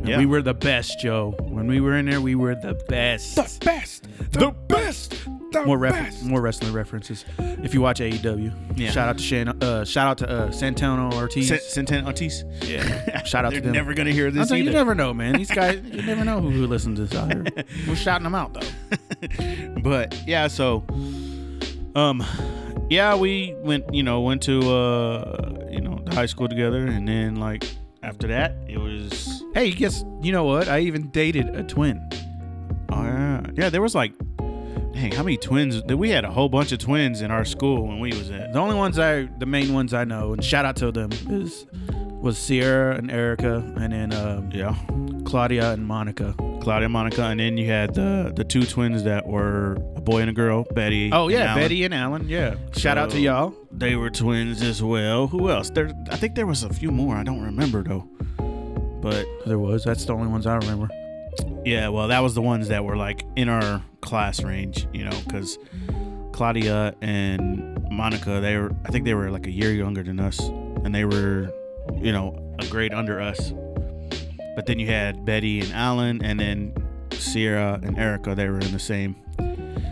yeah 0.08 0.18
We 0.18 0.26
were 0.26 0.42
the 0.42 0.54
best, 0.54 1.00
Joe. 1.00 1.36
When 1.40 1.68
we 1.68 1.80
were 1.82 1.96
in 1.98 2.06
there, 2.06 2.22
we 2.22 2.36
were 2.36 2.56
the 2.56 2.74
best. 2.88 3.36
The 3.36 3.66
best 3.66 4.08
the 4.32 4.52
best 4.68 5.16
the 5.52 5.64
more 5.66 5.78
ref- 5.78 6.22
more 6.24 6.42
wrestling 6.42 6.74
references. 6.74 7.24
If 7.40 7.74
you 7.74 7.82
watch 7.82 8.00
AEW, 8.00 8.52
Yeah. 8.76 8.92
shout 8.92 9.08
out 9.10 9.18
to 9.18 9.24
Shan- 9.24 9.64
uh, 9.64 9.86
shout 9.86 10.08
out 10.08 10.18
to 10.20 10.30
uh, 10.30 10.52
Santana 10.52 11.14
Ortiz. 11.16 11.48
Santana 11.74 12.06
Ortiz 12.08 12.44
yeah, 12.64 13.24
shout 13.24 13.46
out 13.46 13.52
they're 13.52 13.62
to 13.62 13.66
them. 13.68 13.74
never 13.74 13.94
gonna 13.94 14.12
hear 14.12 14.30
this 14.32 14.50
you, 14.52 14.58
you 14.58 14.72
never 14.72 14.94
know, 14.96 15.14
man. 15.14 15.36
These 15.38 15.52
guys, 15.52 15.82
you 15.92 16.02
never 16.04 16.24
know 16.26 16.42
who, 16.42 16.50
who 16.50 16.68
listens 16.68 17.00
to 17.00 17.06
this. 17.06 17.66
We're 17.88 17.96
shouting 17.96 18.24
them 18.24 18.36
out 18.36 18.54
though. 18.54 19.80
but 19.82 20.16
yeah 20.28 20.48
so 20.48 20.84
um 21.96 22.24
yeah 22.90 23.16
we 23.16 23.56
went 23.60 23.92
you 23.94 24.04
know 24.04 24.22
went 24.22 24.42
to 24.44 24.60
uh 24.72 25.68
you 25.72 25.82
know 25.82 26.00
the 26.06 26.14
high 26.14 26.26
school 26.26 26.48
together 26.48 26.86
and 26.86 27.08
then 27.08 27.36
like 27.38 27.64
after 28.08 28.28
that 28.28 28.56
it 28.68 28.78
was 28.80 29.44
Hey, 29.54 29.72
guess 29.72 30.04
you 30.22 30.32
know 30.32 30.46
what? 30.46 30.68
I 30.68 30.80
even 30.80 31.10
dated 31.10 31.50
a 31.56 31.64
twin. 31.64 32.02
oh 32.92 33.04
yeah 33.04 33.42
yeah 33.54 33.70
there 33.70 33.82
was 33.82 33.94
like 33.96 34.14
dang 34.94 35.12
how 35.12 35.24
many 35.24 35.38
twins 35.38 35.84
we 35.84 36.10
had 36.10 36.24
a 36.26 36.32
whole 36.32 36.50
bunch 36.50 36.72
of 36.72 36.80
twins 36.80 37.22
in 37.22 37.30
our 37.32 37.44
school 37.46 37.86
when 37.88 38.00
we 38.00 38.10
was 38.10 38.30
in. 38.30 38.52
The 38.52 38.60
only 38.60 38.76
ones 38.76 38.98
I, 38.98 39.28
the 39.38 39.46
main 39.46 39.74
ones 39.74 39.94
I 39.94 40.06
know, 40.06 40.34
and 40.34 40.44
shout 40.44 40.66
out 40.66 40.76
to 40.78 40.92
them 40.92 41.10
is 41.30 41.66
was 42.28 42.38
Sierra 42.38 42.96
and 42.98 43.10
Erica, 43.10 43.56
and 43.78 43.94
then 43.94 44.14
um, 44.14 44.50
yeah 44.52 44.76
Claudia 45.26 45.72
and 45.72 45.86
Monica. 45.86 46.36
Claudia 46.62 46.86
and 46.86 46.94
Monica 46.94 47.24
and 47.24 47.40
then 47.40 47.58
you 47.58 47.66
had 47.68 47.94
the 47.94 48.34
the 48.36 48.44
two 48.44 48.64
twins 48.66 49.04
that 49.04 49.26
were 49.26 49.76
a 49.96 50.02
boy 50.02 50.20
and 50.22 50.30
a 50.30 50.34
girl 50.34 50.66
Betty 50.76 51.10
Oh 51.14 51.24
and 51.24 51.32
yeah, 51.34 51.46
Alan. 51.52 51.64
Betty 51.64 51.84
and 51.86 51.94
Alan. 51.94 52.28
Yeah, 52.28 52.56
shout 52.74 52.98
out 52.98 53.10
to 53.12 53.20
y'all. 53.20 53.54
they 53.72 53.96
were 53.96 54.10
twins 54.10 54.62
as 54.62 54.84
well 54.84 55.28
who 55.28 55.50
else 55.50 55.70
there 55.70 55.90
I 56.12 56.18
think 56.18 56.36
there 56.36 56.46
was 56.48 56.64
a 56.64 56.70
few 56.74 56.92
more 56.92 57.16
I 57.16 57.24
don't 57.24 57.42
remember 57.42 57.84
though 57.84 58.06
but 59.02 59.26
There 59.46 59.60
was. 59.60 59.84
That's 59.86 60.04
the 60.06 60.14
only 60.14 60.28
ones 60.28 60.46
I 60.46 60.56
remember. 60.58 60.90
Yeah, 61.64 61.88
well, 61.90 62.08
that 62.10 62.20
was 62.20 62.34
the 62.34 62.42
ones 62.42 62.68
that 62.70 62.84
were 62.84 62.98
like 62.98 63.24
in 63.36 63.48
our 63.48 63.82
class 64.02 64.44
range, 64.44 64.88
you 64.92 65.04
know, 65.06 65.18
because 65.26 65.58
Claudia 66.34 66.94
and 67.02 67.78
Monica, 67.92 68.40
they 68.42 68.58
were, 68.58 68.72
I 68.86 68.90
think 68.92 69.06
they 69.06 69.14
were 69.14 69.30
like 69.32 69.46
a 69.48 69.52
year 69.52 69.72
younger 69.72 70.04
than 70.04 70.20
us, 70.20 70.40
and 70.84 70.94
they 70.96 71.06
were, 71.06 71.52
you 71.96 72.12
know, 72.12 72.56
a 72.60 72.66
grade 72.68 72.94
under 72.94 73.20
us. 73.22 73.54
But 74.56 74.66
then 74.66 74.80
you 74.80 74.88
had 74.88 75.26
Betty 75.26 75.60
and 75.62 75.72
Alan, 75.72 76.24
and 76.24 76.40
then 76.40 76.74
Sierra 77.12 77.80
and 77.84 77.98
Erica, 77.98 78.34
they 78.36 78.48
were 78.50 78.60
in 78.60 78.72
the 78.72 78.80
same 78.80 79.16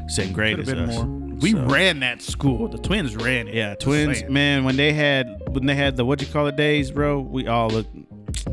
same 0.08 0.34
grade 0.34 0.60
as 0.60 0.70
us. 0.72 0.96
more. 0.96 1.06
We 1.42 1.52
So- 1.52 1.66
ran 1.66 2.00
that 2.00 2.22
school. 2.22 2.68
The 2.68 2.78
twins 2.78 3.16
ran 3.16 3.48
it. 3.48 3.56
Yeah, 3.56 3.76
twins, 3.76 4.24
man. 4.30 4.64
When 4.64 4.78
they 4.78 4.94
had 4.94 5.28
when 5.50 5.66
they 5.66 5.76
had 5.76 5.98
the 5.98 6.06
what 6.06 6.22
you 6.22 6.28
call 6.28 6.48
it 6.48 6.56
days, 6.56 6.92
bro, 6.92 7.20
we 7.20 7.48
all 7.48 7.70
looked 7.70 7.90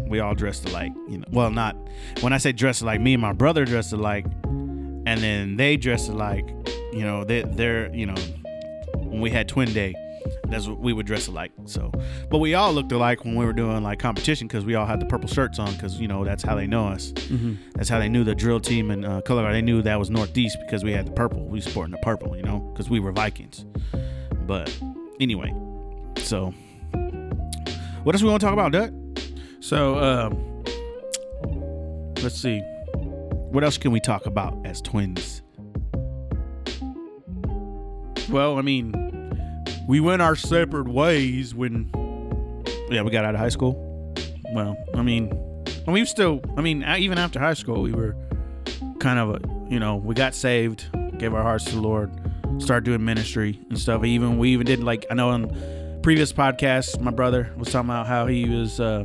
we 0.09 0.21
all 0.21 0.35
dressed 0.35 0.69
alike. 0.69 0.93
You 1.09 1.19
know, 1.19 1.25
well, 1.31 1.51
not 1.51 1.77
when 2.21 2.33
I 2.33 2.39
say 2.39 2.53
dressed 2.53 2.83
alike, 2.83 3.01
me 3.01 3.15
and 3.15 3.23
my 3.23 3.33
brother 3.33 3.65
dressed 3.65 3.93
alike, 3.93 4.27
and 4.45 5.07
then 5.07 5.57
they 5.57 5.77
dressed 5.77 6.09
alike. 6.09 6.49
You 6.93 7.05
know, 7.05 7.25
they 7.25 7.43
they're 7.43 7.95
you 7.95 8.07
know, 8.07 8.15
when 8.97 9.21
we 9.21 9.31
had 9.31 9.49
twin 9.49 9.73
day, 9.73 9.95
that's 10.49 10.67
what 10.67 10.79
we 10.79 10.93
would 10.93 11.07
dress 11.07 11.27
alike. 11.29 11.53
So, 11.67 11.91
but 12.31 12.39
we 12.39 12.55
all 12.55 12.73
looked 12.73 12.93
alike 12.93 13.25
when 13.25 13.35
we 13.37 13.45
were 13.45 13.53
doing 13.53 13.83
like 13.83 13.99
competition 13.99 14.47
because 14.49 14.65
we 14.65 14.75
all 14.75 14.87
had 14.87 15.01
the 15.01 15.07
purple 15.07 15.29
shirts 15.29 15.59
on 15.59 15.73
because 15.75 16.01
you 16.01 16.09
know 16.09 16.25
that's 16.25 16.43
how 16.43 16.55
they 16.55 16.67
know 16.67 16.89
us. 16.89 17.13
That's 17.75 17.89
how 17.89 17.99
they 17.99 18.09
knew 18.09 18.25
the 18.25 18.35
drill 18.35 18.61
team 18.61 18.91
and 18.91 19.05
uh, 19.05 19.21
color 19.23 19.43
guard. 19.43 19.55
They 19.55 19.63
knew 19.63 19.83
that 19.83 19.99
was 19.99 20.11
Northeast 20.11 20.59
because 20.61 20.85
we 20.85 20.93
had 20.93 21.07
the 21.07 21.13
purple. 21.13 21.47
We 21.47 21.61
sporting 21.61 21.93
the 21.93 21.99
purple, 21.99 22.37
you 22.37 22.43
know, 22.43 22.59
because 22.73 22.89
we 22.91 23.01
were 23.01 23.13
Vikings. 23.13 23.65
But 24.47 24.77
anyway, 25.21 25.55
so 26.19 26.53
what 28.03 28.15
else 28.15 28.23
we 28.23 28.29
want 28.29 28.41
to 28.41 28.47
talk 28.47 28.53
about, 28.53 28.73
Doug? 28.73 28.93
So, 29.61 29.97
um, 29.99 30.65
let's 32.23 32.35
see. 32.35 32.61
What 33.53 33.63
else 33.63 33.79
can 33.79 33.93
we 33.93 34.01
talk 34.01 34.27
about 34.27 34.59
as 34.65 34.81
twins? 34.81 35.43
Well, 38.29 38.59
I 38.59 38.63
mean, 38.63 38.93
we 39.87 40.01
went 40.01 40.23
our 40.23 40.37
separate 40.37 40.89
ways 40.89 41.55
when, 41.55 41.91
Yeah, 42.91 43.03
we 43.03 43.11
got 43.11 43.25
out 43.25 43.35
of 43.35 43.41
high 43.41 43.49
school. 43.49 44.15
well, 44.53 44.77
I 44.95 45.03
mean, 45.03 45.33
we 45.87 46.05
still, 46.05 46.41
I 46.57 46.61
mean, 46.61 46.85
even 46.99 47.19
after 47.19 47.39
high 47.39 47.55
school, 47.55 47.83
we 47.83 47.93
were 47.93 48.15
kind 49.01 49.19
of, 49.19 49.31
a, 49.31 49.41
you 49.69 49.81
know, 49.81 49.97
we 49.97 50.15
got 50.15 50.35
saved, 50.35 50.87
gave 51.19 51.35
our 51.35 51.43
hearts 51.43 51.65
to 51.67 51.73
the 51.77 51.81
Lord, 51.81 52.11
started 52.59 52.85
doing 52.85 53.05
ministry 53.05 53.59
and 53.71 53.79
stuff. 53.79 54.05
Even 54.05 54.39
we 54.39 54.51
even 54.51 54.67
did 54.67 54.83
like 54.85 55.07
I 55.11 55.15
know 55.15 55.31
on 55.31 56.01
previous 56.03 56.33
podcasts, 56.33 57.01
my 57.01 57.11
brother 57.11 57.51
was 57.57 57.71
talking 57.73 57.89
about 57.91 58.07
how 58.07 58.27
he 58.27 58.45
was. 58.49 58.79
Uh, 58.79 59.05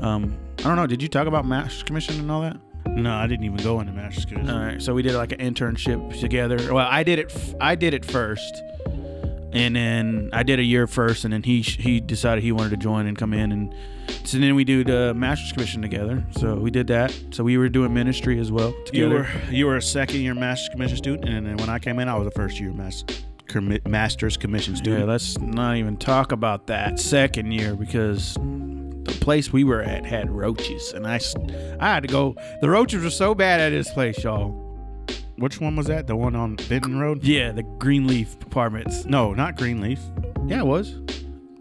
um, 0.00 0.36
I 0.58 0.62
don't 0.64 0.76
know. 0.76 0.86
Did 0.86 1.02
you 1.02 1.08
talk 1.08 1.26
about 1.26 1.46
Master's 1.46 1.82
Commission 1.82 2.20
and 2.20 2.30
all 2.30 2.42
that? 2.42 2.56
No, 2.88 3.12
I 3.14 3.26
didn't 3.26 3.44
even 3.46 3.56
go 3.58 3.80
into 3.80 3.92
master's 3.92 4.26
commission. 4.26 4.50
All 4.50 4.60
right, 4.64 4.80
so 4.80 4.92
we 4.94 5.02
did 5.02 5.14
like 5.14 5.32
an 5.32 5.38
internship 5.38 6.20
together. 6.20 6.72
Well, 6.72 6.86
I 6.88 7.02
did 7.02 7.18
it. 7.18 7.32
f- 7.34 7.54
I 7.60 7.74
did 7.74 7.94
it 7.94 8.04
first, 8.04 8.62
and 9.54 9.76
then 9.76 10.30
I 10.32 10.42
did 10.42 10.58
a 10.58 10.62
year 10.62 10.86
first, 10.86 11.24
and 11.24 11.32
then 11.32 11.42
he 11.42 11.62
he 11.62 12.00
decided 12.00 12.42
he 12.42 12.52
wanted 12.52 12.70
to 12.70 12.76
join 12.76 13.06
and 13.06 13.16
come 13.16 13.32
in, 13.32 13.52
and 13.52 13.74
so 14.24 14.38
then 14.38 14.54
we 14.54 14.64
do 14.64 14.84
the 14.84 15.14
master's 15.14 15.52
commission 15.52 15.80
together. 15.80 16.24
So 16.38 16.56
we 16.56 16.70
did 16.70 16.88
that. 16.88 17.16
So 17.30 17.44
we 17.44 17.56
were 17.56 17.68
doing 17.68 17.94
ministry 17.94 18.38
as 18.38 18.50
well 18.50 18.74
together. 18.84 19.06
you 19.06 19.08
were 19.08 19.28
you 19.50 19.66
were 19.66 19.76
a 19.76 19.82
second 19.82 20.20
year 20.20 20.34
master's 20.34 20.68
commission 20.70 20.96
student, 20.96 21.28
and 21.28 21.46
then 21.46 21.56
when 21.56 21.68
I 21.68 21.78
came 21.78 21.98
in, 21.98 22.08
I 22.08 22.16
was 22.16 22.26
a 22.26 22.32
first 22.32 22.58
year 22.60 22.72
master, 22.72 23.14
commi- 23.46 23.86
master's 23.86 24.36
commission 24.36 24.76
student. 24.76 25.00
yeah, 25.02 25.06
let's 25.10 25.38
not 25.38 25.76
even 25.76 25.96
talk 25.96 26.32
about 26.32 26.66
that 26.66 26.98
second 26.98 27.52
year 27.52 27.74
because 27.76 28.34
the 28.34 29.16
place 29.20 29.52
we 29.52 29.64
were 29.64 29.82
at 29.82 30.04
had 30.04 30.30
roaches, 30.30 30.92
and 30.92 31.06
I, 31.06 31.20
I 31.78 31.94
had 31.94 32.02
to 32.02 32.08
go. 32.08 32.34
The 32.60 32.68
roaches 32.70 33.04
were 33.04 33.10
so 33.10 33.34
bad 33.34 33.60
at 33.60 33.70
this 33.70 33.90
place, 33.92 34.22
y'all. 34.24 34.63
Which 35.36 35.60
one 35.60 35.74
was 35.76 35.86
that? 35.86 36.06
The 36.06 36.16
one 36.16 36.36
on 36.36 36.56
Benton 36.68 36.98
Road? 37.00 37.24
Yeah, 37.24 37.52
the 37.52 37.62
Greenleaf 37.62 38.34
Apartments. 38.42 39.04
No, 39.04 39.32
not 39.34 39.56
Greenleaf. 39.56 40.00
Yeah, 40.46 40.60
it 40.60 40.66
was. 40.66 40.90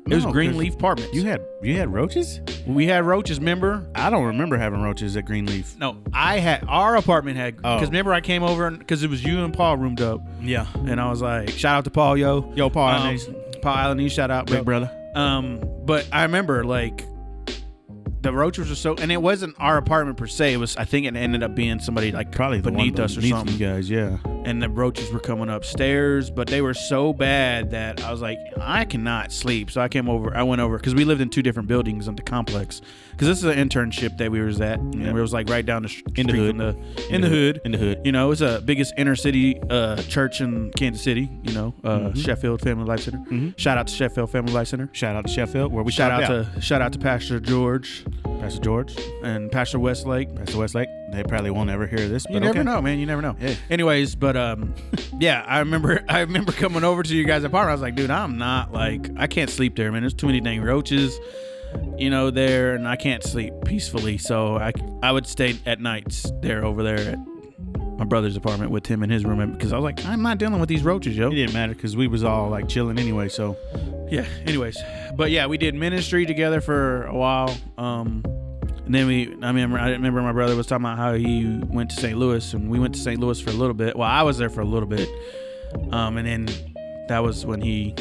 It 0.05 0.15
was 0.15 0.23
No, 0.23 0.25
'cause 0.25 0.33
Greenleaf 0.33 0.73
Apartments. 0.75 1.13
You 1.13 1.23
had 1.27 1.41
you 1.61 1.77
had 1.77 1.91
roaches? 1.93 2.41
We 2.67 2.85
had 2.87 3.05
roaches, 3.05 3.39
remember? 3.39 3.87
I 3.95 4.09
don't 4.09 4.25
remember 4.25 4.57
having 4.57 4.81
roaches 4.81 5.15
at 5.15 5.25
Greenleaf. 5.25 5.75
No, 5.79 5.95
I 6.13 6.39
had 6.39 6.65
our 6.67 6.97
apartment 6.97 7.37
had 7.37 7.55
Oh. 7.63 7.75
because 7.75 7.87
remember 7.89 8.13
I 8.13 8.19
came 8.21 8.43
over 8.43 8.69
because 8.69 9.01
it 9.03 9.09
was 9.09 9.23
you 9.23 9.43
and 9.43 9.53
Paul 9.53 9.77
roomed 9.77 10.01
up, 10.01 10.21
Yeah. 10.41 10.65
and 10.85 10.99
I 10.99 11.09
was 11.09 11.21
like, 11.21 11.49
shout 11.51 11.77
out 11.77 11.83
to 11.85 11.89
Paul, 11.89 12.17
yo, 12.17 12.51
Yo, 12.55 12.69
Paul, 12.69 12.89
um, 12.89 13.03
nice. 13.05 13.29
Paul 13.61 13.75
Allen, 13.77 14.09
shout 14.09 14.29
out, 14.29 14.45
big 14.47 14.57
big 14.57 14.65
brother. 14.65 14.91
Um, 15.15 15.61
but 15.85 16.05
I 16.11 16.23
remember 16.23 16.65
like 16.65 17.05
the 18.23 18.33
roaches 18.33 18.69
were 18.69 18.75
so, 18.75 18.95
and 18.95 19.11
it 19.11 19.21
wasn't 19.21 19.55
our 19.59 19.77
apartment 19.77 20.17
per 20.17 20.27
se. 20.27 20.53
It 20.53 20.57
was 20.57 20.75
I 20.77 20.85
think 20.85 21.05
it 21.05 21.15
ended 21.15 21.43
up 21.43 21.53
being 21.53 21.79
somebody 21.79 22.11
like 22.11 22.31
Probably 22.31 22.61
the 22.61 22.71
beneath 22.71 22.99
us 22.99 23.13
or 23.17 23.21
beneath 23.21 23.35
something. 23.35 23.57
Guys, 23.57 23.89
yeah. 23.89 24.17
And 24.45 24.61
the 24.61 24.69
roaches 24.69 25.11
were 25.11 25.19
coming 25.19 25.49
upstairs, 25.49 26.29
but 26.29 26.47
they 26.47 26.61
were 26.61 26.73
so 26.73 27.13
bad 27.13 27.71
that 27.71 28.03
I 28.03 28.11
was 28.11 28.21
like, 28.21 28.37
I 28.59 28.85
cannot 28.85 29.31
sleep. 29.31 29.71
So 29.71 29.81
I 29.81 29.87
came 29.87 30.09
over. 30.09 30.35
I 30.35 30.43
went 30.43 30.61
over 30.61 30.77
because 30.77 30.93
we 30.95 31.05
lived 31.05 31.21
in 31.21 31.29
two 31.29 31.41
different 31.41 31.67
buildings 31.67 32.07
on 32.07 32.15
the 32.15 32.21
complex. 32.23 32.81
Because 33.11 33.27
this 33.27 33.37
is 33.37 33.43
an 33.45 33.57
internship 33.57 34.17
that 34.17 34.31
we 34.31 34.41
was 34.41 34.59
at, 34.59 34.79
and 34.79 34.95
Yeah. 35.01 35.09
it 35.09 35.13
was 35.13 35.33
like 35.33 35.49
right 35.49 35.65
down 35.65 35.83
the 35.83 35.87
sh- 35.89 36.01
In 36.15 36.27
the 36.27 36.33
hood. 36.33 36.49
from 36.49 36.57
the 36.57 37.13
in, 37.15 37.21
the 37.21 37.29
hood. 37.29 37.61
In 37.63 37.71
the 37.71 37.77
hood. 37.77 38.01
You 38.03 38.11
know, 38.11 38.31
it's 38.31 38.41
a 38.41 38.61
biggest 38.65 38.93
inner 38.97 39.15
city 39.15 39.59
uh, 39.69 39.97
church 40.03 40.41
in 40.41 40.71
Kansas 40.77 41.03
City. 41.03 41.29
You 41.43 41.53
know, 41.53 41.73
uh, 41.83 41.99
Mm-hmm. 42.03 42.19
Sheffield 42.19 42.61
Family 42.61 42.85
Life 42.85 43.01
Center. 43.01 43.53
Shout 43.57 43.77
out 43.77 43.87
to 43.87 43.93
Sheffield 43.93 44.29
Family 44.31 44.51
Life 44.51 44.67
Center. 44.67 44.89
Shout 44.93 45.15
out 45.15 45.25
to 45.25 45.31
Sheffield, 45.31 45.71
where 45.71 45.83
we 45.83 45.91
Shout 45.91 46.11
out 46.11 46.23
stopped 46.25 46.55
to 46.55 46.61
shout 46.61 46.81
out 46.81 46.91
to 46.93 46.99
Pastor 46.99 47.39
George 47.39 48.03
Pastor 48.39 48.61
George, 48.61 48.97
and 49.23 49.51
Pastor 49.51 49.79
Westlake. 49.79 50.33
Pastor 50.35 50.57
Westlake. 50.57 50.89
They 51.11 51.23
probably 51.23 51.51
won't 51.51 51.69
ever 51.69 51.87
hear 51.87 52.07
this. 52.07 52.23
But 52.23 52.33
you 52.33 52.39
never 52.39 52.59
okay. 52.59 52.63
know, 52.63 52.81
man. 52.81 52.99
You 52.99 53.05
never 53.05 53.21
know. 53.21 53.35
Yeah. 53.39 53.55
Anyways, 53.69 54.15
but 54.15 54.35
um, 54.35 54.73
yeah, 55.19 55.43
I 55.47 55.59
remember 55.59 56.03
I 56.09 56.21
remember 56.21 56.51
coming 56.51 56.83
over 56.83 57.03
to 57.03 57.15
you 57.15 57.25
guys' 57.25 57.43
apartment. 57.43 57.69
I 57.69 57.73
was 57.73 57.81
like, 57.81 57.95
dude, 57.95 58.11
I'm 58.11 58.37
not 58.37 58.71
like 58.71 59.09
I 59.17 59.27
can't 59.27 59.49
sleep 59.49 59.75
there, 59.75 59.91
man. 59.91 60.01
There's 60.01 60.13
too 60.13 60.27
many 60.27 60.41
dang 60.41 60.61
roaches, 60.61 61.17
you 61.97 62.09
know, 62.09 62.31
there, 62.31 62.75
and 62.75 62.87
I 62.87 62.95
can't 62.95 63.23
sleep 63.23 63.53
peacefully. 63.65 64.17
So 64.17 64.57
I 64.57 64.73
I 65.01 65.11
would 65.11 65.27
stay 65.27 65.57
at 65.65 65.79
nights 65.79 66.31
there 66.41 66.65
over 66.65 66.83
there 66.83 66.99
at 66.99 67.32
my 67.97 68.05
brother's 68.05 68.35
apartment 68.35 68.71
with 68.71 68.87
him 68.87 69.03
in 69.03 69.09
his 69.09 69.23
room 69.25 69.51
because 69.51 69.71
I 69.71 69.77
was 69.77 69.83
like, 69.83 70.05
I'm 70.05 70.21
not 70.21 70.37
dealing 70.37 70.59
with 70.59 70.69
these 70.69 70.83
roaches, 70.83 71.15
yo. 71.15 71.27
It 71.27 71.35
didn't 71.35 71.53
matter 71.53 71.73
because 71.73 71.95
we 71.95 72.07
was 72.07 72.23
all 72.23 72.49
like 72.49 72.67
chilling 72.67 72.97
anyway. 72.97 73.29
So 73.29 73.57
Yeah. 74.09 74.25
Anyways, 74.45 74.77
but 75.15 75.31
yeah, 75.31 75.47
we 75.47 75.57
did 75.57 75.75
ministry 75.75 76.25
together 76.25 76.61
for 76.61 77.05
a 77.05 77.15
while. 77.15 77.55
Um, 77.77 78.23
and 78.85 78.93
then 78.93 79.07
we, 79.07 79.27
I 79.41 79.47
remember, 79.47 79.79
I 79.79 79.91
remember 79.91 80.21
my 80.21 80.33
brother 80.33 80.55
was 80.55 80.67
talking 80.67 80.85
about 80.85 80.97
how 80.97 81.13
he 81.13 81.59
went 81.67 81.89
to 81.91 81.95
St. 81.95 82.17
Louis, 82.17 82.53
and 82.53 82.69
we 82.69 82.79
went 82.79 82.93
to 82.95 82.99
St. 82.99 83.19
Louis 83.19 83.39
for 83.39 83.49
a 83.49 83.53
little 83.53 83.73
bit. 83.73 83.95
Well, 83.95 84.09
I 84.09 84.23
was 84.23 84.37
there 84.37 84.49
for 84.49 84.61
a 84.61 84.65
little 84.65 84.89
bit, 84.89 85.07
um, 85.91 86.17
and 86.17 86.27
then 86.27 86.73
that 87.07 87.23
was 87.23 87.45
when 87.45 87.61
he, 87.61 87.95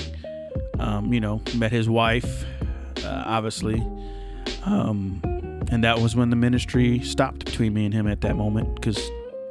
um, 0.81 1.12
you 1.12 1.20
know, 1.20 1.40
met 1.55 1.70
his 1.70 1.88
wife, 1.88 2.44
uh, 3.05 3.22
obviously, 3.26 3.81
um, 4.64 5.20
and 5.70 5.85
that 5.85 6.00
was 6.00 6.16
when 6.16 6.31
the 6.31 6.37
ministry 6.37 6.98
stopped 7.00 7.44
between 7.44 7.72
me 7.74 7.85
and 7.85 7.94
him 7.94 8.09
at 8.09 8.20
that 8.22 8.35
moment 8.35 8.74
because 8.74 8.98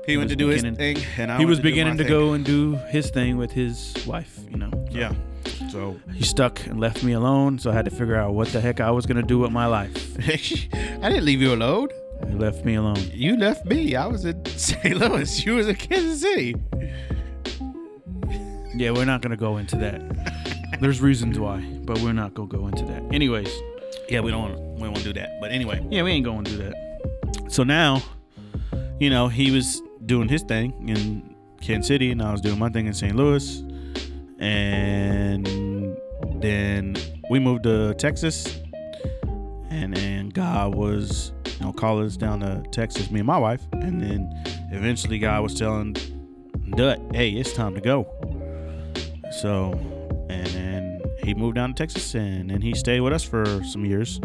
he 0.06 0.18
went 0.18 0.30
to 0.30 0.36
do 0.36 0.48
his 0.48 0.62
thing, 0.62 0.98
and 1.18 1.32
I 1.32 1.38
he 1.38 1.46
was 1.46 1.60
beginning 1.60 1.98
to 1.98 2.04
thing. 2.04 2.12
go 2.12 2.34
and 2.34 2.44
do 2.46 2.76
his 2.90 3.10
thing 3.10 3.38
with 3.38 3.52
his 3.52 3.94
wife, 4.08 4.40
you 4.50 4.58
know. 4.58 4.72
Yeah. 4.90 5.14
So 5.70 5.96
He 6.14 6.24
stuck 6.24 6.66
and 6.68 6.80
left 6.80 7.04
me 7.04 7.14
alone, 7.14 7.58
so 7.60 7.72
I 7.72 7.74
had 7.74 7.86
to 7.86 7.92
figure 7.92 8.16
out 8.16 8.34
what 8.34 8.50
the 8.50 8.60
heck 8.60 8.80
I 8.82 8.92
was 8.92 9.06
gonna 9.06 9.22
do 9.24 9.40
with 9.40 9.52
my 9.52 9.66
life. 9.68 10.16
I 10.28 11.10
didn't 11.10 11.26
leave 11.26 11.42
you 11.42 11.54
alone. 11.54 11.90
He 12.28 12.36
left 12.36 12.66
me 12.66 12.76
alone. 12.76 13.00
You 13.14 13.36
left 13.38 13.66
me. 13.66 13.96
I 13.96 14.06
was 14.06 14.26
in 14.26 14.44
St. 14.58 14.96
Louis. 14.98 15.46
You 15.46 15.56
was 15.56 15.68
in 15.68 15.76
Kansas 15.76 16.22
City. 16.22 16.56
Yeah, 18.76 18.92
we're 18.92 19.06
not 19.06 19.22
gonna 19.22 19.38
go 19.38 19.58
into 19.58 19.76
that. 19.78 20.02
There's 20.80 21.02
reasons 21.02 21.38
why, 21.38 21.60
but 21.84 22.00
we're 22.00 22.14
not 22.14 22.34
gonna 22.34 22.48
go 22.50 22.68
into 22.68 22.84
that. 22.86 23.04
Anyways, 23.14 23.50
Yeah, 24.10 24.22
we 24.22 24.32
don't 24.32 24.42
want 24.42 24.58
we 24.60 24.80
don't 24.82 24.92
want 24.94 24.98
to 24.98 25.04
do 25.04 25.14
that. 25.20 25.40
But 25.40 25.52
anyway, 25.52 25.86
yeah, 25.92 26.04
we 26.04 26.12
ain't 26.12 26.26
going 26.26 26.44
to 26.46 26.52
do 26.52 26.58
that. 26.58 26.74
so 27.50 27.64
now, 27.64 28.02
you 29.00 29.10
know, 29.10 29.28
he 29.28 29.52
was 29.52 29.82
doing 30.06 30.28
his 30.28 30.44
thing 30.44 30.90
in 30.90 31.36
Kansas 31.62 31.88
City, 31.88 32.12
and 32.12 32.22
I 32.22 32.32
was 32.32 32.42
doing 32.42 32.58
my 32.60 32.70
thing 32.70 32.88
in 32.88 32.94
St. 32.94 33.16
Louis, 33.16 33.64
and 34.40 35.48
then 36.42 36.96
we 37.30 37.40
moved 37.40 37.64
to 37.64 37.94
Texas, 37.94 38.60
and 39.70 39.96
then 39.96 40.30
God 40.30 40.76
was, 40.76 41.32
you 41.60 41.66
know, 41.66 41.72
calling 41.72 42.06
us 42.06 42.18
down 42.18 42.40
to 42.40 42.64
Texas, 42.72 43.12
me 43.12 43.20
and 43.20 43.28
my 43.28 43.38
wife, 43.38 43.62
and 43.74 44.02
then 44.02 44.30
eventually 44.72 45.20
God 45.20 45.44
was 45.44 45.54
telling 45.54 45.96
Dut, 46.76 47.00
"Hey, 47.14 47.32
it's 47.32 47.54
time 47.54 47.76
to 47.76 47.82
go." 47.82 48.08
So, 49.42 49.74
and 50.30 50.48
then 50.48 51.02
he 51.24 51.34
moved 51.34 51.56
down 51.56 51.74
to 51.74 51.76
Texas, 51.76 52.16
and 52.16 52.50
then 52.50 52.62
he 52.62 52.74
stayed 52.74 53.02
with 53.02 53.14
us 53.14 53.24
for 53.24 53.64
some 53.64 53.86
years, 53.86 54.20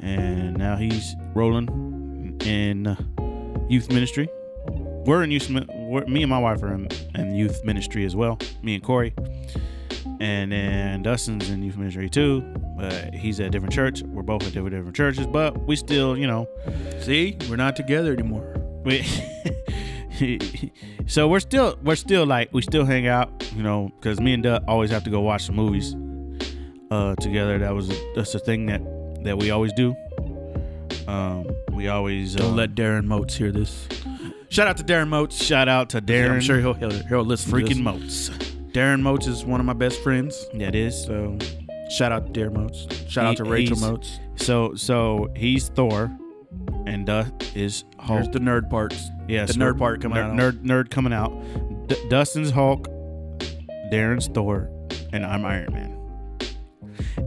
and 0.00 0.56
now 0.56 0.76
he's 0.76 1.16
rolling 1.34 2.38
in 2.44 2.96
youth 3.68 3.90
ministry. 3.90 4.28
We're 5.06 5.22
in 5.22 5.30
youth. 5.30 5.48
We're, 5.50 6.04
me 6.06 6.22
and 6.22 6.30
my 6.30 6.38
wife 6.38 6.62
are 6.62 6.74
in, 6.74 6.88
in 7.14 7.34
youth 7.34 7.64
ministry 7.64 8.04
as 8.04 8.16
well. 8.16 8.38
Me 8.62 8.74
and 8.74 8.82
Corey, 8.82 9.14
and 10.20 10.52
then 10.52 11.02
Dustin's 11.02 11.48
in 11.48 11.62
youth 11.62 11.76
ministry 11.76 12.10
too. 12.10 12.42
But 12.76 13.14
he's 13.14 13.40
at 13.40 13.46
a 13.46 13.50
different 13.50 13.72
church. 13.72 14.02
We're 14.02 14.22
both 14.22 14.42
at 14.42 14.52
different 14.52 14.74
different 14.74 14.96
churches, 14.96 15.26
but 15.26 15.56
we 15.66 15.76
still, 15.76 16.16
you 16.16 16.26
know, 16.26 16.46
See, 17.00 17.36
we're 17.48 17.56
not 17.56 17.76
together 17.76 18.12
anymore. 18.12 18.60
we. 18.84 19.02
so 21.06 21.28
we're 21.28 21.40
still 21.40 21.78
we're 21.82 21.94
still 21.96 22.26
like 22.26 22.52
we 22.52 22.62
still 22.62 22.84
hang 22.84 23.06
out, 23.06 23.30
you 23.54 23.62
know, 23.62 23.90
because 24.00 24.20
me 24.20 24.32
and 24.32 24.42
Dut 24.42 24.64
always 24.66 24.90
have 24.90 25.04
to 25.04 25.10
go 25.10 25.20
watch 25.20 25.44
some 25.46 25.54
movies 25.54 25.94
uh, 26.90 27.14
together. 27.16 27.58
That 27.58 27.74
was 27.74 27.90
that's 28.14 28.34
a 28.34 28.38
thing 28.38 28.66
that 28.66 28.82
that 29.24 29.38
we 29.38 29.50
always 29.50 29.72
do. 29.74 29.94
Um, 31.06 31.46
we 31.72 31.88
always 31.88 32.34
uh, 32.36 32.40
Don't 32.40 32.56
let 32.56 32.74
Darren 32.74 33.04
Moats 33.04 33.36
hear 33.36 33.52
this. 33.52 33.86
Shout 34.48 34.68
out 34.68 34.76
to 34.78 34.84
Darren 34.84 35.08
Moats. 35.08 35.42
Shout 35.42 35.68
out 35.68 35.90
to 35.90 36.00
Darren. 36.00 36.30
I'm 36.32 36.40
sure 36.40 36.60
he'll 36.60 36.74
he'll, 36.74 36.90
he'll 36.90 37.24
listen. 37.24 37.50
to 37.50 37.56
freaking 37.56 37.68
this. 38.00 38.28
Moats. 38.30 38.30
Darren 38.72 39.00
Moats 39.00 39.26
is 39.26 39.44
one 39.44 39.60
of 39.60 39.66
my 39.66 39.72
best 39.72 40.02
friends. 40.02 40.46
That 40.54 40.74
is. 40.74 41.04
So 41.04 41.36
shout 41.90 42.12
out 42.12 42.32
to 42.32 42.40
Darren 42.40 42.52
Moats. 42.54 42.86
Shout 43.08 43.24
He- 43.24 43.30
out 43.30 43.36
to 43.38 43.44
Rachel 43.44 43.76
he's- 43.76 43.88
Moats. 43.90 44.20
So 44.36 44.74
so 44.74 45.28
he's 45.34 45.68
Thor, 45.70 46.10
and 46.86 47.06
Duh 47.06 47.24
is 47.54 47.84
Hulk. 47.98 48.22
There's 48.22 48.28
the 48.34 48.38
nerd 48.40 48.68
parts. 48.70 49.10
Yes, 49.28 49.54
the 49.54 49.58
nerd 49.64 49.78
part 49.78 50.00
coming 50.00 50.18
out. 50.18 50.32
Nerd, 50.34 50.62
nerd 50.62 50.90
coming 50.90 51.12
out. 51.12 51.32
D- 51.88 51.96
Dustin's 52.08 52.50
Hulk, 52.50 52.86
Darren's 53.90 54.28
Thor, 54.28 54.70
and 55.12 55.24
I'm 55.24 55.44
Iron 55.44 55.72
Man. 55.72 55.92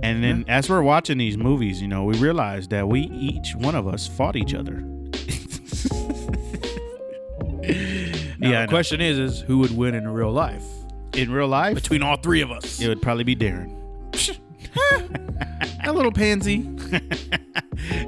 And 0.03 0.23
then 0.23 0.45
as 0.47 0.69
we're 0.69 0.81
watching 0.83 1.17
these 1.17 1.35
movies, 1.37 1.81
you 1.81 1.87
know, 1.87 2.03
we 2.05 2.17
realize 2.19 2.67
that 2.69 2.87
we 2.87 3.01
each 3.01 3.55
one 3.55 3.75
of 3.75 3.87
us 3.87 4.07
fought 4.07 4.35
each 4.35 4.53
other. 4.53 4.83
Now, 8.39 8.51
yeah, 8.51 8.61
the 8.61 8.69
question 8.69 9.01
is, 9.01 9.19
is 9.19 9.41
who 9.41 9.57
would 9.57 9.75
win 9.75 9.95
in 9.95 10.07
real 10.07 10.31
life 10.31 10.63
in 11.13 11.29
real 11.29 11.49
life, 11.49 11.75
between 11.75 12.01
all 12.01 12.15
three 12.15 12.41
of 12.41 12.51
us? 12.51 12.79
it 12.79 12.87
would 12.87 13.01
probably 13.01 13.25
be 13.25 13.35
Darren. 13.35 13.75
A 15.83 15.91
little 15.91 16.11
pansy. 16.11 16.69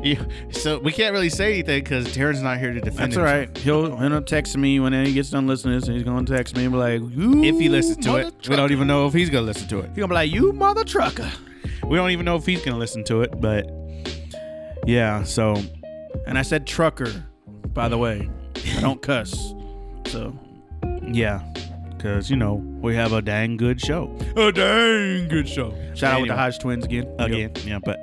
Yeah, 0.04 0.22
so 0.52 0.80
we 0.80 0.92
can't 0.92 1.14
really 1.14 1.30
say 1.30 1.54
anything 1.54 1.84
because 1.84 2.06
Darren's 2.08 2.42
not 2.42 2.60
here 2.60 2.74
to 2.74 2.82
defend. 2.82 3.14
That's 3.14 3.18
all 3.18 3.24
right. 3.24 3.56
He'll 3.58 3.96
he'll 3.96 4.22
text 4.22 4.58
me 4.58 4.80
when 4.80 4.94
he 4.94 5.14
gets 5.14 5.30
done 5.30 5.48
listening 5.48 5.76
to 5.76 5.80
this, 5.80 5.88
and 5.88 5.96
he's 5.96 6.04
gonna 6.04 6.26
text 6.26 6.56
me 6.58 6.66
and 6.66 6.74
be 6.74 6.78
like. 6.78 7.02
If 7.02 7.60
he 7.60 7.70
listens 7.70 8.06
to 8.06 8.18
it, 8.18 8.50
we 8.50 8.56
don't 8.56 8.72
even 8.72 8.88
know 8.88 9.08
if 9.08 9.14
he's 9.14 9.30
gonna 9.30 9.46
listen 9.46 9.68
to 9.70 9.80
it. 9.80 9.88
He's 9.90 9.96
gonna 9.98 10.08
be 10.10 10.14
like, 10.16 10.32
"You 10.32 10.52
mother 10.54 10.84
trucker." 10.84 11.32
We 11.88 11.96
don't 11.96 12.12
even 12.12 12.26
know 12.26 12.36
if 12.36 12.46
he's 12.46 12.64
gonna 12.64 12.78
listen 12.78 13.04
to 13.06 13.22
it, 13.22 13.40
but 13.40 13.70
yeah. 14.86 15.24
So 15.24 15.56
And 16.28 16.38
I 16.38 16.42
said 16.42 16.68
trucker, 16.68 17.12
by 17.68 17.88
the 17.88 17.98
way. 17.98 18.30
I 18.78 18.82
don't 18.82 19.02
cuss. 19.02 19.54
So 20.08 20.34
yeah, 21.04 21.42
because 21.98 22.30
you 22.30 22.36
know 22.36 22.56
we 22.56 22.96
have 22.96 23.14
a 23.14 23.22
dang 23.22 23.58
good 23.58 23.80
show 23.80 24.16
a 24.36 24.52
dang 24.52 25.28
good 25.28 25.48
show. 25.48 25.72
Shout 25.94 26.14
out 26.14 26.22
with 26.22 26.30
the 26.30 26.34
Anyway. 26.34 26.36
Hodge 26.36 26.60
twins 26.60 26.86
again. 26.86 27.16
again. 27.20 27.52
Yeah, 27.66 27.80
but 27.84 28.00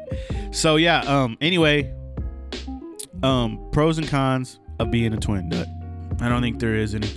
so 0.52 0.76
yeah. 0.76 1.00
Um. 1.00 1.36
Anyway, 1.40 1.92
um. 3.22 3.68
Pros 3.72 3.98
and 3.98 4.08
cons 4.08 4.58
of 4.78 4.90
being 4.90 5.12
a 5.12 5.18
twin. 5.18 5.48
Dut. 5.48 5.66
I 6.20 6.28
don't 6.28 6.42
think 6.42 6.58
there 6.60 6.74
is 6.74 6.94
any. 6.94 7.08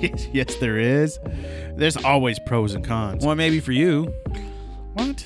yes, 0.00 0.28
yes, 0.32 0.56
there 0.56 0.78
is. 0.78 1.18
There's 1.76 1.96
always 1.96 2.38
pros 2.46 2.74
and 2.74 2.84
cons. 2.84 3.24
Well, 3.24 3.34
maybe 3.34 3.60
for 3.60 3.72
you. 3.72 4.12
What? 4.94 5.24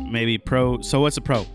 Maybe 0.00 0.38
pro. 0.38 0.80
So 0.80 1.00
what's 1.00 1.16
a 1.16 1.20
pro? 1.20 1.46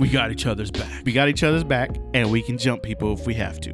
We 0.00 0.08
got 0.08 0.32
each 0.32 0.46
other's 0.46 0.70
back, 0.70 1.02
We 1.04 1.12
got 1.12 1.28
each 1.28 1.42
other's 1.42 1.62
back, 1.64 1.90
and 2.14 2.30
we 2.30 2.42
can 2.42 2.56
jump 2.58 2.82
people 2.82 3.12
if 3.12 3.26
we 3.26 3.34
have 3.34 3.60
to. 3.60 3.70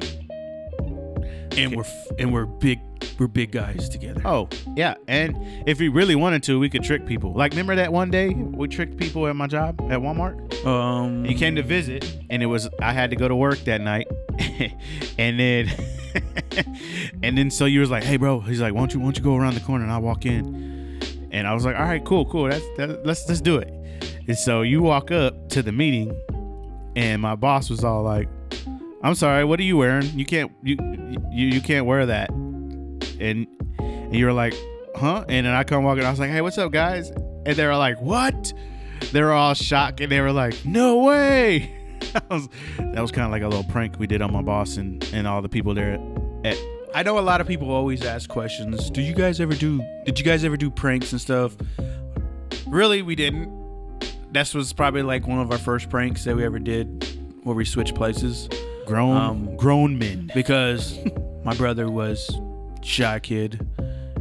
and 1.57 1.75
we're 1.75 1.83
f- 1.83 2.07
and 2.19 2.31
we're 2.33 2.45
big. 2.45 2.79
We're 3.19 3.27
big 3.27 3.51
guys 3.51 3.89
together. 3.89 4.21
Oh, 4.25 4.47
yeah. 4.75 4.93
And 5.07 5.35
if 5.67 5.79
we 5.79 5.87
really 5.87 6.13
wanted 6.15 6.43
to, 6.43 6.59
we 6.59 6.69
could 6.69 6.83
trick 6.83 7.05
people. 7.07 7.33
Like, 7.33 7.51
remember 7.53 7.75
that 7.75 7.91
one 7.91 8.11
day 8.11 8.29
we 8.29 8.67
tricked 8.67 8.97
people 8.97 9.25
at 9.27 9.35
my 9.35 9.47
job 9.47 9.79
at 9.89 9.99
Walmart? 9.99 10.65
Um, 10.67 11.25
You 11.25 11.35
came 11.35 11.55
to 11.55 11.63
visit, 11.63 12.15
and 12.29 12.43
it 12.43 12.45
was, 12.45 12.69
I 12.79 12.91
had 12.93 13.09
to 13.09 13.15
go 13.15 13.27
to 13.27 13.35
work 13.35 13.57
that 13.61 13.81
night. 13.81 14.07
and 15.17 15.39
then, 15.39 15.71
and 17.23 17.35
then 17.37 17.49
so 17.49 17.65
you 17.65 17.79
was 17.79 17.89
like, 17.89 18.03
hey, 18.03 18.17
bro, 18.17 18.39
he's 18.39 18.61
like, 18.61 18.73
why 18.73 18.81
don't 18.81 18.93
you, 18.93 18.99
why 18.99 19.05
don't 19.05 19.17
you 19.17 19.23
go 19.23 19.35
around 19.35 19.55
the 19.55 19.61
corner 19.61 19.83
and 19.83 19.91
I'll 19.91 20.01
walk 20.01 20.25
in? 20.27 20.99
And 21.31 21.47
I 21.47 21.53
was 21.55 21.65
like, 21.65 21.75
all 21.75 21.83
right, 21.85 22.03
cool, 22.05 22.25
cool. 22.25 22.49
That's, 22.49 22.65
that, 22.77 23.03
let's, 23.05 23.27
let's 23.27 23.41
do 23.41 23.57
it. 23.57 23.73
And 24.27 24.37
so 24.37 24.61
you 24.61 24.81
walk 24.81 25.11
up 25.11 25.49
to 25.49 25.61
the 25.63 25.71
meeting, 25.71 26.19
and 26.95 27.21
my 27.21 27.35
boss 27.35 27.69
was 27.69 27.83
all 27.83 28.03
like, 28.03 28.27
I'm 29.03 29.15
sorry, 29.15 29.45
what 29.45 29.59
are 29.59 29.63
you 29.63 29.77
wearing? 29.77 30.07
You 30.17 30.25
can't, 30.25 30.51
you, 30.63 30.77
you, 31.31 31.47
you 31.47 31.61
can't 31.61 31.85
wear 31.85 32.05
that 32.07 32.31
and 33.19 33.47
and 33.79 34.15
you 34.15 34.25
were 34.25 34.33
like, 34.33 34.53
huh? 34.95 35.25
And 35.27 35.45
then 35.45 35.53
I 35.53 35.63
come 35.63 35.83
walking, 35.83 36.03
I 36.03 36.09
was 36.09 36.19
like, 36.19 36.29
hey, 36.29 36.41
what's 36.41 36.57
up, 36.57 36.71
guys? 36.71 37.09
And 37.09 37.55
they 37.55 37.65
were 37.65 37.75
like, 37.75 38.01
what? 38.01 38.53
They 39.11 39.21
were 39.21 39.33
all 39.33 39.53
shocked, 39.53 40.01
and 40.01 40.11
they 40.11 40.21
were 40.21 40.31
like, 40.31 40.65
no 40.65 41.03
way. 41.03 41.73
that 42.13 42.29
was, 42.29 42.47
that 42.77 43.01
was 43.01 43.11
kind 43.11 43.25
of 43.25 43.31
like 43.31 43.41
a 43.41 43.47
little 43.47 43.63
prank 43.65 43.99
we 43.99 44.07
did 44.07 44.21
on 44.21 44.31
my 44.31 44.41
boss 44.41 44.77
and, 44.77 45.03
and 45.13 45.27
all 45.27 45.41
the 45.41 45.49
people 45.49 45.73
there 45.73 45.99
at, 46.43 46.57
I 46.93 47.03
know 47.03 47.19
a 47.19 47.21
lot 47.21 47.41
of 47.41 47.47
people 47.47 47.69
always 47.69 48.03
ask 48.03 48.29
questions. 48.29 48.89
Do 48.89 49.01
you 49.01 49.13
guys 49.13 49.39
ever 49.39 49.53
do? 49.53 49.83
Did 50.05 50.17
you 50.17 50.25
guys 50.25 50.43
ever 50.43 50.57
do 50.57 50.71
pranks 50.71 51.11
and 51.11 51.21
stuff? 51.21 51.55
Really, 52.65 53.01
we 53.01 53.15
didn't. 53.15 53.49
This 54.31 54.53
was 54.53 54.73
probably 54.73 55.03
like 55.03 55.25
one 55.27 55.39
of 55.39 55.51
our 55.51 55.57
first 55.57 55.89
pranks 55.89 56.23
that 56.25 56.35
we 56.35 56.43
ever 56.43 56.59
did, 56.59 57.05
where 57.43 57.55
we 57.55 57.65
switched 57.65 57.95
places 57.95 58.49
grown 58.85 59.17
Um, 59.17 59.55
grown 59.57 59.97
men. 59.97 60.29
because 60.33 60.97
my 61.43 61.53
brother 61.55 61.89
was 61.89 62.29
shy 62.83 63.19
kid, 63.19 63.65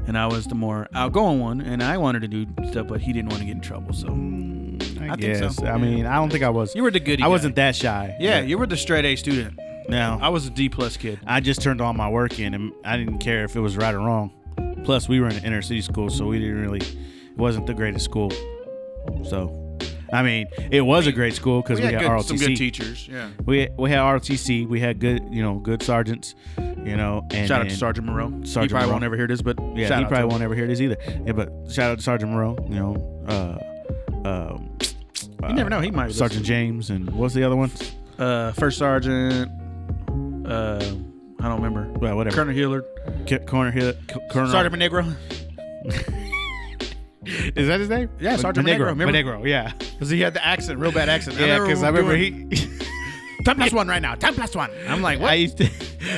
and 0.07 0.17
I 0.17 0.27
was 0.27 0.47
the 0.47 0.55
more 0.55 0.89
outgoing 0.95 1.41
one, 1.41 1.61
and 1.61 1.83
I 1.83 1.99
wanted 1.99 2.23
to 2.23 2.29
do 2.29 2.47
stuff, 2.71 2.87
but 2.89 3.01
he 3.01 3.13
didn't 3.13 3.31
want 3.31 3.41
to 3.41 3.47
get 3.47 3.57
in 3.57 3.61
trouble. 3.61 3.93
So 3.93 4.09
I, 4.09 5.11
I 5.13 5.17
think 5.17 5.37
so. 5.37 5.49
guess. 5.49 5.63
I 5.63 5.77
mean, 5.77 6.07
I 6.07 6.17
don't 6.17 6.31
think 6.31 6.45
I 6.45 6.51
was. 6.51 6.75
you 6.75 6.83
were 6.83 6.91
the 6.91 7.01
goody. 7.01 7.23
I 7.23 7.27
guy. 7.27 7.29
wasn't 7.31 7.57
that 7.57 7.75
shy. 7.77 8.17
Yeah, 8.21 8.41
but 8.41 8.49
you 8.49 8.59
were 8.59 8.67
the 8.67 8.77
straight 8.77 9.05
A 9.05 9.17
student. 9.17 9.59
Now 9.89 10.19
I 10.21 10.31
was 10.31 10.47
a 10.47 10.51
D 10.51 10.69
plus 10.69 10.97
kid. 10.97 11.21
I 11.27 11.39
just 11.41 11.63
turned 11.63 11.81
all 11.81 11.93
my 11.93 12.09
work 12.11 12.39
in, 12.41 12.55
and 12.55 12.73
I 12.85 12.97
didn't 12.97 13.19
care 13.19 13.45
if 13.45 13.55
it 13.57 13.61
was 13.61 13.77
right 13.77 13.95
or 13.95 13.99
wrong. 14.01 14.33
Plus, 14.85 15.09
we 15.09 15.21
were 15.21 15.29
in 15.29 15.37
an 15.37 15.45
inner 15.45 15.63
city 15.63 15.81
school, 15.83 16.11
so 16.11 16.27
we 16.27 16.39
didn't 16.39 16.61
really. 16.63 16.79
It 16.81 17.37
wasn't 17.37 17.67
the 17.67 17.75
greatest 17.75 18.05
school. 18.05 18.31
So, 19.29 19.66
I 20.13 20.23
mean, 20.23 20.47
it 20.71 20.81
was 20.83 21.07
a 21.07 21.13
great 21.13 21.35
school 21.35 21.63
because 21.63 21.81
we, 21.81 21.87
had, 21.87 21.99
good, 22.01 22.11
ROTC. 22.11 22.23
some 22.25 22.37
good 22.37 22.57
teachers. 22.57 23.09
Yeah. 23.09 23.29
we 23.45 23.69
we 23.79 23.91
had 23.91 23.99
ROTC. 24.01 24.69
We 24.69 24.81
had 24.81 25.01
good, 25.01 25.23
you 25.31 25.43
know, 25.43 25.57
good 25.57 25.83
sergeants. 25.83 26.35
You 26.59 26.97
know, 26.97 27.27
and 27.33 27.49
Shout 27.49 27.63
out 27.63 27.69
to 27.69 27.77
Sergeant 27.77 28.07
Moreau. 28.07 28.29
he 28.31 28.47
Sergeant 28.47 28.71
probably 28.71 28.87
Moreau. 28.87 28.93
won't 28.95 29.05
ever 29.05 29.17
hear 29.17 29.27
this, 29.27 29.43
but 29.43 29.59
Yeah, 29.75 29.89
shout 29.89 29.99
he 29.99 30.05
out 30.05 30.09
probably 30.09 30.23
to 30.23 30.27
won't 30.29 30.43
ever 30.45 30.55
hear 30.55 30.67
this 30.69 30.81
either. 30.81 30.97
Yeah, 31.27 31.33
but 31.33 31.51
shout 31.71 31.91
out 31.91 31.99
to 31.99 32.03
Sergeant 32.05 32.31
Moreau. 32.31 32.57
You 32.69 32.75
know, 32.77 33.25
uh, 34.25 34.29
um, 34.29 34.79
You 35.49 35.55
never 35.55 35.69
know. 35.71 35.81
He 35.81 35.91
might. 35.91 36.13
Sergeant 36.13 36.45
James 36.45 36.91
and 36.91 37.11
what's 37.11 37.35
the 37.35 37.43
other 37.43 37.57
one? 37.57 37.73
Uh, 38.19 38.53
First 38.53 38.79
Sergeant. 38.79 39.51
Uh, 40.47 40.79
I 41.41 41.49
don't 41.49 41.61
remember. 41.61 41.89
Well, 41.99 42.17
whatever. 42.17 42.37
Colonel 42.37 42.55
Hillard. 42.55 42.85
K- 43.27 43.41
Corner 43.41 43.73
Hill. 43.73 43.95
Colonel. 44.31 44.51
Sergeant 44.51 44.73
Monegro. 44.73 45.05
Is 47.27 47.67
that 47.69 47.81
his 47.81 47.89
name? 47.89 48.09
Yeah, 48.21 48.37
Sergeant 48.37 48.67
Monegro. 48.67 48.95
Monegro, 48.95 49.07
remember? 49.07 49.13
Monegro, 49.13 49.45
Yeah. 49.45 49.73
Because 49.79 50.11
he 50.11 50.21
had 50.21 50.35
the 50.35 50.45
accent, 50.45 50.79
real 50.79 50.93
bad 50.93 51.09
accent. 51.09 51.39
Yeah, 51.39 51.59
because 51.59 51.83
I 51.83 51.89
remember 51.89 52.17
doing 52.17 52.51
he. 52.51 52.79
10 53.45 53.57
plus 53.57 53.73
1 53.73 53.87
right 53.89 54.03
now. 54.03 54.15
10 54.15 54.35
plus 54.35 54.57
1. 54.57 54.71
I'm 54.89 55.03
like, 55.03 55.21
what? 55.21 55.31
I 55.31 55.35
used 55.35 55.59
to. 55.59 55.69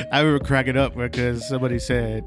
I 0.11 0.21
remember 0.21 0.43
cracking 0.43 0.77
up 0.77 0.95
because 0.95 1.47
somebody 1.47 1.79
said. 1.79 2.23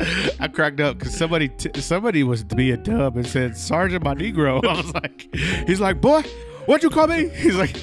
I 0.40 0.48
cracked 0.48 0.80
up 0.80 0.98
because 0.98 1.14
somebody 1.14 1.48
t- 1.48 1.78
somebody 1.80 2.22
was 2.22 2.42
to 2.44 2.54
be 2.56 2.70
a 2.70 2.76
dub 2.76 3.16
and 3.16 3.26
said 3.26 3.56
Sergeant 3.56 4.02
my 4.02 4.14
Negro. 4.14 4.64
I 4.64 4.72
was 4.80 4.94
like, 4.94 5.28
he's 5.66 5.80
like, 5.80 6.00
boy, 6.00 6.22
what'd 6.64 6.82
you 6.82 6.88
call 6.88 7.06
me? 7.06 7.28
He's 7.28 7.56
like, 7.56 7.76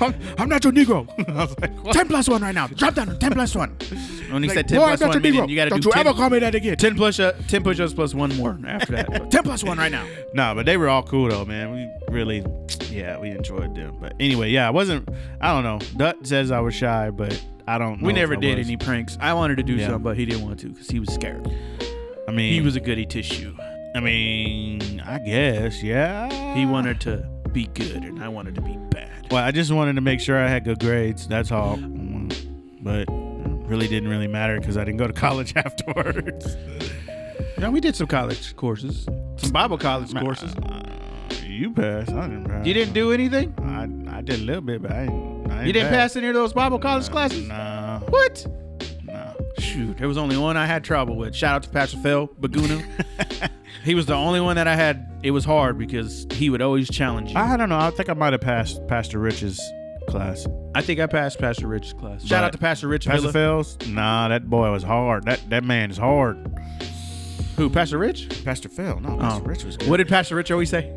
I'm, 0.00 0.14
I'm 0.38 0.48
not 0.48 0.62
your 0.64 0.72
Negro. 0.72 1.08
I 1.28 1.32
was 1.44 1.58
like, 1.60 1.72
what? 1.84 1.94
10 1.94 2.08
plus 2.08 2.28
1 2.28 2.42
right 2.42 2.54
now. 2.54 2.66
Drop 2.68 2.94
down 2.94 3.06
to 3.08 3.14
10 3.16 3.32
plus 3.32 3.54
1. 3.54 3.76
When 4.26 4.42
he 4.42 4.48
Like, 4.48 4.56
said 4.58 4.68
10 4.68 4.78
boy, 4.80 4.86
plus 4.86 5.02
I'm 5.02 5.08
not 5.08 5.14
1, 5.16 5.22
meaning 5.22 5.40
Negro. 5.42 5.48
you 5.48 5.56
got 5.56 5.64
to 5.64 5.70
Don't 5.70 5.80
do 5.82 5.88
you 5.88 5.92
10, 5.92 6.06
ever 6.08 6.16
call 6.16 6.30
me 6.30 6.38
that 6.40 6.54
again. 6.56 6.76
10 6.76 6.96
push 6.96 7.20
uh, 7.20 7.24
up, 7.28 7.46
10 7.46 7.62
push 7.62 7.78
ups 7.78 7.94
plus 7.94 8.12
one 8.12 8.34
more 8.36 8.58
after 8.66 8.92
that. 8.96 9.30
10 9.30 9.42
plus 9.44 9.62
1 9.62 9.78
right 9.78 9.92
now. 9.92 10.04
No, 10.34 10.52
but 10.54 10.66
they 10.66 10.76
were 10.76 10.88
all 10.88 11.04
cool 11.04 11.28
though, 11.28 11.44
man. 11.44 11.72
We 11.72 12.12
really, 12.14 12.44
yeah, 12.90 13.18
we 13.20 13.30
enjoyed 13.30 13.74
them. 13.76 13.96
But 14.00 14.14
anyway, 14.18 14.50
yeah, 14.50 14.66
I 14.66 14.70
wasn't. 14.70 15.08
I 15.40 15.52
don't 15.54 15.62
know. 15.62 15.78
Dut 15.96 16.26
says 16.26 16.50
I 16.50 16.58
was 16.58 16.74
shy, 16.74 17.10
but 17.10 17.40
I 17.68 17.78
don't. 17.78 18.00
know 18.02 18.06
We 18.06 18.12
never 18.12 18.34
did 18.34 18.58
was. 18.58 18.66
any 18.66 18.76
pranks. 18.76 19.16
I 19.20 19.32
wanted 19.34 19.58
to 19.58 19.62
do 19.62 19.74
Yeah. 19.74 19.86
something, 19.86 20.02
but 20.02 20.16
he 20.16 20.26
didn't 20.26 20.42
want 20.44 20.58
to 20.60 20.70
because 20.70 20.88
he 20.90 20.98
was 20.98 21.12
scared. 21.14 21.46
I 22.28 22.32
mean, 22.32 22.52
He 22.52 22.60
was 22.60 22.74
a 22.74 22.80
goody 22.80 23.06
tissue. 23.06 23.54
I 23.94 24.00
mean, 24.00 25.00
I 25.06 25.18
guess, 25.20 25.82
yeah. 25.84 26.54
He 26.56 26.66
wanted 26.66 27.00
to 27.02 27.18
be 27.52 27.68
good, 27.68 28.02
and 28.02 28.22
I 28.24 28.28
wanted 28.28 28.56
to 28.56 28.60
be. 28.60 28.76
Well, 29.30 29.42
I 29.44 29.50
just 29.50 29.72
wanted 29.72 29.94
to 29.94 30.00
make 30.00 30.20
sure 30.20 30.38
I 30.38 30.48
had 30.48 30.64
good 30.64 30.78
grades. 30.78 31.26
That's 31.26 31.50
all. 31.50 31.76
But 32.80 33.06
really 33.68 33.88
didn't 33.88 34.08
really 34.08 34.28
matter 34.28 34.60
because 34.60 34.76
I 34.76 34.84
didn't 34.84 34.98
go 34.98 35.06
to 35.06 35.12
college 35.26 35.54
afterwards. 35.56 36.56
Yeah, 37.58 37.70
we 37.70 37.80
did 37.80 37.96
some 37.96 38.06
college 38.06 38.54
courses, 38.56 39.06
some 39.36 39.50
Bible 39.50 39.78
college 39.78 40.14
courses. 40.14 40.54
Uh, 40.56 40.82
you 41.44 41.70
passed. 41.72 42.12
I 42.12 42.28
didn't 42.28 42.44
pass. 42.44 42.66
You 42.66 42.74
didn't 42.74 42.92
do 42.92 43.12
anything? 43.12 43.54
I, 43.62 44.18
I 44.18 44.20
did 44.20 44.40
a 44.40 44.42
little 44.44 44.60
bit, 44.62 44.82
but 44.82 44.92
I 44.92 45.06
didn't. 45.06 45.46
I 45.46 45.48
didn't 45.48 45.66
You 45.66 45.72
didn't 45.72 45.88
pass 45.88 46.16
any 46.16 46.28
of 46.28 46.34
those 46.34 46.52
Bible 46.52 46.78
college 46.78 47.08
classes? 47.08 47.48
Nah. 47.48 48.00
What? 48.00 48.46
Shoot, 49.58 49.98
there 49.98 50.08
was 50.08 50.16
only 50.18 50.36
one 50.36 50.56
I 50.56 50.66
had 50.66 50.84
trouble 50.84 51.16
with. 51.16 51.34
Shout 51.34 51.54
out 51.56 51.62
to 51.64 51.70
Pastor 51.70 51.96
Phil 51.98 52.28
Baguna. 52.40 53.50
he 53.84 53.94
was 53.94 54.06
the 54.06 54.14
only 54.14 54.40
one 54.40 54.56
that 54.56 54.68
I 54.68 54.74
had. 54.76 55.08
It 55.22 55.30
was 55.30 55.44
hard 55.44 55.78
because 55.78 56.26
he 56.32 56.50
would 56.50 56.62
always 56.62 56.90
challenge 56.90 57.30
you. 57.32 57.36
I, 57.38 57.56
don't 57.56 57.68
know. 57.68 57.78
I 57.78 57.90
think 57.90 58.08
I 58.10 58.14
might 58.14 58.32
have 58.32 58.40
passed 58.42 58.86
Pastor 58.86 59.18
Rich's 59.18 59.60
class. 60.08 60.46
I 60.74 60.82
think 60.82 61.00
I 61.00 61.06
passed 61.06 61.38
Pastor 61.38 61.66
Rich's 61.66 61.92
class. 61.94 62.24
Shout 62.24 62.44
out 62.44 62.52
to 62.52 62.58
Pastor 62.58 62.86
Rich 62.86 63.06
Pastor 63.06 63.22
Villa. 63.30 63.32
Fells? 63.32 63.78
Nah, 63.88 64.28
that 64.28 64.48
boy 64.48 64.70
was 64.70 64.82
hard. 64.82 65.24
That 65.24 65.40
that 65.50 65.64
man 65.64 65.90
is 65.90 65.96
hard. 65.98 66.36
Who? 67.56 67.70
Pastor 67.70 67.98
Rich? 67.98 68.44
Pastor 68.44 68.68
Phil? 68.68 69.00
No, 69.00 69.14
Oh. 69.16 69.18
Pastor 69.18 69.42
Rich 69.48 69.64
was 69.64 69.76
good. 69.78 69.88
What 69.88 69.96
did 69.96 70.08
Pastor 70.08 70.36
Rich 70.36 70.50
always 70.50 70.68
say? 70.70 70.92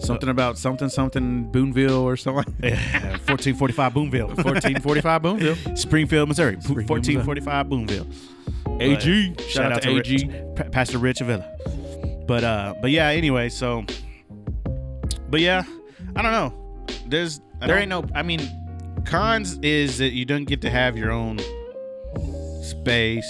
Something 0.00 0.28
about 0.28 0.58
something 0.58 0.88
something 0.88 1.50
Boonville 1.50 2.02
or 2.02 2.16
something. 2.16 2.54
Yeah, 2.62 2.76
1445 3.26 3.94
Boonville. 3.94 4.26
1445 4.28 5.22
Boonville. 5.22 5.76
Springfield, 5.76 6.28
Missouri. 6.28 6.56
Springfield, 6.60 6.90
1445 6.90 7.68
Boonville. 7.68 8.06
AG. 8.80 9.30
But 9.36 9.40
Shout, 9.46 9.72
out, 9.72 9.82
to 9.82 9.94
Rich- 9.94 10.10
AG. 10.10 10.30
Pa- 10.56 10.64
Pastor 10.70 10.98
Rich 10.98 11.20
Avila. 11.20 11.46
But 12.26 12.44
uh, 12.44 12.74
but 12.80 12.90
yeah. 12.90 13.08
Anyway, 13.08 13.48
so, 13.48 13.84
but 15.30 15.40
yeah, 15.40 15.62
I 16.16 16.22
don't 16.22 16.32
know. 16.32 16.86
There's 17.06 17.40
I 17.60 17.66
There 17.66 17.78
ain't 17.78 17.88
no. 17.88 18.04
I 18.14 18.22
mean, 18.22 18.40
cons 19.04 19.58
is 19.62 19.98
that 19.98 20.10
you 20.12 20.24
don't 20.24 20.44
get 20.44 20.60
to 20.62 20.70
have 20.70 20.96
your 20.96 21.10
own 21.12 21.38
space. 22.62 23.26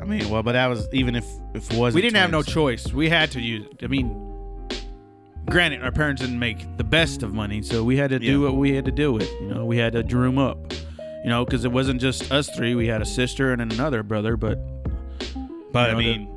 I 0.00 0.04
mean, 0.04 0.28
well, 0.30 0.42
but 0.42 0.52
that 0.52 0.66
was 0.68 0.88
even 0.92 1.16
if 1.16 1.26
if 1.54 1.70
it 1.70 1.76
wasn't. 1.78 1.96
we 1.96 2.02
didn't 2.02 2.16
have 2.16 2.30
no 2.30 2.42
choice. 2.42 2.92
We 2.92 3.08
had 3.08 3.30
to 3.32 3.40
use. 3.40 3.66
I 3.82 3.88
mean, 3.88 4.25
granted, 5.46 5.82
our 5.82 5.92
parents 5.92 6.20
didn't 6.22 6.38
make 6.38 6.76
the 6.76 6.84
best 6.84 7.22
of 7.22 7.32
money, 7.34 7.62
so 7.62 7.82
we 7.84 7.96
had 7.96 8.10
to 8.10 8.18
do 8.18 8.42
Yeah. 8.42 8.48
what 8.48 8.56
we 8.56 8.74
had 8.74 8.84
to 8.86 8.92
do 8.92 9.12
with. 9.12 9.30
You 9.40 9.48
know, 9.48 9.64
we 9.64 9.78
had 9.78 9.92
to 9.94 10.02
dream 10.02 10.38
up. 10.38 10.72
You 11.24 11.30
know, 11.30 11.44
because 11.44 11.64
it 11.64 11.72
wasn't 11.72 12.00
just 12.00 12.30
us 12.30 12.48
three. 12.50 12.74
We 12.76 12.86
had 12.86 13.02
a 13.02 13.04
sister 13.04 13.52
and 13.52 13.60
another 13.60 14.02
brother, 14.04 14.36
but 14.36 14.58
But 15.72 15.88
You 15.88 15.92
know, 15.92 15.98
I 15.98 16.02
mean, 16.02 16.28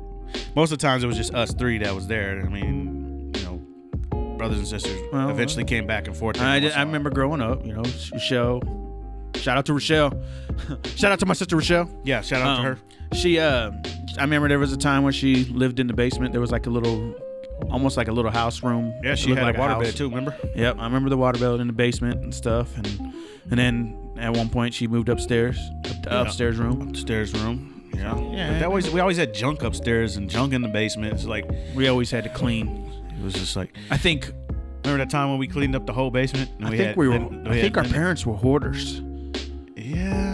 most 0.56 0.72
of 0.72 0.78
the 0.78 0.82
times 0.82 1.04
it 1.04 1.06
was 1.06 1.16
just 1.16 1.32
us 1.32 1.52
three 1.54 1.78
that 1.78 1.94
was 1.94 2.08
there. 2.08 2.42
I 2.44 2.48
mean, 2.48 3.32
you 3.36 3.42
know, 3.44 4.36
brothers 4.36 4.58
and 4.58 4.66
sisters 4.66 5.00
Well, 5.12 5.30
eventually 5.30 5.64
came 5.64 5.86
back 5.86 6.08
and 6.08 6.16
forth. 6.16 6.40
I, 6.40 6.56
every 6.56 6.60
did, 6.60 6.66
once 6.66 6.74
in 6.74 6.80
I 6.80 6.84
remember 6.84 7.10
growing 7.10 7.40
up. 7.40 7.64
You 7.64 7.74
know, 7.74 7.82
Rochelle. 8.12 8.60
Shout 9.36 9.56
out 9.56 9.66
to 9.66 9.72
Rochelle. 9.72 10.12
Shout 10.96 11.12
out 11.12 11.20
to 11.20 11.26
my 11.26 11.34
sister 11.34 11.56
Rochelle. 11.56 11.88
Yeah, 12.04 12.20
shout 12.20 12.42
out 12.42 12.56
to 12.56 12.60
Um, 12.60 12.64
her. 12.66 12.78
She, 13.16 13.38
uh, 13.38 13.70
I 14.18 14.22
remember 14.22 14.48
there 14.48 14.58
was 14.58 14.72
a 14.72 14.76
time 14.76 15.04
when 15.04 15.12
she 15.12 15.44
lived 15.46 15.78
in 15.80 15.86
the 15.86 15.94
basement. 15.94 16.32
There 16.32 16.40
was 16.40 16.50
like 16.50 16.66
a 16.66 16.70
little, 16.70 17.14
almost 17.70 17.96
like 17.96 18.08
a 18.08 18.12
little 18.12 18.30
house 18.30 18.62
room. 18.62 18.92
Yeah, 19.02 19.14
she 19.14 19.30
had 19.34 19.42
like 19.42 19.56
a 19.56 19.60
water 19.60 19.78
bed 19.80 19.96
too. 19.96 20.08
Remember? 20.08 20.36
Yep, 20.54 20.76
I 20.78 20.84
remember 20.84 21.08
the 21.10 21.16
water 21.16 21.38
bed 21.38 21.60
in 21.60 21.66
the 21.66 21.72
basement 21.72 22.22
and 22.22 22.34
stuff, 22.34 22.76
and 22.76 22.86
and 23.50 23.58
then 23.58 23.96
at 24.18 24.36
one 24.36 24.48
point 24.48 24.74
she 24.74 24.86
moved 24.86 25.08
upstairs, 25.08 25.58
up 25.86 25.96
Yeah. 26.06 26.20
upstairs 26.22 26.56
room. 26.58 26.88
Upstairs 26.88 27.32
room. 27.34 27.90
Yeah, 27.94 28.16
Yeah. 28.18 28.52
But 28.52 28.58
that 28.60 28.64
always 28.66 28.90
we 28.90 29.00
always 29.00 29.16
had 29.16 29.34
junk 29.34 29.62
upstairs 29.62 30.16
and 30.16 30.28
junk 30.30 30.52
in 30.52 30.62
the 30.62 30.68
basement. 30.68 31.12
It's 31.14 31.24
like 31.24 31.50
We 31.74 31.88
always 31.88 32.10
had 32.10 32.24
to 32.24 32.30
clean. 32.30 32.66
it 33.18 33.22
was 33.24 33.34
just 33.34 33.56
like 33.56 33.74
I 33.90 33.96
think 33.96 34.30
remember 34.84 35.04
that 35.04 35.10
time 35.10 35.30
when 35.30 35.38
we 35.38 35.46
cleaned 35.48 35.74
up 35.76 35.86
the 35.86 35.92
whole 35.92 36.10
basement? 36.10 36.50
I 36.62 36.70
we 36.70 36.76
think 36.76 36.86
had- 36.88 36.96
we 36.96 37.08
were. 37.08 37.18
then- 37.18 37.46
I 37.46 37.50
we 37.50 37.60
think 37.60 37.76
our 37.76 37.84
parents 37.84 38.24
were 38.26 38.34
hoarders, 38.36 39.02
Yeah, 39.76 40.29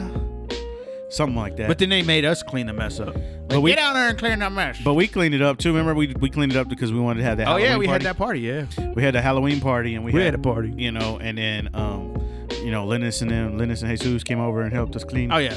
something 1.09 1.37
like 1.37 1.57
that. 1.57 1.69
but 1.69 1.79
then 1.79 1.89
they 1.89 2.03
made 2.03 2.25
us 2.25 2.43
clean 2.43 2.67
the 2.67 2.73
mess 2.73 2.99
up. 3.01 3.15
Like, 3.49 3.61
we- 3.63 3.71
get 3.71 3.77
down 3.77 3.95
there 3.95 4.09
and 4.09 4.19
clean 4.19 4.39
that 4.41 4.53
mess. 4.53 4.79
But 4.85 4.95
we 4.95 5.07
cleaned 5.07 5.35
it 5.35 5.43
up 5.43 5.59
too. 5.59 5.71
Remember, 5.71 5.95
we 5.95 6.15
we 6.21 6.31
cleaned 6.31 6.53
it 6.53 6.59
up 6.59 6.69
because 6.69 6.93
we 6.93 6.99
wanted 7.01 7.21
to 7.21 7.25
have 7.27 7.39
that. 7.39 7.49
oh 7.49 7.57
yeah, 7.57 7.77
we 7.77 7.87
party. 7.87 8.05
had 8.05 8.15
that 8.15 8.19
party. 8.19 8.41
Yeah, 8.41 8.67
We 8.95 9.03
had 9.03 9.15
the 9.15 9.23
Halloween 9.23 9.61
party, 9.61 9.95
and 9.95 10.05
we, 10.05 10.13
we 10.13 10.21
had 10.23 10.35
a 10.35 10.39
party. 10.39 10.73
You 10.77 10.93
know, 10.93 11.19
and 11.21 11.39
then 11.39 11.69
um, 11.75 12.17
you 12.63 12.71
know, 12.71 12.85
Linus 12.87 13.23
and 13.23 13.31
them, 13.31 13.59
Linus 13.59 13.83
and 13.83 13.99
Jesus 14.01 14.25
came 14.25 14.41
over 14.41 14.63
and 14.63 14.73
helped 14.73 14.97
us 14.97 15.05
clean. 15.05 15.31
Oh 15.33 15.39
yeah, 15.39 15.57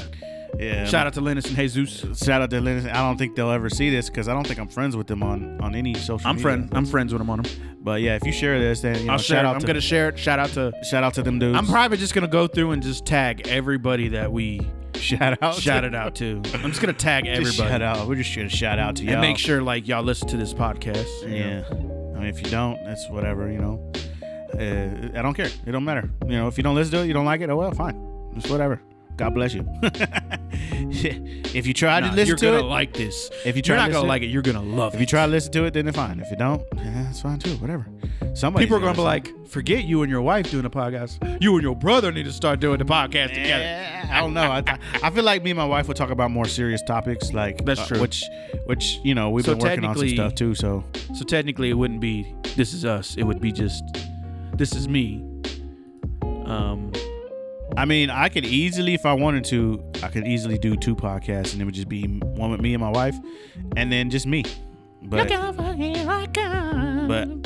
yeah. 0.58 0.84
shout 0.84 1.06
out 1.08 1.14
to 1.14 1.20
Linus 1.20 1.46
and 1.46 1.56
Jesus. 1.56 2.18
Shout 2.22 2.42
out 2.42 2.50
to 2.50 2.60
Linus. 2.60 2.84
I 2.86 2.94
don't 3.06 3.16
think 3.18 3.34
they'll 3.34 3.50
ever 3.50 3.68
see 3.70 3.90
this 3.90 4.08
because 4.08 4.28
I 4.28 4.34
don't 4.34 4.46
think 4.46 4.60
I'm 4.60 4.68
friends 4.68 4.96
with 4.96 5.08
them 5.08 5.22
on 5.22 5.60
on 5.60 5.74
any 5.74 5.94
social. 5.94 6.28
I'm 6.28 6.36
media. 6.36 6.42
friend. 6.42 6.68
I'm 6.72 6.86
friends 6.86 7.12
with 7.12 7.20
them 7.20 7.30
on 7.30 7.42
them. 7.42 7.52
But 7.82 8.02
yeah, 8.02 8.14
if 8.14 8.24
you 8.24 8.32
share 8.32 8.58
this, 8.60 8.82
then 8.82 9.00
you 9.00 9.04
know, 9.06 9.14
I'll 9.14 9.18
share. 9.18 9.38
shout 9.38 9.44
it. 9.44 9.48
out 9.48 9.54
I'm 9.56 9.60
to 9.62 9.66
gonna 9.66 9.80
share 9.80 10.10
it. 10.10 10.18
Shout 10.18 10.38
out 10.38 10.50
to. 10.50 10.72
shout 10.88 11.02
out 11.02 11.14
to 11.14 11.22
them 11.22 11.38
dudes. 11.40 11.58
I'm 11.58 11.66
probably 11.66 11.96
just 11.96 12.14
gonna 12.14 12.28
go 12.28 12.46
through 12.46 12.70
and 12.70 12.82
just 12.82 13.04
tag 13.04 13.48
everybody 13.48 14.08
that 14.08 14.30
we 14.30 14.60
shout 15.18 15.42
out. 15.42 15.54
shout 15.56 15.84
it 15.84 15.94
out 15.94 16.14
to. 16.16 16.42
I'm 16.54 16.70
just 16.70 16.80
gonna 16.80 16.92
tag 16.92 17.24
Just 17.24 17.40
everybody. 17.40 17.70
shout 17.70 17.82
out. 17.82 18.06
We're 18.08 18.16
just 18.16 18.34
gonna 18.34 18.48
shout 18.48 18.78
out 18.78 18.96
to 18.96 19.04
y'all. 19.04 19.12
and 19.14 19.20
make 19.20 19.38
sure 19.38 19.62
like 19.62 19.88
y'all 19.88 20.02
listen 20.02 20.28
to 20.28 20.36
this 20.36 20.52
podcast. 20.54 21.06
you 21.22 21.38
know. 21.44 21.64
Yeah. 21.70 22.16
I 22.16 22.22
mean, 22.22 22.28
if 22.28 22.42
you 22.42 22.50
don't, 22.50 22.82
that's 22.84 23.08
whatever. 23.10 23.50
You 23.50 23.58
know. 23.58 23.92
Uh, 24.52 25.18
I 25.18 25.22
don't 25.22 25.34
care. 25.34 25.46
It 25.66 25.70
don't 25.72 25.84
matter. 25.84 26.10
You 26.26 26.32
know, 26.36 26.48
if 26.48 26.56
you 26.56 26.62
don't 26.62 26.74
listen 26.74 26.92
to 26.92 27.04
it, 27.04 27.06
you 27.06 27.12
don't 27.14 27.24
like 27.24 27.40
it. 27.40 27.50
Oh 27.50 27.56
well, 27.56 27.72
fine. 27.72 27.96
It's 28.36 28.48
whatever. 28.48 28.80
God 29.16 29.34
bless 29.34 29.54
you. 29.54 29.66
if 31.54 31.66
you 31.66 31.74
try 31.74 32.00
Nah, 32.00 32.10
to 32.10 32.14
listen 32.16 32.28
you're 32.28 32.36
to 32.38 32.46
gonna 32.46 32.58
it, 32.58 32.62
like 32.62 32.92
this. 32.92 33.30
if 33.44 33.56
you 33.56 33.62
try, 33.62 33.74
You're 33.74 33.82
not 33.82 33.86
to 33.88 33.92
gonna 33.94 34.08
like 34.08 34.22
it. 34.22 34.26
You're 34.26 34.42
gonna 34.42 34.62
love 34.62 34.94
if 34.94 34.98
it. 34.98 35.02
you 35.02 35.06
try 35.06 35.26
to 35.26 35.30
listen 35.32 35.52
to 35.52 35.64
it, 35.64 35.74
then 35.74 35.86
it's 35.88 35.96
fine. 35.96 36.20
If 36.20 36.30
you 36.30 36.36
don't, 36.36 36.62
yeah, 36.76 37.10
it's 37.10 37.20
fine 37.20 37.38
too. 37.38 37.52
Whatever. 37.56 37.86
Somebody. 38.34 38.64
People 38.64 38.76
are 38.78 38.80
gonna 38.80 38.94
be 38.94 39.00
like, 39.02 39.28
forget 39.48 39.84
you 39.84 40.02
and 40.02 40.10
your 40.10 40.22
wife 40.22 40.50
doing 40.50 40.64
a 40.64 40.70
podcast. 40.70 41.42
You 41.42 41.54
and 41.54 41.62
your 41.62 41.74
brother 41.76 42.12
need 42.12 42.24
to 42.24 42.32
start 42.32 42.60
doing 42.60 42.78
the 42.78 42.84
podcast 42.84 43.34
together. 43.34 43.88
I 44.12 44.20
don't 44.20 44.34
know. 44.34 44.42
I, 44.50 44.78
I 45.02 45.10
feel 45.10 45.24
like 45.24 45.42
me 45.42 45.50
and 45.50 45.58
my 45.58 45.64
wife 45.64 45.86
will 45.88 45.94
talk 45.94 46.10
about 46.10 46.30
more 46.30 46.46
serious 46.46 46.82
topics, 46.82 47.32
like 47.32 47.64
That's 47.64 47.80
uh, 47.80 47.86
true. 47.86 48.00
which, 48.00 48.24
which 48.66 48.98
you 49.04 49.14
know, 49.14 49.30
we've 49.30 49.44
So 49.44 49.54
been 49.54 49.62
working 49.66 49.84
on 49.84 49.96
some 49.96 50.08
stuff 50.08 50.34
too. 50.34 50.54
So 50.54 50.84
So 51.14 51.24
technically, 51.24 51.70
it 51.70 51.74
wouldn't 51.74 52.00
be 52.00 52.32
this 52.56 52.72
is 52.72 52.84
us. 52.84 53.16
It 53.16 53.24
would 53.24 53.40
be 53.40 53.52
just 53.52 53.82
this 54.54 54.74
is 54.74 54.88
me. 54.88 55.24
Um, 56.46 56.92
I 57.80 57.86
mean, 57.86 58.10
I 58.10 58.28
could 58.28 58.44
easily, 58.44 58.92
if 58.92 59.06
I 59.06 59.14
wanted 59.14 59.42
to, 59.46 59.82
I 60.02 60.08
could 60.08 60.26
easily 60.26 60.58
do 60.58 60.76
two 60.76 60.94
podcasts, 60.94 61.54
and 61.54 61.62
it 61.62 61.64
would 61.64 61.72
just 61.72 61.88
be 61.88 62.02
one 62.02 62.50
with 62.50 62.60
me 62.60 62.74
and 62.74 62.80
my 62.82 62.90
wife, 62.90 63.16
and 63.74 63.90
then 63.90 64.10
just 64.10 64.26
me. 64.26 64.44
But 65.02 65.30
but 65.30 65.32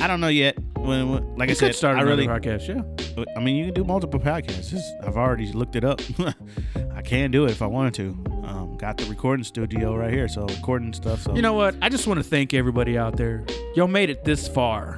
I 0.03 0.09
don't 0.09 0.21
know 0.21 0.27
yet. 0.27 0.59
When, 0.77 1.11
when- 1.11 1.37
like 1.37 1.51
I 1.51 1.53
you 1.53 1.55
said, 1.55 1.69
could 1.69 1.77
start 1.77 1.97
I 1.99 2.01
another 2.03 2.17
really, 2.17 2.27
podcast. 2.27 2.67
Yeah. 2.67 3.25
I 3.37 3.41
mean, 3.41 3.55
you 3.55 3.67
can 3.67 3.75
do 3.75 3.85
multiple 3.85 4.19
podcasts. 4.19 4.73
It's- 4.73 4.93
I've 5.05 5.17
already 5.17 5.53
looked 5.53 5.77
it 5.77 5.85
up. 5.85 6.01
I 6.97 7.03
can 7.03 7.31
do 7.31 7.45
it 7.45 7.53
if 7.53 7.63
I 7.63 7.67
wanted 7.67 7.95
to. 7.95 8.25
Um, 8.45 8.77
got 8.77 8.97
the 8.97 9.05
recording 9.05 9.45
studio 9.45 9.95
right 9.95 10.13
here, 10.13 10.27
so 10.27 10.47
recording 10.47 10.93
stuff. 10.95 11.23
So 11.23 11.37
You 11.37 11.43
know 11.43 11.53
what? 11.53 11.77
I 11.81 11.89
just 11.89 12.09
want 12.09 12.19
to 12.19 12.25
thank 12.25 12.55
everybody 12.55 12.99
out 12.99 13.17
there. 13.17 13.47
Y'all 13.77 13.87
made 13.87 14.11
it 14.11 14.25
this 14.25 14.49
far 14.49 14.97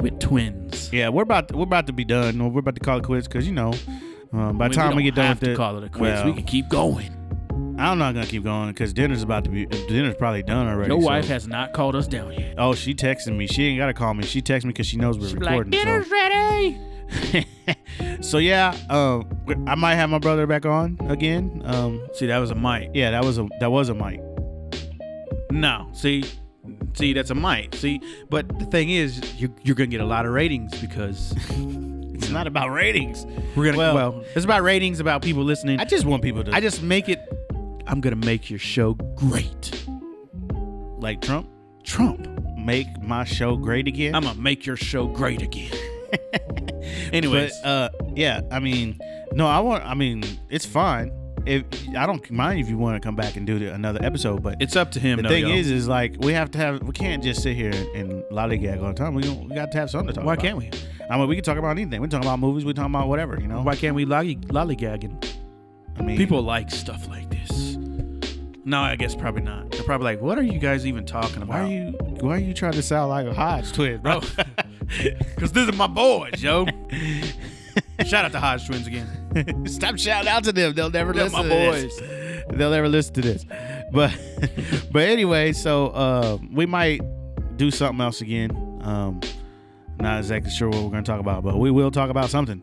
with 0.00 0.18
twins. 0.18 0.92
Yeah, 0.92 1.10
we're 1.10 1.22
about 1.22 1.46
to, 1.48 1.56
we're 1.56 1.62
about 1.62 1.86
to 1.86 1.92
be 1.92 2.04
done. 2.04 2.52
We're 2.52 2.58
about 2.58 2.74
to 2.74 2.80
call 2.80 2.98
it 2.98 3.04
quits 3.04 3.28
because 3.28 3.46
you 3.46 3.52
know, 3.54 3.72
um, 4.32 4.58
by 4.58 4.68
the 4.68 4.74
time 4.74 4.96
we, 4.96 5.02
get 5.04 5.14
done 5.14 5.26
have 5.26 5.40
with 5.40 5.48
to 5.48 5.52
it, 5.52 5.56
call 5.56 5.78
it 5.78 5.84
a 5.84 5.88
quits. 5.88 6.00
well, 6.00 6.24
we 6.26 6.32
can 6.34 6.44
keep 6.44 6.68
going. 6.68 7.14
I'm 7.78 7.98
not 7.98 8.12
gonna 8.14 8.26
keep 8.26 8.42
going 8.42 8.70
because 8.70 8.92
dinner's 8.92 9.22
about 9.22 9.44
to 9.44 9.50
be 9.50 9.66
dinner's 9.66 10.16
probably 10.16 10.42
done 10.42 10.66
already. 10.66 10.92
Your 10.92 11.00
so- 11.00 11.06
wife 11.06 11.28
has 11.28 11.46
not 11.46 11.72
called 11.72 11.94
us 11.94 12.08
down 12.08 12.32
yet. 12.32 12.54
Oh, 12.58 12.74
she 12.74 12.94
texted 12.94 13.36
me. 13.36 13.46
She 13.46 13.64
ain't 13.66 13.78
gotta 13.78 13.94
call 13.94 14.14
me. 14.14 14.24
She 14.24 14.42
texted 14.42 14.64
me 14.64 14.70
because 14.70 14.86
she 14.86 14.96
knows 14.96 15.16
we're 15.18 15.28
recording. 15.38 15.70
dinner's 15.70 16.10
ready. 16.10 16.78
so. 17.32 17.40
so 18.20 18.38
yeah, 18.38 18.76
um, 18.90 19.28
I 19.68 19.74
might 19.76 19.94
have 19.94 20.10
my 20.10 20.18
brother 20.18 20.46
back 20.46 20.66
on 20.66 20.98
again. 21.08 21.62
Um, 21.64 22.04
See, 22.14 22.26
that 22.26 22.38
was 22.38 22.50
a 22.50 22.54
mic. 22.56 22.90
yeah, 22.94 23.12
that 23.12 23.24
was 23.24 23.38
a 23.38 23.46
that 23.60 23.70
was 23.70 23.88
a 23.90 23.94
mic. 23.94 24.20
No, 25.50 25.88
see, 25.92 26.24
see, 26.94 27.12
that's 27.12 27.30
a 27.30 27.34
mic. 27.34 27.74
See, 27.76 28.00
but 28.28 28.58
the 28.58 28.66
thing 28.66 28.90
is, 28.90 29.40
you, 29.40 29.54
you're 29.62 29.76
gonna 29.76 29.86
get 29.86 30.00
a 30.00 30.06
lot 30.06 30.26
of 30.26 30.32
ratings 30.32 30.78
because 30.80 31.32
It's 32.28 32.34
not 32.34 32.46
about 32.46 32.68
ratings. 32.72 33.24
we're 33.56 33.64
gonna. 33.64 33.78
Well, 33.78 33.94
Well- 33.94 34.24
it's 34.36 34.44
about 34.44 34.62
ratings, 34.62 35.00
about 35.00 35.22
people 35.22 35.42
listening. 35.44 35.80
I 35.80 35.86
just 35.86 36.04
want 36.04 36.22
people 36.22 36.44
to 36.44 36.54
I 36.54 36.60
just 36.60 36.82
make 36.82 37.08
it. 37.08 37.18
I'm 37.86 38.02
gonna 38.02 38.16
make 38.16 38.50
your 38.50 38.58
show 38.58 38.92
great, 39.16 39.86
like 40.98 41.22
Trump 41.22 41.48
Trump. 41.84 42.28
make 42.58 42.86
my 43.02 43.24
show 43.24 43.56
great 43.56 43.88
again. 43.88 44.14
I'm 44.14 44.24
gonna 44.24 44.38
make 44.38 44.66
your 44.66 44.76
show 44.76 45.06
great 45.06 45.40
again. 45.40 45.72
Anyways, 47.14 47.52
But 47.62 47.66
uh, 47.68 47.88
yeah, 48.14 48.42
I 48.50 48.58
mean, 48.58 48.98
no, 49.32 49.46
I 49.46 49.60
want. 49.60 49.86
I 49.86 49.94
mean, 49.94 50.22
it's 50.50 50.66
fine. 50.66 51.10
If 51.46 51.64
I 51.96 52.04
don't 52.04 52.30
mind 52.30 52.60
if 52.60 52.68
you 52.68 52.76
want 52.76 53.00
to 53.00 53.06
come 53.06 53.16
back 53.16 53.36
and 53.36 53.46
do 53.46 53.58
the, 53.58 53.72
another 53.72 54.00
episode, 54.02 54.42
but 54.42 54.60
it's 54.60 54.76
up 54.76 54.90
to 54.92 55.00
him. 55.00 55.22
the 55.22 55.28
thing 55.30 55.46
yo. 55.48 55.54
is, 55.54 55.70
is 55.70 55.88
like 55.88 56.16
we 56.18 56.34
have 56.34 56.50
to 56.50 56.58
have. 56.58 56.82
We 56.82 56.92
can't 56.92 57.22
just 57.22 57.42
sit 57.42 57.56
here 57.56 57.72
and 57.94 58.22
lollygag 58.24 58.82
all 58.82 58.88
the 58.88 58.94
time. 58.94 59.14
We 59.14 59.26
we 59.30 59.54
got 59.54 59.72
to 59.72 59.78
have 59.78 59.88
something 59.88 60.08
to 60.08 60.12
talk 60.12 60.24
about. 60.24 60.26
why 60.26 60.34
about. 60.34 60.42
can't 60.44 60.58
we? 60.58 60.70
I 61.10 61.16
mean, 61.18 61.28
we 61.28 61.34
can 61.36 61.44
talk 61.44 61.58
about 61.58 61.70
anything. 61.70 62.00
We 62.00 62.08
can 62.08 62.20
talk 62.20 62.22
about 62.22 62.38
movies. 62.38 62.64
We 62.64 62.72
can 62.74 62.82
talk 62.82 62.90
about 62.90 63.08
whatever. 63.08 63.40
You 63.40 63.48
know. 63.48 63.62
Why 63.62 63.76
can't 63.76 63.94
we 63.94 64.04
lolly, 64.04 64.36
lollygagging? 64.36 65.34
I 65.98 66.02
mean, 66.02 66.16
People 66.16 66.42
like 66.42 66.70
stuff 66.70 67.08
like 67.08 67.30
this. 67.30 67.76
No, 68.64 68.80
I 68.80 68.96
guess 68.96 69.14
probably 69.14 69.42
not. 69.42 69.70
They're 69.70 69.82
probably 69.82 70.04
like, 70.04 70.20
"What 70.20 70.38
are 70.38 70.42
you 70.42 70.58
guys 70.58 70.86
even 70.86 71.06
talking 71.06 71.42
about?" 71.42 71.48
Why 71.48 71.60
are 71.62 71.66
you? 71.66 71.90
Why 72.20 72.36
are 72.36 72.38
you 72.38 72.52
trying 72.54 72.72
to 72.72 72.82
sound 72.82 73.08
like 73.08 73.26
a 73.26 73.34
Hodge 73.34 73.72
twin, 73.72 74.00
bro? 74.00 74.20
Because 74.88 75.52
this 75.52 75.68
is 75.68 75.76
my 75.76 75.86
boys, 75.86 76.42
yo. 76.42 76.64
Shout 78.06 78.24
out 78.24 78.32
to 78.32 78.40
Hodge 78.40 78.66
Twins 78.66 78.86
again. 78.86 79.66
Stop 79.66 79.98
shouting 79.98 80.28
out 80.28 80.44
to 80.44 80.52
them. 80.52 80.72
They'll 80.74 80.90
never 80.90 81.12
They're 81.12 81.24
listen 81.24 81.46
my 81.46 81.54
to 81.54 81.82
this. 81.82 82.00
They'll 82.50 82.70
never 82.70 82.88
listen 82.88 83.14
to 83.14 83.20
this. 83.20 83.44
But 83.92 84.18
but 84.92 85.02
anyway, 85.02 85.52
so 85.52 85.88
uh, 85.88 86.38
we 86.52 86.66
might 86.66 87.00
do 87.56 87.70
something 87.70 88.00
else 88.00 88.20
again. 88.20 88.50
Um, 88.82 89.20
not 90.00 90.18
exactly 90.18 90.50
sure 90.50 90.68
what 90.68 90.82
we're 90.82 90.90
going 90.90 91.04
to 91.04 91.10
talk 91.10 91.20
about, 91.20 91.42
but 91.42 91.58
we 91.58 91.70
will 91.70 91.90
talk 91.90 92.10
about 92.10 92.30
something. 92.30 92.62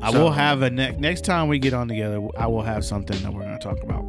I 0.00 0.12
So- 0.12 0.22
will 0.22 0.30
have 0.32 0.62
a 0.62 0.70
ne- 0.70 0.96
next 0.98 1.24
time 1.24 1.48
we 1.48 1.58
get 1.58 1.74
on 1.74 1.88
together. 1.88 2.20
I 2.38 2.46
will 2.46 2.62
have 2.62 2.84
something 2.84 3.20
that 3.22 3.32
we're 3.34 3.42
going 3.42 3.58
to 3.58 3.64
talk 3.64 3.82
about, 3.82 4.04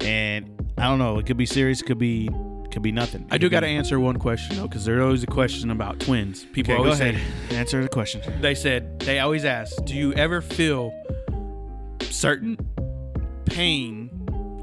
and 0.00 0.50
I 0.78 0.84
don't 0.84 0.98
know. 0.98 1.18
It 1.18 1.26
could 1.26 1.36
be 1.36 1.46
serious. 1.46 1.82
Could 1.82 1.98
be 1.98 2.30
could 2.70 2.82
be 2.82 2.92
nothing. 2.92 3.26
I 3.30 3.38
do 3.38 3.48
got 3.48 3.60
to 3.60 3.66
answer 3.66 3.98
one 4.00 4.18
question 4.18 4.56
though, 4.56 4.66
because 4.68 4.84
there's 4.84 5.02
always 5.02 5.22
a 5.22 5.26
question 5.26 5.70
about 5.70 6.00
twins. 6.00 6.44
People 6.52 6.72
Okay, 6.74 6.82
go 6.82 6.84
always 6.90 7.00
ahead. 7.00 7.20
say 7.50 7.56
Answer 7.56 7.82
the 7.82 7.88
question. 7.88 8.20
they 8.40 8.54
said 8.54 8.98
they 9.00 9.18
always 9.20 9.44
ask, 9.44 9.74
"Do 9.84 9.94
you 9.94 10.12
ever 10.14 10.40
feel 10.40 10.92
certain 12.00 12.56
pain 13.44 14.08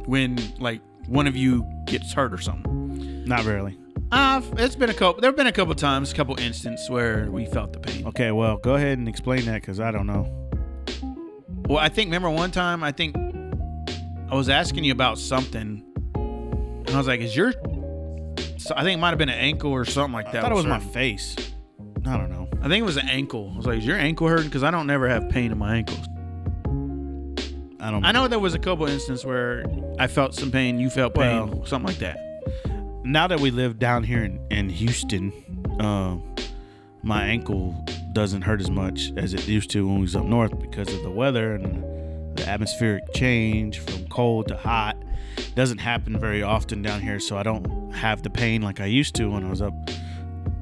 when 0.06 0.38
like 0.60 0.82
one 1.08 1.28
of 1.28 1.36
you 1.36 1.66
gets 1.86 2.14
hurt 2.14 2.34
or 2.34 2.38
something?" 2.40 3.26
Not 3.26 3.46
really. 3.46 3.78
Uh, 4.16 4.42
it's 4.58 4.76
been 4.76 4.92
a 4.92 4.94
couple. 4.94 5.20
There've 5.22 5.36
been 5.36 5.48
a 5.48 5.52
couple 5.52 5.74
times, 5.74 6.12
a 6.12 6.16
couple 6.16 6.40
instances 6.40 6.88
where 6.88 7.32
we 7.32 7.48
felt 7.48 7.74
the 7.74 7.80
pain. 7.80 8.06
Okay, 8.06 8.32
well, 8.32 8.58
go 8.58 8.76
ahead 8.76 9.00
and 9.00 9.10
explain 9.10 9.46
that 9.46 9.62
because 9.62 9.80
I 9.80 9.90
don't 9.90 10.06
know. 10.06 10.28
Well, 11.68 11.80
I 11.80 11.90
think 11.90 12.08
remember 12.10 12.30
one 12.30 12.52
time 12.52 12.84
I 12.84 12.92
think 12.92 13.16
I 14.30 14.36
was 14.36 14.50
asking 14.50 14.84
you 14.84 14.92
about 14.92 15.18
something, 15.18 15.84
and 16.14 16.90
I 16.92 16.98
was 16.98 17.08
like, 17.08 17.22
"Is 17.22 17.36
your?" 17.36 17.54
So 18.58 18.76
I 18.78 18.84
think 18.84 18.98
it 18.98 19.02
might 19.02 19.10
have 19.10 19.18
been 19.18 19.30
an 19.30 19.40
ankle 19.40 19.72
or 19.72 19.84
something 19.84 20.14
like 20.14 20.26
that. 20.32 20.36
I 20.36 20.42
thought 20.42 20.52
it 20.52 20.56
was 20.56 20.66
my 20.68 20.76
hurting. 20.76 20.90
face. 20.92 21.36
I 22.06 22.16
don't 22.16 22.30
know. 22.30 22.48
I 22.62 22.68
think 22.68 22.84
it 22.84 22.86
was 22.86 22.98
an 22.98 23.10
ankle. 23.10 23.50
I 23.52 23.58
was 23.58 23.66
like, 23.66 23.80
"Is 23.80 23.86
your 23.86 23.98
ankle 23.98 24.28
hurting?" 24.28 24.46
Because 24.46 24.64
I 24.64 24.70
don't 24.70 24.86
never 24.86 25.10
have 25.10 25.28
pain 25.30 25.52
in 25.52 25.58
my 25.58 25.78
ankles. 25.78 26.06
I 27.80 27.90
don't. 27.90 28.06
I 28.06 28.12
know 28.12 28.28
there 28.28 28.38
was 28.38 28.54
a 28.54 28.60
couple 28.60 28.86
instances 28.86 29.26
where 29.26 29.66
I 29.98 30.06
felt 30.06 30.36
some 30.36 30.52
pain, 30.52 30.78
you 30.78 30.92
felt 30.92 31.16
pain, 31.16 31.50
Well- 31.50 31.66
something 31.66 31.88
like 31.88 31.98
that. 31.98 32.33
Now 33.04 33.28
that 33.28 33.40
we 33.40 33.52
live 33.52 33.80
down 33.80 34.04
here 34.04 34.24
in, 34.24 34.40
in 34.50 34.70
Houston, 34.70 35.32
um, 35.80 36.24
my 37.04 37.26
ankle 37.26 37.86
doesn't 38.14 38.44
hurt 38.44 38.62
as 38.62 38.70
much 38.70 39.12
as 39.18 39.34
it 39.34 39.48
used 39.48 39.70
to 39.72 39.86
when 39.88 39.96
we 39.96 40.02
was 40.02 40.16
up 40.16 40.26
north 40.26 40.58
because 40.60 40.94
of 40.94 41.02
the 41.04 41.10
weather 41.12 41.56
and 41.56 42.38
the 42.38 42.48
atmospheric 42.48 43.04
change 43.14 43.80
from 43.80 44.06
cold 44.08 44.48
to 44.48 44.58
hot. 44.58 44.96
Doesn't 45.56 45.80
happen 45.80 46.20
very 46.20 46.44
often 46.44 46.82
down 46.82 47.02
here, 47.02 47.20
so 47.20 47.38
I 47.38 47.44
don't 47.44 47.92
have 47.94 48.22
the 48.24 48.30
pain 48.30 48.62
like 48.62 48.80
I 48.80 48.86
used 48.86 49.16
to 49.16 49.30
when 49.32 49.44
I 49.44 49.50
was 49.50 49.62
up 49.62 49.74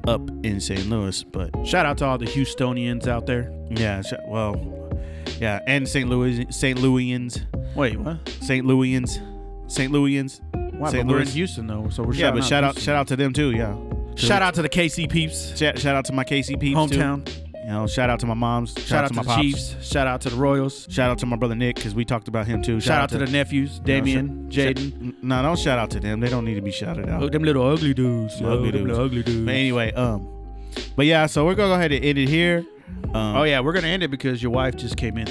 up 0.08 0.28
in 0.42 0.58
St. 0.60 0.86
Louis. 0.88 1.22
But 1.22 1.50
Shout 1.66 1.86
out 1.86 1.98
to 1.98 2.06
all 2.06 2.18
the 2.18 2.26
Houstonians 2.26 3.06
out 3.06 3.26
there. 3.26 3.52
yeah, 3.70 4.02
sh- 4.02 4.14
well, 4.26 4.56
yeah, 5.38 5.60
and 5.66 5.88
St. 5.88 6.08
Louis, 6.08 6.44
St. 6.50 6.78
Louisians, 6.78 7.40
Wait, 7.76 7.98
what? 8.00 8.28
St. 8.40 8.66
Louisians, 8.66 9.20
St. 9.68 9.92
Louisians. 9.92 10.40
Why? 10.82 10.90
St. 10.90 11.06
But 11.06 11.12
we're 11.14 11.20
in 11.22 11.28
Houston 11.28 11.66
though, 11.66 11.88
so 11.90 12.02
we're 12.02 12.14
Yeah, 12.14 12.30
but 12.30 12.44
shout 12.44 12.64
out, 12.64 12.74
Houston. 12.74 12.84
shout 12.84 12.96
out 12.96 13.08
to 13.08 13.16
them 13.16 13.32
too. 13.32 13.50
Yeah, 13.52 13.74
shout 14.16 14.42
out 14.42 14.54
to 14.54 14.62
the 14.62 14.68
KC 14.68 15.08
peeps, 15.10 15.56
Shout, 15.58 15.78
shout 15.78 15.96
out 15.96 16.04
to 16.06 16.12
my 16.12 16.24
KC 16.24 16.58
peeps 16.58 16.74
too. 16.90 16.98
hometown. 16.98 17.28
You 17.64 17.68
know, 17.68 17.86
shout 17.86 18.10
out 18.10 18.18
to 18.20 18.26
my 18.26 18.34
moms. 18.34 18.72
Shout, 18.72 18.86
Shout, 18.86 19.04
out 19.04 19.08
to, 19.08 19.14
my 19.14 19.22
the 19.22 19.28
pops. 19.28 19.40
Chiefs. 19.40 19.76
Shout 19.86 20.08
out 20.08 20.20
to 20.22 20.30
the 20.30 20.36
Royals. 20.36 20.88
Shout 20.90 21.10
out 21.10 21.18
to 21.18 21.26
my 21.26 21.36
brother 21.36 21.54
Nick 21.54 21.76
because 21.76 21.94
we 21.94 22.04
talked 22.04 22.26
about 22.26 22.48
him 22.48 22.60
too. 22.60 22.80
Shout, 22.80 23.00
out 23.00 23.08
to, 23.10 23.18
the 23.18 23.26
nephews, 23.26 23.78
Damien, 23.78 24.50
sh- 24.50 24.56
Jaden. 24.56 25.22
No, 25.22 25.42
don't 25.42 25.56
shout 25.56 25.78
out 25.78 25.88
to 25.90 26.00
them. 26.00 26.18
They 26.18 26.28
don't 26.28 26.44
need 26.44 26.56
to 26.56 26.60
be 26.60 26.72
shouted 26.72 27.08
out. 27.08 27.22
Oh, 27.22 27.28
them 27.28 27.44
little 27.44 27.64
ugly 27.64 27.94
dudes. 27.94 28.34
Ugly 28.34 28.46
Oh, 28.48 28.56
them 28.62 28.70
dudes. 28.72 28.84
little 28.88 29.04
ugly 29.04 29.22
dudes. 29.22 29.44
But 29.46 29.54
anyway, 29.54 29.92
um, 29.92 30.26
but 30.96 31.06
yeah, 31.06 31.26
so 31.26 31.44
we're 31.44 31.54
gonna 31.54 31.68
go 31.68 31.74
ahead 31.74 31.92
and 31.92 32.04
end 32.04 32.18
it 32.18 32.28
here. 32.28 32.64
Um, 33.14 33.36
Oh 33.36 33.42
yeah, 33.44 33.60
we're 33.60 33.72
gonna 33.74 33.86
end 33.86 34.02
it 34.02 34.10
because 34.10 34.42
your 34.42 34.50
wife 34.50 34.74
just 34.76 34.96
came 34.96 35.16
in. 35.16 35.28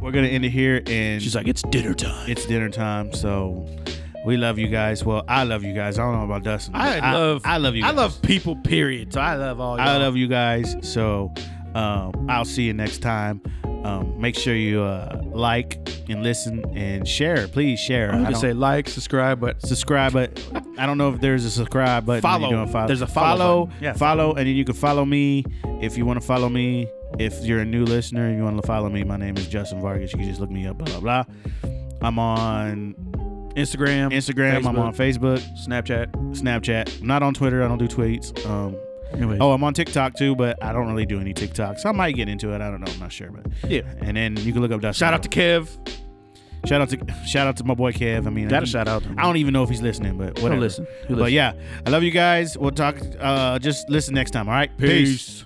we're 0.00 0.10
gonna 0.12 0.26
end 0.28 0.44
it 0.44 0.50
here, 0.50 0.82
and 0.86 1.22
She's 1.22 1.34
like, 1.34 1.48
it's 1.48 1.62
dinner 1.62 1.94
time. 1.94 2.28
it's 2.30 2.44
dinner 2.44 2.68
time. 2.68 3.14
So 3.14 3.66
we 4.24 4.36
love 4.36 4.58
you 4.58 4.68
guys. 4.68 5.04
Well, 5.04 5.24
I 5.28 5.44
love 5.44 5.64
you 5.64 5.74
guys. 5.74 5.98
I 5.98 6.02
don't 6.02 6.18
know 6.18 6.24
about 6.24 6.42
Dustin. 6.44 6.74
I, 6.74 7.12
love. 7.12 7.42
I 7.44 7.56
love 7.58 7.74
you. 7.74 7.84
I 7.84 7.90
love 7.90 8.20
people. 8.22 8.56
Period. 8.56 9.12
So 9.12 9.20
I 9.20 9.34
love 9.34 9.60
all. 9.60 9.76
Y'all. 9.76 9.88
I 9.88 9.96
love 9.96 10.16
you 10.16 10.28
guys. 10.28 10.76
So 10.82 11.32
um, 11.74 12.26
I'll 12.28 12.44
see 12.44 12.64
you 12.64 12.72
next 12.72 12.98
time. 12.98 13.42
Um, 13.84 14.20
make 14.20 14.36
sure 14.36 14.54
you 14.54 14.82
uh, 14.82 15.20
like 15.24 15.76
and 16.08 16.22
listen 16.22 16.64
and 16.76 17.06
share. 17.06 17.48
Please 17.48 17.80
share. 17.80 18.12
I'm 18.12 18.22
gonna 18.22 18.36
say 18.36 18.52
like, 18.52 18.88
subscribe, 18.88 19.40
but 19.40 19.60
subscribe, 19.60 20.12
but 20.12 20.40
I 20.78 20.86
don't 20.86 20.98
know 20.98 21.12
if 21.12 21.20
there's 21.20 21.44
a 21.44 21.50
subscribe 21.50 22.06
button. 22.06 22.22
Follow. 22.22 22.50
doing 22.50 22.86
There's 22.86 23.02
a 23.02 23.06
follow 23.08 23.66
follow. 23.66 23.70
Yeah, 23.80 23.94
follow, 23.94 24.30
and 24.34 24.46
then 24.46 24.54
you 24.54 24.64
can 24.64 24.74
follow 24.74 25.04
me 25.04 25.44
if 25.80 25.96
you 25.96 26.06
want 26.06 26.20
to 26.20 26.26
follow 26.26 26.48
me. 26.48 26.88
If 27.18 27.44
you're 27.44 27.60
a 27.60 27.64
new 27.64 27.84
listener 27.84 28.26
and 28.28 28.38
you 28.38 28.44
want 28.44 28.60
to 28.60 28.66
follow 28.66 28.88
me, 28.88 29.02
my 29.04 29.16
name 29.16 29.36
is 29.36 29.48
Justin 29.48 29.80
Vargas. 29.80 30.12
You 30.12 30.18
can 30.18 30.28
just 30.28 30.40
look 30.40 30.50
me 30.50 30.66
up. 30.66 30.78
Blah 30.78 31.00
blah 31.00 31.24
blah. 31.24 31.24
I'm 32.02 32.18
on 32.18 32.94
Instagram, 33.54 34.12
Instagram. 34.12 34.56
I'm 34.66 34.74
Facebook. 34.74 34.78
on 34.78 34.94
Facebook, 34.94 35.66
Snapchat. 35.66 36.10
Snapchat. 36.34 37.00
I'm 37.00 37.06
not 37.06 37.22
on 37.22 37.34
Twitter. 37.34 37.62
I 37.62 37.68
don't 37.68 37.78
do 37.78 37.88
tweets. 37.88 38.44
Um, 38.48 38.76
Anyway. 39.14 39.36
oh, 39.42 39.52
I'm 39.52 39.62
on 39.62 39.74
TikTok 39.74 40.14
too, 40.14 40.34
but 40.34 40.62
I 40.64 40.72
don't 40.72 40.88
really 40.88 41.04
do 41.04 41.20
any 41.20 41.34
TikToks. 41.34 41.84
I 41.84 41.92
might 41.92 42.12
get 42.12 42.30
into 42.30 42.54
it. 42.54 42.62
I 42.62 42.70
don't 42.70 42.80
know. 42.80 42.90
I'm 42.90 42.98
not 42.98 43.12
sure, 43.12 43.30
but 43.30 43.70
yeah. 43.70 43.82
and 44.00 44.16
then 44.16 44.38
you 44.38 44.54
can 44.54 44.62
look 44.62 44.72
up 44.72 44.80
Dustin. 44.80 44.98
Shout 45.06 45.12
out 45.12 45.22
to 45.24 45.28
Kev. 45.28 45.68
shout 46.66 46.80
out 46.80 46.88
to 46.88 47.14
shout 47.26 47.46
out 47.46 47.58
to 47.58 47.64
my 47.64 47.74
boy 47.74 47.92
Kev. 47.92 48.26
I 48.26 48.30
mean, 48.30 48.48
Gotta 48.48 48.64
shout 48.64 48.88
out. 48.88 49.04
I 49.18 49.22
don't 49.24 49.36
even 49.36 49.52
know 49.52 49.64
if 49.64 49.68
he's 49.68 49.82
listening, 49.82 50.16
but 50.16 50.38
He'll 50.38 50.44
whatever. 50.44 50.62
listen. 50.62 50.86
He'll 51.08 51.16
But 51.18 51.24
listen. 51.24 51.34
yeah, 51.34 51.52
I 51.84 51.90
love 51.90 52.02
you 52.02 52.10
guys. 52.10 52.56
We'll 52.56 52.70
talk. 52.70 52.96
Uh, 53.20 53.58
just 53.58 53.90
listen 53.90 54.14
next 54.14 54.30
time. 54.30 54.48
All 54.48 54.54
right. 54.54 54.74
Peace. 54.78 55.44